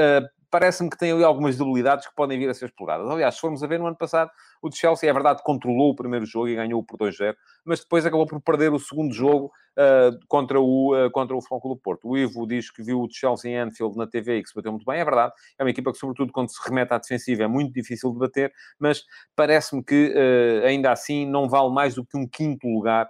parece-me 0.50 0.90
que 0.90 0.98
tem 0.98 1.12
ali 1.12 1.24
algumas 1.24 1.56
debilidades 1.56 2.06
que 2.06 2.14
podem 2.14 2.38
vir 2.38 2.48
a 2.48 2.54
ser 2.54 2.66
exploradas. 2.66 3.08
Aliás, 3.08 3.34
se 3.34 3.40
formos 3.40 3.62
a 3.62 3.66
ver 3.66 3.78
no 3.78 3.86
ano 3.86 3.96
passado, 3.96 4.30
o 4.62 4.70
Chelsea, 4.70 5.08
é 5.08 5.12
verdade, 5.12 5.42
controlou 5.42 5.90
o 5.90 5.96
primeiro 5.96 6.24
jogo 6.26 6.48
e 6.48 6.54
ganhou 6.54 6.82
por 6.82 6.98
2-0, 6.98 7.34
mas 7.64 7.80
depois 7.80 8.04
acabou 8.06 8.26
por 8.26 8.40
perder 8.40 8.72
o 8.72 8.78
segundo 8.78 9.14
jogo 9.14 9.50
uh, 9.76 10.18
contra 10.26 10.60
o, 10.60 10.94
uh, 10.94 11.10
contra 11.10 11.36
o 11.36 11.40
Futebol 11.40 11.74
do 11.74 11.80
Porto. 11.80 12.08
O 12.08 12.16
Ivo 12.16 12.46
diz 12.46 12.70
que 12.70 12.82
viu 12.82 13.00
o 13.00 13.08
Chelsea 13.10 13.50
em 13.50 13.58
Anfield 13.58 13.96
na 13.96 14.06
TV 14.06 14.38
e 14.38 14.42
que 14.42 14.48
se 14.48 14.54
bateu 14.54 14.72
muito 14.72 14.84
bem, 14.84 15.00
é 15.00 15.04
verdade. 15.04 15.32
É 15.58 15.62
uma 15.62 15.70
equipa 15.70 15.92
que, 15.92 15.98
sobretudo, 15.98 16.32
quando 16.32 16.50
se 16.50 16.58
remete 16.66 16.92
à 16.92 16.98
defensiva, 16.98 17.44
é 17.44 17.46
muito 17.46 17.72
difícil 17.72 18.12
de 18.12 18.18
bater, 18.18 18.52
mas 18.78 19.04
parece-me 19.34 19.84
que, 19.84 20.12
uh, 20.14 20.66
ainda 20.66 20.90
assim, 20.90 21.26
não 21.26 21.48
vale 21.48 21.72
mais 21.72 21.94
do 21.94 22.04
que 22.04 22.16
um 22.16 22.26
quinto 22.26 22.66
lugar 22.66 23.08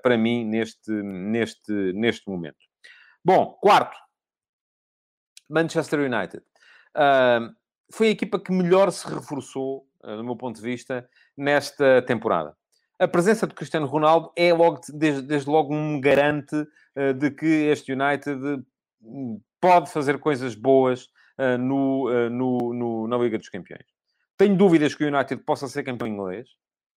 para 0.00 0.16
mim 0.16 0.44
neste, 0.44 0.92
neste, 0.92 1.72
neste 1.92 2.30
momento. 2.30 2.58
Bom, 3.24 3.58
quarto, 3.60 3.96
Manchester 5.50 5.98
United. 5.98 6.40
Foi 7.90 8.06
a 8.06 8.10
equipa 8.10 8.38
que 8.38 8.52
melhor 8.52 8.92
se 8.92 9.12
reforçou, 9.12 9.84
do 10.04 10.22
meu 10.22 10.36
ponto 10.36 10.54
de 10.54 10.62
vista, 10.62 11.10
nesta 11.36 12.00
temporada. 12.02 12.56
A 12.98 13.06
presença 13.06 13.46
de 13.46 13.54
Cristiano 13.54 13.86
Ronaldo 13.86 14.32
é 14.34 14.52
logo, 14.52 14.80
desde, 14.92 15.22
desde 15.22 15.50
logo 15.50 15.74
um 15.74 16.00
garante 16.00 16.56
uh, 16.56 17.12
de 17.14 17.30
que 17.30 17.46
este 17.46 17.92
United 17.92 18.64
hum, 19.02 19.40
pode 19.60 19.90
fazer 19.90 20.18
coisas 20.18 20.54
boas 20.54 21.10
ah, 21.38 21.58
no, 21.58 22.30
no, 22.30 22.72
no, 22.72 23.08
na 23.08 23.18
Liga 23.18 23.36
dos 23.36 23.48
Campeões. 23.48 23.84
Tenho 24.38 24.56
dúvidas 24.56 24.94
que 24.94 25.04
o 25.04 25.08
United 25.08 25.42
possa 25.42 25.68
ser 25.68 25.82
campeão 25.82 26.08
inglês. 26.08 26.48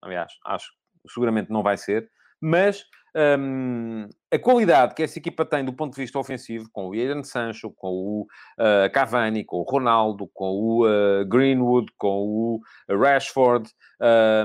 Aliás, 0.02 0.32
acho 0.46 0.72
seguramente 1.08 1.52
não 1.52 1.64
vai 1.64 1.78
ser 1.78 2.10
mas 2.42 2.84
um, 3.16 4.08
a 4.32 4.38
qualidade 4.38 4.94
que 4.94 5.04
essa 5.04 5.18
equipa 5.18 5.44
tem 5.46 5.66
do 5.66 5.74
ponto 5.74 5.96
de 5.96 6.02
vista 6.02 6.20
ofensivo, 6.20 6.70
com 6.72 6.88
o 6.88 6.96
Jadon 6.96 7.24
Sancho, 7.24 7.72
com 7.76 7.90
o 7.90 8.22
uh, 8.60 8.92
Cavani, 8.94 9.44
com 9.44 9.58
o 9.58 9.64
Ronaldo, 9.64 10.30
com 10.34 10.50
o 10.50 10.86
uh, 10.86 11.26
Greenwood, 11.26 11.92
com 11.98 12.10
o 12.10 12.62
Rashford, 12.90 13.70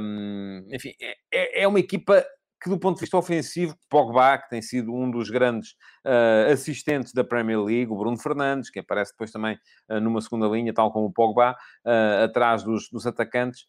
um, 0.01 0.67
enfim, 0.73 0.93
é, 1.01 1.15
é, 1.33 1.63
é 1.63 1.69
uma 1.69 1.79
equipa 1.81 2.25
que 2.65 2.71
do 2.71 2.79
ponto 2.79 2.97
de 2.97 3.03
vista 3.03 3.19
ofensivo, 3.19 3.77
Pogba, 3.91 4.39
que 4.39 4.49
tem 4.49 4.63
sido 4.63 4.91
um 4.91 5.11
dos 5.11 5.29
grandes 5.29 5.73
uh, 6.03 6.51
assistentes 6.51 7.13
da 7.13 7.23
Premier 7.23 7.61
League, 7.61 7.93
o 7.93 7.97
Bruno 7.97 8.19
Fernandes, 8.19 8.71
que 8.71 8.79
aparece 8.79 9.13
depois 9.13 9.31
também 9.31 9.59
uh, 9.91 10.01
numa 10.01 10.23
segunda 10.23 10.49
linha, 10.49 10.73
tal 10.73 10.91
como 10.91 11.05
o 11.05 11.13
Pogba, 11.13 11.53
uh, 11.53 12.25
atrás 12.25 12.63
dos, 12.65 12.89
dos 12.89 13.07
atacantes, 13.07 13.67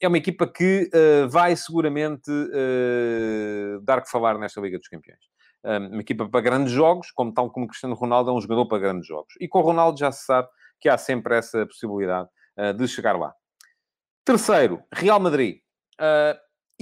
é 0.00 0.06
uma 0.06 0.18
equipa 0.18 0.46
que 0.46 0.90
uh, 0.92 1.28
vai 1.30 1.56
seguramente 1.56 2.30
uh, 2.30 3.80
dar 3.82 4.02
que 4.02 4.10
falar 4.10 4.36
nesta 4.36 4.60
Liga 4.60 4.76
dos 4.76 4.88
Campeões. 4.88 5.20
uma 5.90 6.02
equipa 6.02 6.28
para 6.28 6.40
grandes 6.42 6.72
jogos, 6.72 7.10
como 7.10 7.32
tal 7.32 7.50
como 7.50 7.66
Cristiano 7.66 7.94
Ronaldo 7.94 8.30
é 8.30 8.34
um 8.34 8.40
jogador 8.40 8.66
para 8.66 8.78
grandes 8.78 9.06
jogos. 9.06 9.32
E 9.40 9.48
com 9.48 9.60
o 9.60 9.62
Ronaldo 9.62 9.98
já 9.98 10.12
se 10.12 10.26
sabe 10.26 10.48
que 10.78 10.88
há 10.88 10.98
sempre 10.98 11.36
essa 11.36 11.64
possibilidade 11.64 12.28
uh, 12.58 12.74
de 12.74 12.86
chegar 12.86 13.16
lá. 13.16 13.32
Terceiro, 14.24 14.82
Real 14.92 15.20
Madrid. 15.20 15.60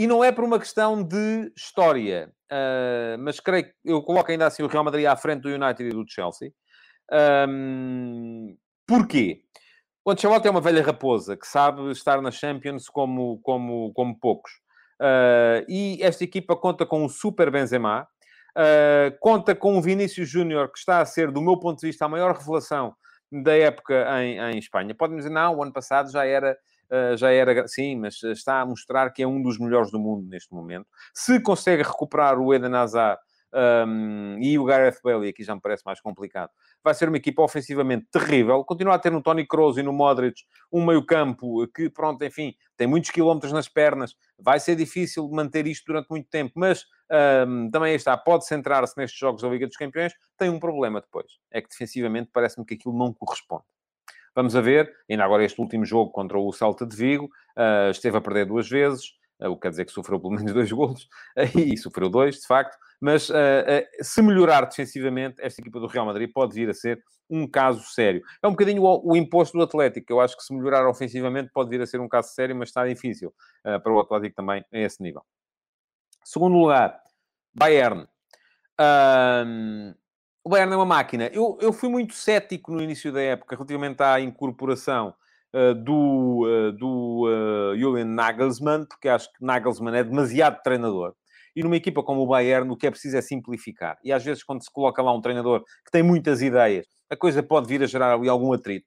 E 0.03 0.07
não 0.07 0.23
é 0.25 0.33
por 0.33 0.45
uma 0.45 0.59
questão 0.59 1.03
de 1.03 1.53
história, 1.57 2.33
mas 3.19 3.39
creio 3.39 3.65
que 3.65 3.73
eu 3.85 4.03
coloco 4.03 4.31
ainda 4.31 4.47
assim 4.47 4.63
o 4.63 4.67
Real 4.67 4.85
Madrid 4.85 5.07
à 5.07 5.17
frente 5.17 5.43
do 5.43 5.49
United 5.49 5.83
e 5.83 5.91
do 5.91 6.05
Chelsea. 6.09 6.53
Um, 7.49 8.57
porquê? 8.87 9.43
O 10.05 10.11
Ancelotti 10.11 10.49
é 10.49 10.51
uma 10.51 10.61
velha 10.61 10.83
raposa 10.83 11.37
que 11.37 11.47
sabe 11.47 11.91
estar 11.91 12.23
na 12.23 12.31
Champions 12.31 12.89
como, 12.89 13.39
como, 13.43 13.93
como 13.93 14.19
poucos. 14.19 14.51
Uh, 15.01 15.65
e 15.69 15.99
esta 16.03 16.25
equipa 16.25 16.57
conta 16.57 16.87
com 16.87 17.05
um 17.05 17.09
super 17.09 17.51
Benzema, 17.51 18.09
uh, 18.57 19.19
conta 19.21 19.55
com 19.55 19.77
um 19.77 19.83
Vinícius 19.83 20.29
Júnior 20.29 20.71
que 20.73 20.79
está 20.79 21.01
a 21.01 21.05
ser, 21.05 21.31
do 21.31 21.41
meu 21.43 21.59
ponto 21.59 21.81
de 21.81 21.87
vista, 21.87 22.07
a 22.07 22.09
maior 22.09 22.37
revelação 22.37 22.95
da 23.31 23.57
época 23.57 24.07
em, 24.23 24.39
em 24.39 24.59
Espanha. 24.59 24.95
Podem 24.95 25.17
dizer, 25.17 25.31
não, 25.31 25.57
o 25.57 25.63
ano 25.63 25.73
passado 25.73 26.11
já 26.11 26.25
era, 26.25 26.53
uh, 26.53 26.57
já 27.17 27.31
era, 27.31 27.67
sim, 27.69 27.97
mas 27.97 28.23
está 28.23 28.61
a 28.61 28.67
mostrar 28.67 29.11
que 29.11 29.23
é 29.23 29.27
um 29.27 29.43
dos 29.43 29.59
melhores 29.59 29.91
do 29.91 29.99
mundo 29.99 30.29
neste 30.29 30.53
momento. 30.53 30.87
Se 31.15 31.41
consegue 31.41 31.83
recuperar 31.83 32.39
o 32.39 32.53
Eden 32.53 32.75
Hazard 32.75 33.21
um, 33.53 34.39
e 34.41 34.59
o 34.59 34.65
Gareth 34.65 34.99
Bale, 35.03 35.29
aqui 35.29 35.43
já 35.43 35.55
me 35.55 35.61
parece 35.61 35.85
mais 35.85 36.01
complicado, 36.01 36.51
vai 36.83 36.95
ser 36.95 37.09
uma 37.09 37.17
equipa 37.17 37.43
ofensivamente 37.43 38.07
terrível. 38.11 38.65
Continua 38.65 38.95
a 38.95 38.99
ter 38.99 39.11
no 39.11 39.23
Tony 39.23 39.47
Kroos 39.47 39.77
e 39.77 39.83
no 39.83 39.93
Modric 39.93 40.43
um 40.73 40.85
meio-campo 40.85 41.67
que, 41.69 41.91
pronto, 41.91 42.25
enfim, 42.25 42.55
tem 42.77 42.87
muitos 42.87 43.11
quilómetros 43.11 43.53
nas 43.53 43.69
pernas. 43.69 44.15
Vai 44.39 44.61
ser 44.61 44.77
difícil 44.77 45.29
manter 45.31 45.67
isto 45.67 45.85
durante 45.87 46.09
muito 46.09 46.29
tempo, 46.29 46.53
mas 46.55 46.85
um, 47.47 47.71
também 47.71 47.95
está, 47.95 48.17
pode 48.17 48.47
centrar-se 48.47 48.97
nestes 48.97 49.19
jogos 49.19 49.43
da 49.43 49.49
Liga 49.49 49.67
dos 49.67 49.77
Campeões. 49.77 50.13
Tem 50.39 50.49
um 50.49 50.59
problema 50.59 51.01
depois, 51.01 51.27
é 51.51 51.61
que 51.61 51.69
defensivamente 51.69 52.31
parece-me 52.33 52.65
que 52.65 52.75
aquilo 52.75 52.97
não 52.97 53.13
corresponde. 53.13 53.65
Vamos 54.41 54.57
a 54.57 54.63
ver, 54.63 54.91
ainda 55.07 55.23
agora 55.23 55.45
este 55.45 55.61
último 55.61 55.85
jogo 55.85 56.11
contra 56.11 56.39
o 56.39 56.51
Celta 56.51 56.87
de 56.87 56.97
Vigo, 56.97 57.27
uh, 57.59 57.91
esteve 57.91 58.17
a 58.17 58.23
perder 58.23 58.47
duas 58.47 58.67
vezes, 58.67 59.11
uh, 59.39 59.51
o 59.51 59.55
que 59.55 59.61
quer 59.61 59.69
dizer 59.69 59.85
que 59.85 59.93
sofreu 59.93 60.19
pelo 60.19 60.33
menos 60.33 60.51
dois 60.55 60.73
golos, 60.73 61.03
uh, 61.37 61.59
e 61.59 61.77
sofreu 61.77 62.09
dois, 62.09 62.37
de 62.37 62.47
facto, 62.47 62.75
mas 62.99 63.29
uh, 63.29 63.35
uh, 63.35 64.03
se 64.03 64.23
melhorar 64.23 64.65
defensivamente, 64.65 65.37
esta 65.43 65.61
equipa 65.61 65.79
do 65.79 65.87
Real 65.87 66.07
Madrid 66.07 66.31
pode 66.33 66.55
vir 66.55 66.71
a 66.71 66.73
ser 66.73 67.05
um 67.29 67.47
caso 67.47 67.83
sério. 67.93 68.23
É 68.43 68.49
um 68.49 68.53
bocadinho 68.53 68.83
o, 68.83 69.13
o 69.13 69.15
imposto 69.15 69.59
do 69.59 69.63
Atlético. 69.63 70.11
Eu 70.11 70.21
acho 70.23 70.35
que 70.35 70.43
se 70.43 70.55
melhorar 70.55 70.89
ofensivamente 70.89 71.51
pode 71.53 71.69
vir 71.69 71.83
a 71.83 71.87
ser 71.87 72.01
um 72.01 72.09
caso 72.09 72.31
sério, 72.31 72.57
mas 72.57 72.71
está 72.71 72.87
difícil 72.89 73.35
uh, 73.67 73.79
para 73.79 73.93
o 73.93 74.01
Atlético 74.01 74.37
também 74.37 74.65
a 74.73 74.79
esse 74.79 75.03
nível. 75.03 75.21
Segundo 76.25 76.57
lugar, 76.57 76.99
Bayern. 77.55 78.09
Um, 78.81 79.95
o 80.45 80.49
Bayern 80.49 80.73
é 80.73 80.77
uma 80.77 80.87
máquina. 80.87 81.27
Eu, 81.33 81.59
eu 81.61 81.73
fui 81.73 81.89
muito 81.89 82.15
cético 82.15 82.73
no 82.73 82.83
início 82.83 83.13
da 83.13 83.21
época 83.21 83.57
relativamente 83.57 84.03
à 84.03 84.21
incorporação 84.21 85.15
uh, 85.55 85.75
do, 85.75 86.47
uh, 86.47 86.73
do 86.73 87.27
uh, 87.27 87.79
Julian 87.79 88.07
Nagelsmann, 88.07 88.87
porque 88.87 89.09
acho 89.09 89.31
que 89.33 89.45
Nagelsmann 89.45 89.97
é 89.97 90.05
demasiado 90.05 90.63
treinador. 90.63 91.15
E 91.55 91.63
numa 91.63 91.77
equipa 91.77 92.03
como 92.03 92.23
o 92.23 92.27
Bayern, 92.27 92.71
o 92.71 92.77
que 92.77 92.87
é 92.87 92.91
preciso 92.91 93.17
é 93.17 93.21
simplificar. 93.21 93.99
E 94.05 94.13
às 94.13 94.25
vezes, 94.25 94.43
quando 94.43 94.63
se 94.63 94.73
coloca 94.73 95.03
lá 95.03 95.13
um 95.13 95.21
treinador 95.21 95.63
que 95.85 95.91
tem 95.91 96.03
muitas 96.03 96.41
ideias, 96.41 96.87
a 97.11 97.17
coisa 97.17 97.43
pode 97.43 97.67
vir 97.67 97.83
a 97.83 97.87
gerar 97.87 98.15
ali 98.15 98.29
algum 98.29 98.53
atrito. 98.53 98.87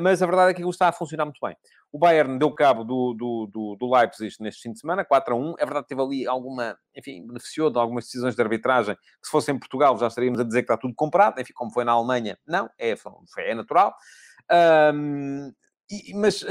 Mas 0.00 0.20
a 0.20 0.26
verdade 0.26 0.50
é 0.50 0.54
que 0.54 0.60
aquilo 0.60 0.70
está 0.70 0.88
a 0.88 0.92
funcionar 0.92 1.24
muito 1.24 1.38
bem. 1.42 1.54
O 1.92 1.98
Bayern 1.98 2.38
deu 2.38 2.52
cabo 2.52 2.84
do, 2.84 3.14
do, 3.14 3.46
do, 3.46 3.76
do 3.76 3.92
Leipzig 3.92 4.36
neste 4.40 4.62
fim 4.62 4.72
de 4.72 4.78
semana, 4.78 5.04
4 5.04 5.34
a 5.34 5.36
1. 5.36 5.54
É 5.58 5.64
verdade 5.64 5.82
que 5.82 5.88
teve 5.88 6.00
ali 6.00 6.26
alguma, 6.26 6.78
enfim, 6.96 7.26
beneficiou 7.26 7.68
de 7.68 7.78
algumas 7.78 8.04
decisões 8.04 8.36
de 8.36 8.42
arbitragem, 8.42 8.94
que 8.94 9.26
se 9.26 9.30
fosse 9.30 9.50
em 9.50 9.58
Portugal 9.58 9.98
já 9.98 10.06
estaríamos 10.06 10.38
a 10.38 10.44
dizer 10.44 10.62
que 10.62 10.72
está 10.72 10.76
tudo 10.76 10.94
comprado. 10.94 11.40
Enfim, 11.40 11.52
como 11.52 11.72
foi 11.72 11.84
na 11.84 11.92
Alemanha, 11.92 12.38
não, 12.46 12.70
é, 12.78 12.94
é 13.38 13.54
natural. 13.54 13.94
Um, 14.94 15.52
e, 15.90 16.14
mas 16.14 16.42
uh, 16.42 16.46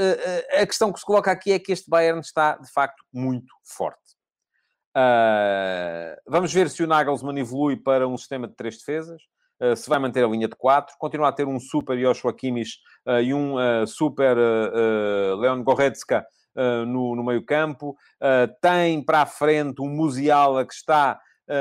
a 0.60 0.66
questão 0.66 0.92
que 0.92 1.00
se 1.00 1.06
coloca 1.06 1.30
aqui 1.30 1.52
é 1.52 1.58
que 1.58 1.72
este 1.72 1.88
Bayern 1.88 2.20
está, 2.20 2.56
de 2.56 2.70
facto, 2.70 3.02
muito 3.10 3.52
forte. 3.64 3.98
Uh, 4.94 6.20
vamos 6.26 6.52
ver 6.52 6.68
se 6.68 6.82
o 6.82 6.86
Nagelsmann 6.86 7.38
evolui 7.38 7.76
para 7.76 8.06
um 8.06 8.18
sistema 8.18 8.46
de 8.46 8.54
três 8.54 8.76
defesas, 8.76 9.22
se 9.76 9.88
vai 9.88 9.98
manter 9.98 10.24
a 10.24 10.28
linha 10.28 10.48
de 10.48 10.56
quatro, 10.56 10.94
continua 10.98 11.28
a 11.28 11.32
ter 11.32 11.46
um 11.46 11.60
super 11.60 11.98
Joshua 11.98 12.32
Kimmich 12.34 12.78
uh, 13.06 13.20
e 13.20 13.34
um 13.34 13.56
super 13.86 14.36
Leon 15.38 15.62
Goretzka 15.62 16.24
no, 16.86 17.14
no 17.14 17.24
meio 17.24 17.44
campo. 17.44 17.96
tem 18.60 19.02
para 19.04 19.22
a 19.22 19.26
frente 19.26 19.80
um 19.80 19.88
Musiala 19.88 20.66
que 20.66 20.74
está 20.74 21.20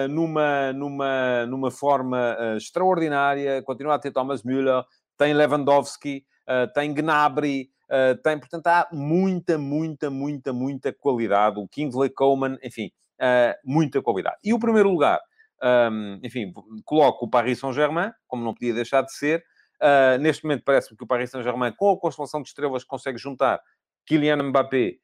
numa, 0.10 0.74
numa, 0.74 1.46
numa 1.46 1.72
forma 1.72 2.38
extraordinária, 2.56 3.62
continua 3.64 3.96
a 3.96 4.00
ter 4.00 4.12
Thomas 4.12 4.44
Müller, 4.44 4.84
tem 5.18 5.34
Lewandowski, 5.34 6.26
tem 6.74 6.94
Gnabry, 6.94 7.70
tem, 8.24 8.40
portanto, 8.40 8.68
há 8.68 8.88
muita, 8.92 9.58
muita, 9.58 10.10
muita, 10.10 10.54
muita 10.54 10.94
qualidade. 10.94 11.60
O 11.60 11.68
Kingsley 11.68 12.10
Coman, 12.10 12.58
enfim, 12.64 12.92
muita 13.64 14.02
qualidade. 14.02 14.38
E 14.44 14.54
o 14.54 14.60
primeiro 14.60 14.90
lugar, 14.90 15.20
um, 15.64 16.20
enfim, 16.24 16.54
coloco 16.86 17.26
o 17.26 17.30
Paris 17.30 17.60
Saint-Germain, 17.60 18.12
como 18.28 18.44
não 18.44 18.54
podia 18.54 18.74
deixar 18.74 19.02
de 19.02 19.14
ser. 19.14 19.44
Uh, 19.82 20.18
neste 20.20 20.44
momento 20.44 20.64
parece-me 20.66 20.98
que 20.98 21.04
o 21.04 21.08
Paris 21.08 21.32
Saint-Germain, 21.32 21.74
com 21.78 21.92
a 21.92 22.00
constelação 22.00 22.42
de 22.42 22.50
estrelas, 22.50 22.84
consegue 22.84 23.18
juntar 23.18 23.62
Kylian 24.06 24.44
Mbappé, 24.44 24.96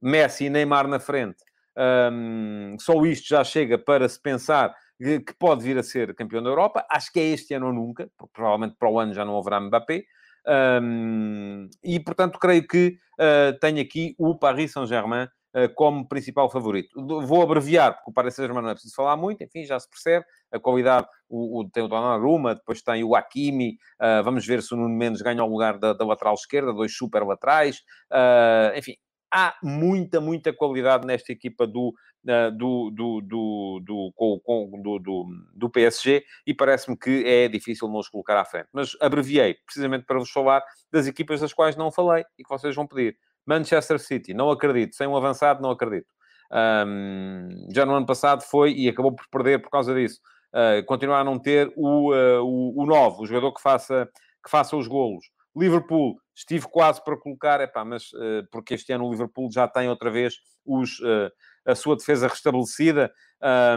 Messi 0.00 0.44
e 0.44 0.50
Neymar 0.50 0.86
na 0.86 0.98
frente. 0.98 1.42
Um, 1.76 2.76
só 2.78 3.04
isto 3.04 3.28
já 3.28 3.42
chega 3.42 3.78
para 3.78 4.08
se 4.08 4.20
pensar 4.20 4.74
que 4.98 5.34
pode 5.38 5.64
vir 5.64 5.78
a 5.78 5.82
ser 5.82 6.14
campeão 6.14 6.42
da 6.42 6.50
Europa. 6.50 6.86
Acho 6.90 7.12
que 7.12 7.18
é 7.18 7.24
este 7.24 7.54
ano 7.54 7.66
ou 7.66 7.72
nunca, 7.72 8.08
porque 8.16 8.32
provavelmente 8.32 8.76
para 8.78 8.88
o 8.88 8.98
ano 9.00 9.14
já 9.14 9.24
não 9.24 9.36
haverá 9.36 9.60
Mbappé. 9.60 10.04
Um, 10.46 11.68
e, 11.82 12.00
portanto, 12.00 12.38
creio 12.38 12.66
que 12.66 12.98
uh, 13.18 13.58
tenho 13.60 13.80
aqui 13.80 14.14
o 14.18 14.36
Paris 14.36 14.72
Saint-Germain 14.72 15.28
como 15.74 16.08
principal 16.08 16.48
favorito. 16.50 16.94
Vou 17.04 17.42
abreviar, 17.42 17.94
porque 17.94 18.10
o 18.10 18.12
Paris 18.12 18.34
Saint-Germain 18.34 18.62
não 18.62 18.70
é 18.70 18.74
preciso 18.74 18.94
falar 18.94 19.16
muito, 19.16 19.44
enfim, 19.44 19.64
já 19.64 19.78
se 19.78 19.88
percebe. 19.88 20.24
A 20.50 20.58
qualidade, 20.58 21.06
o, 21.28 21.60
o, 21.60 21.70
tem 21.70 21.82
o 21.82 21.88
Donnarumma, 21.88 22.54
depois 22.54 22.82
tem 22.82 23.04
o 23.04 23.14
Hakimi, 23.14 23.76
uh, 24.00 24.22
vamos 24.24 24.46
ver 24.46 24.62
se 24.62 24.72
o 24.72 24.76
Nuno 24.76 24.94
Mendes 24.94 25.20
ganha 25.20 25.44
o 25.44 25.48
lugar 25.48 25.78
da, 25.78 25.92
da 25.92 26.04
lateral 26.04 26.34
esquerda, 26.34 26.72
dois 26.72 26.96
super 26.96 27.22
laterais. 27.22 27.82
Uh, 28.10 28.76
enfim, 28.76 28.96
há 29.32 29.56
muita, 29.62 30.20
muita 30.20 30.52
qualidade 30.52 31.06
nesta 31.06 31.32
equipa 31.32 31.66
do, 31.66 31.94
do, 32.22 32.90
do, 32.90 33.20
do, 33.20 33.80
do, 33.80 34.12
do, 34.12 34.98
do, 34.98 35.26
do 35.54 35.70
PSG 35.70 36.22
e 36.46 36.54
parece-me 36.54 36.96
que 36.96 37.24
é 37.26 37.48
difícil 37.48 37.88
não 37.88 37.98
os 37.98 38.08
colocar 38.08 38.38
à 38.38 38.44
frente. 38.44 38.68
Mas 38.72 38.96
abreviei, 39.00 39.54
precisamente 39.64 40.04
para 40.04 40.18
vos 40.18 40.30
falar 40.30 40.62
das 40.92 41.06
equipas 41.06 41.40
das 41.40 41.52
quais 41.52 41.76
não 41.76 41.90
falei 41.90 42.24
e 42.38 42.44
que 42.44 42.48
vocês 42.48 42.74
vão 42.76 42.86
pedir. 42.86 43.16
Manchester 43.46 43.98
City, 43.98 44.34
não 44.34 44.50
acredito. 44.50 44.94
Sem 44.94 45.06
um 45.06 45.16
avançado, 45.16 45.62
não 45.62 45.70
acredito. 45.70 46.06
Um, 46.52 47.68
já 47.74 47.86
no 47.86 47.94
ano 47.94 48.06
passado 48.06 48.42
foi 48.42 48.72
e 48.72 48.88
acabou 48.88 49.12
por 49.14 49.26
perder 49.30 49.60
por 49.60 49.70
causa 49.70 49.94
disso. 49.94 50.20
Uh, 50.52 50.84
continuar 50.84 51.20
a 51.20 51.24
não 51.24 51.38
ter 51.38 51.72
o, 51.76 52.12
uh, 52.12 52.44
o, 52.44 52.82
o 52.82 52.86
novo, 52.86 53.22
o 53.22 53.26
jogador 53.26 53.52
que 53.54 53.62
faça, 53.62 54.08
que 54.44 54.50
faça 54.50 54.76
os 54.76 54.86
golos. 54.86 55.24
Liverpool, 55.56 56.18
estive 56.34 56.66
quase 56.68 57.02
para 57.02 57.16
colocar, 57.16 57.60
epá, 57.60 57.84
mas 57.84 58.12
uh, 58.12 58.46
porque 58.50 58.74
este 58.74 58.92
ano 58.92 59.06
o 59.06 59.10
Liverpool 59.10 59.50
já 59.50 59.66
tem 59.66 59.88
outra 59.88 60.10
vez 60.10 60.34
os, 60.64 61.00
a 61.64 61.74
sua 61.74 61.96
defesa 61.96 62.28
restabelecida, 62.28 63.12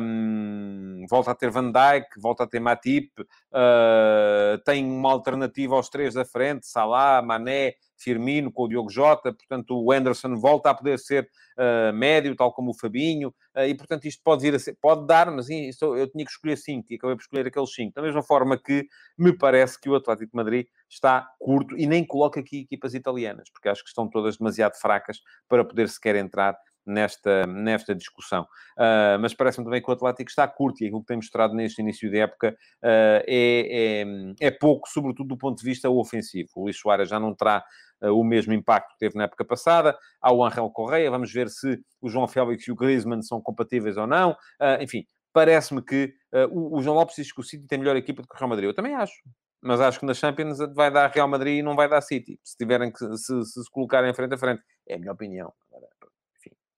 um, 0.01 1.05
volta 1.09 1.31
a 1.31 1.35
ter 1.35 1.49
Van 1.49 1.71
Dijk, 1.71 2.19
volta 2.19 2.43
a 2.43 2.47
ter 2.47 2.59
Matip, 2.59 3.11
uh, 3.21 4.57
tem 4.63 4.85
uma 4.85 5.11
alternativa 5.11 5.75
aos 5.75 5.89
três 5.89 6.13
da 6.13 6.25
frente, 6.25 6.67
Salah, 6.67 7.21
Mané, 7.21 7.73
Firmino, 7.97 8.51
com 8.51 8.63
o 8.63 8.67
Diogo 8.67 8.91
Jota, 8.91 9.33
portanto 9.33 9.81
o 9.81 9.91
Anderson 9.91 10.35
volta 10.35 10.69
a 10.69 10.73
poder 10.73 10.99
ser 10.99 11.29
uh, 11.57 11.93
médio, 11.93 12.35
tal 12.35 12.53
como 12.53 12.71
o 12.71 12.77
Fabinho, 12.77 13.29
uh, 13.55 13.61
e 13.61 13.73
portanto 13.75 14.05
isto 14.05 14.21
pode 14.23 14.41
vir 14.41 14.53
a 14.55 14.59
ser, 14.59 14.77
pode 14.81 15.05
dar, 15.07 15.31
mas 15.31 15.49
isto, 15.49 15.95
eu 15.95 16.07
tinha 16.09 16.25
que 16.25 16.31
escolher 16.31 16.57
cinco 16.57 16.87
e 16.91 16.95
acabei 16.95 17.15
por 17.15 17.21
escolher 17.21 17.47
aqueles 17.47 17.73
cinco. 17.73 17.93
Da 17.95 18.01
mesma 18.01 18.21
forma 18.21 18.57
que 18.57 18.87
me 19.17 19.35
parece 19.35 19.79
que 19.79 19.89
o 19.89 19.95
Atlético 19.95 20.31
de 20.31 20.35
Madrid 20.35 20.67
está 20.89 21.27
curto 21.39 21.77
e 21.77 21.87
nem 21.87 22.05
coloca 22.05 22.39
aqui 22.39 22.61
equipas 22.61 22.93
italianas, 22.93 23.49
porque 23.51 23.69
acho 23.69 23.83
que 23.83 23.89
estão 23.89 24.07
todas 24.07 24.37
demasiado 24.37 24.75
fracas 24.75 25.19
para 25.47 25.63
poder 25.63 25.89
sequer 25.89 26.15
entrar 26.15 26.55
nesta, 26.85 27.45
nesta 27.47 27.95
discussão. 27.95 28.43
Uh, 28.77 29.19
mas 29.19 29.33
parece-me 29.33 29.65
também 29.65 29.81
que 29.81 29.89
o 29.89 29.93
Atlético 29.93 30.29
está 30.29 30.47
curto 30.47 30.81
e 30.81 30.87
aquilo 30.87 31.01
que 31.01 31.07
tem 31.07 31.17
mostrado 31.17 31.53
neste 31.53 31.81
início 31.81 32.09
de 32.09 32.19
época 32.19 32.55
uh, 32.83 33.23
é, 33.27 34.03
é, 34.03 34.47
é, 34.47 34.51
pouco, 34.51 34.87
sobretudo 34.89 35.29
do 35.29 35.37
ponto 35.37 35.57
de 35.57 35.65
vista 35.65 35.89
ofensivo. 35.89 36.49
O 36.55 36.63
Luís 36.63 36.77
Soares 36.77 37.09
já 37.09 37.19
não 37.19 37.33
terá 37.33 37.63
uh, 38.01 38.11
o 38.11 38.23
mesmo 38.23 38.53
impacto 38.53 38.93
que 38.93 38.99
teve 38.99 39.17
na 39.17 39.23
época 39.23 39.43
passada. 39.43 39.97
Há 40.21 40.33
o 40.33 40.43
Angel 40.43 40.69
Correia, 40.69 41.09
vamos 41.09 41.31
ver 41.31 41.49
se 41.49 41.79
o 42.01 42.09
João 42.09 42.27
Félix 42.27 42.67
e 42.67 42.71
o 42.71 42.75
Griezmann 42.75 43.21
são 43.21 43.41
compatíveis 43.41 43.97
ou 43.97 44.07
não. 44.07 44.35
enfim, 44.79 45.05
parece-me 45.33 45.81
que 45.81 46.13
o, 46.51 46.77
o, 46.77 46.81
João 46.81 46.95
Lopes 46.95 47.15
diz 47.15 47.31
que 47.31 47.41
o 47.41 47.43
City 47.43 47.65
tem 47.67 47.79
melhor 47.79 47.95
equipa 47.95 48.21
do 48.21 48.27
que 48.27 48.35
o 48.35 48.37
Real 48.37 48.49
Madrid. 48.49 48.67
Eu 48.67 48.75
também 48.75 48.93
acho. 48.93 49.15
Mas 49.61 49.81
acho 49.81 49.99
que 49.99 50.05
na 50.05 50.13
Champions 50.13 50.59
vai 50.75 50.91
dar 50.91 51.09
Real 51.09 51.27
Madrid 51.27 51.57
e 51.57 51.63
não 51.63 51.75
vai 51.75 51.89
dar 51.89 51.99
City. 51.99 52.39
Se 52.43 52.55
tiverem 52.55 52.91
que 52.91 52.99
se, 52.99 53.17
se, 53.17 53.63
se 53.63 53.71
colocarem 53.71 54.13
frente 54.13 54.35
a 54.35 54.37
frente. 54.37 54.61
É 54.87 54.93
a 54.93 54.99
minha 54.99 55.11
opinião. 55.11 55.51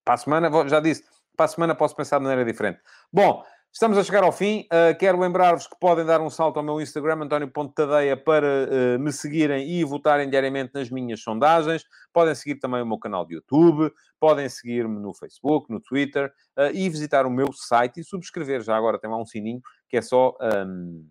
Para 0.08 0.14
a 0.14 0.18
semana, 0.18 0.70
já 0.70 0.80
disse, 0.80 1.04
para 1.36 1.48
a 1.48 1.50
semana 1.50 1.76
posso 1.76 1.94
pensar 1.94 2.18
de 2.18 2.24
maneira 2.24 2.50
diferente. 2.50 2.80
Bom, 3.12 3.44
estamos 3.74 3.98
a 3.98 4.04
chegar 4.06 4.24
ao 4.24 4.32
fim. 4.32 4.66
Uh, 4.72 4.98
quero 4.98 5.20
lembrar-vos 5.20 5.68
que 5.68 5.78
podem 5.78 6.06
dar 6.06 6.22
um 6.22 6.30
salto 6.30 6.56
ao 6.56 6.64
meu 6.64 6.80
Instagram, 6.80 7.24
António.tadeia, 7.24 8.16
para 8.16 8.48
uh, 8.48 9.00
me 9.00 9.12
seguirem 9.12 9.70
e 9.70 9.84
votarem 9.84 10.30
diariamente 10.30 10.72
nas 10.74 10.90
minhas 10.90 11.22
sondagens. 11.22 11.84
Podem 12.14 12.34
seguir 12.36 12.56
também 12.56 12.82
o 12.82 12.86
meu 12.86 12.98
canal 12.98 13.26
de 13.26 13.36
YouTube, 13.36 13.92
podem 14.18 14.48
seguir-me 14.48 14.98
no 14.98 15.14
Facebook, 15.14 15.70
no 15.70 15.82
Twitter 15.82 16.32
uh, 16.58 16.74
e 16.74 16.88
visitar 16.88 17.26
o 17.26 17.30
meu 17.30 17.52
site 17.52 18.00
e 18.00 18.04
subscrever. 18.06 18.62
Já 18.62 18.78
agora 18.78 18.98
tem 18.98 19.10
lá 19.10 19.18
um 19.18 19.26
sininho 19.26 19.60
que 19.90 19.98
é 19.98 20.02
só, 20.02 20.38
um, 20.42 21.06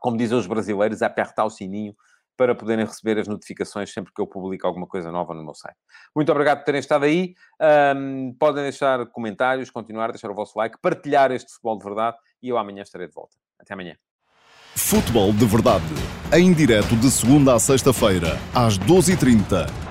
como 0.00 0.16
dizem 0.16 0.38
os 0.38 0.46
brasileiros, 0.46 1.02
apertar 1.02 1.44
o 1.44 1.50
sininho 1.50 1.94
para 2.40 2.54
poderem 2.54 2.86
receber 2.86 3.18
as 3.18 3.28
notificações 3.28 3.92
sempre 3.92 4.14
que 4.14 4.22
eu 4.22 4.26
publico 4.26 4.66
alguma 4.66 4.86
coisa 4.86 5.12
nova 5.12 5.34
no 5.34 5.44
meu 5.44 5.54
site. 5.54 5.76
Muito 6.16 6.32
obrigado 6.32 6.60
por 6.60 6.64
terem 6.64 6.78
estado 6.78 7.04
aí. 7.04 7.34
Um, 7.94 8.34
podem 8.38 8.62
deixar 8.62 9.04
comentários, 9.08 9.70
continuar, 9.70 10.10
deixar 10.10 10.30
o 10.30 10.34
vosso 10.34 10.58
like, 10.58 10.78
partilhar 10.80 11.30
este 11.32 11.52
futebol 11.52 11.76
de 11.76 11.84
verdade 11.84 12.16
e 12.42 12.48
eu 12.48 12.56
amanhã 12.56 12.82
estarei 12.82 13.08
de 13.08 13.12
volta. 13.12 13.36
Até 13.58 13.74
amanhã. 13.74 13.94
Futebol 14.74 15.34
de 15.34 15.44
verdade, 15.44 15.84
em 16.32 16.50
direto 16.54 16.96
de 16.96 17.10
segunda 17.10 17.54
a 17.54 17.58
sexta-feira, 17.58 18.38
às 18.54 18.78
12h30 18.78 19.89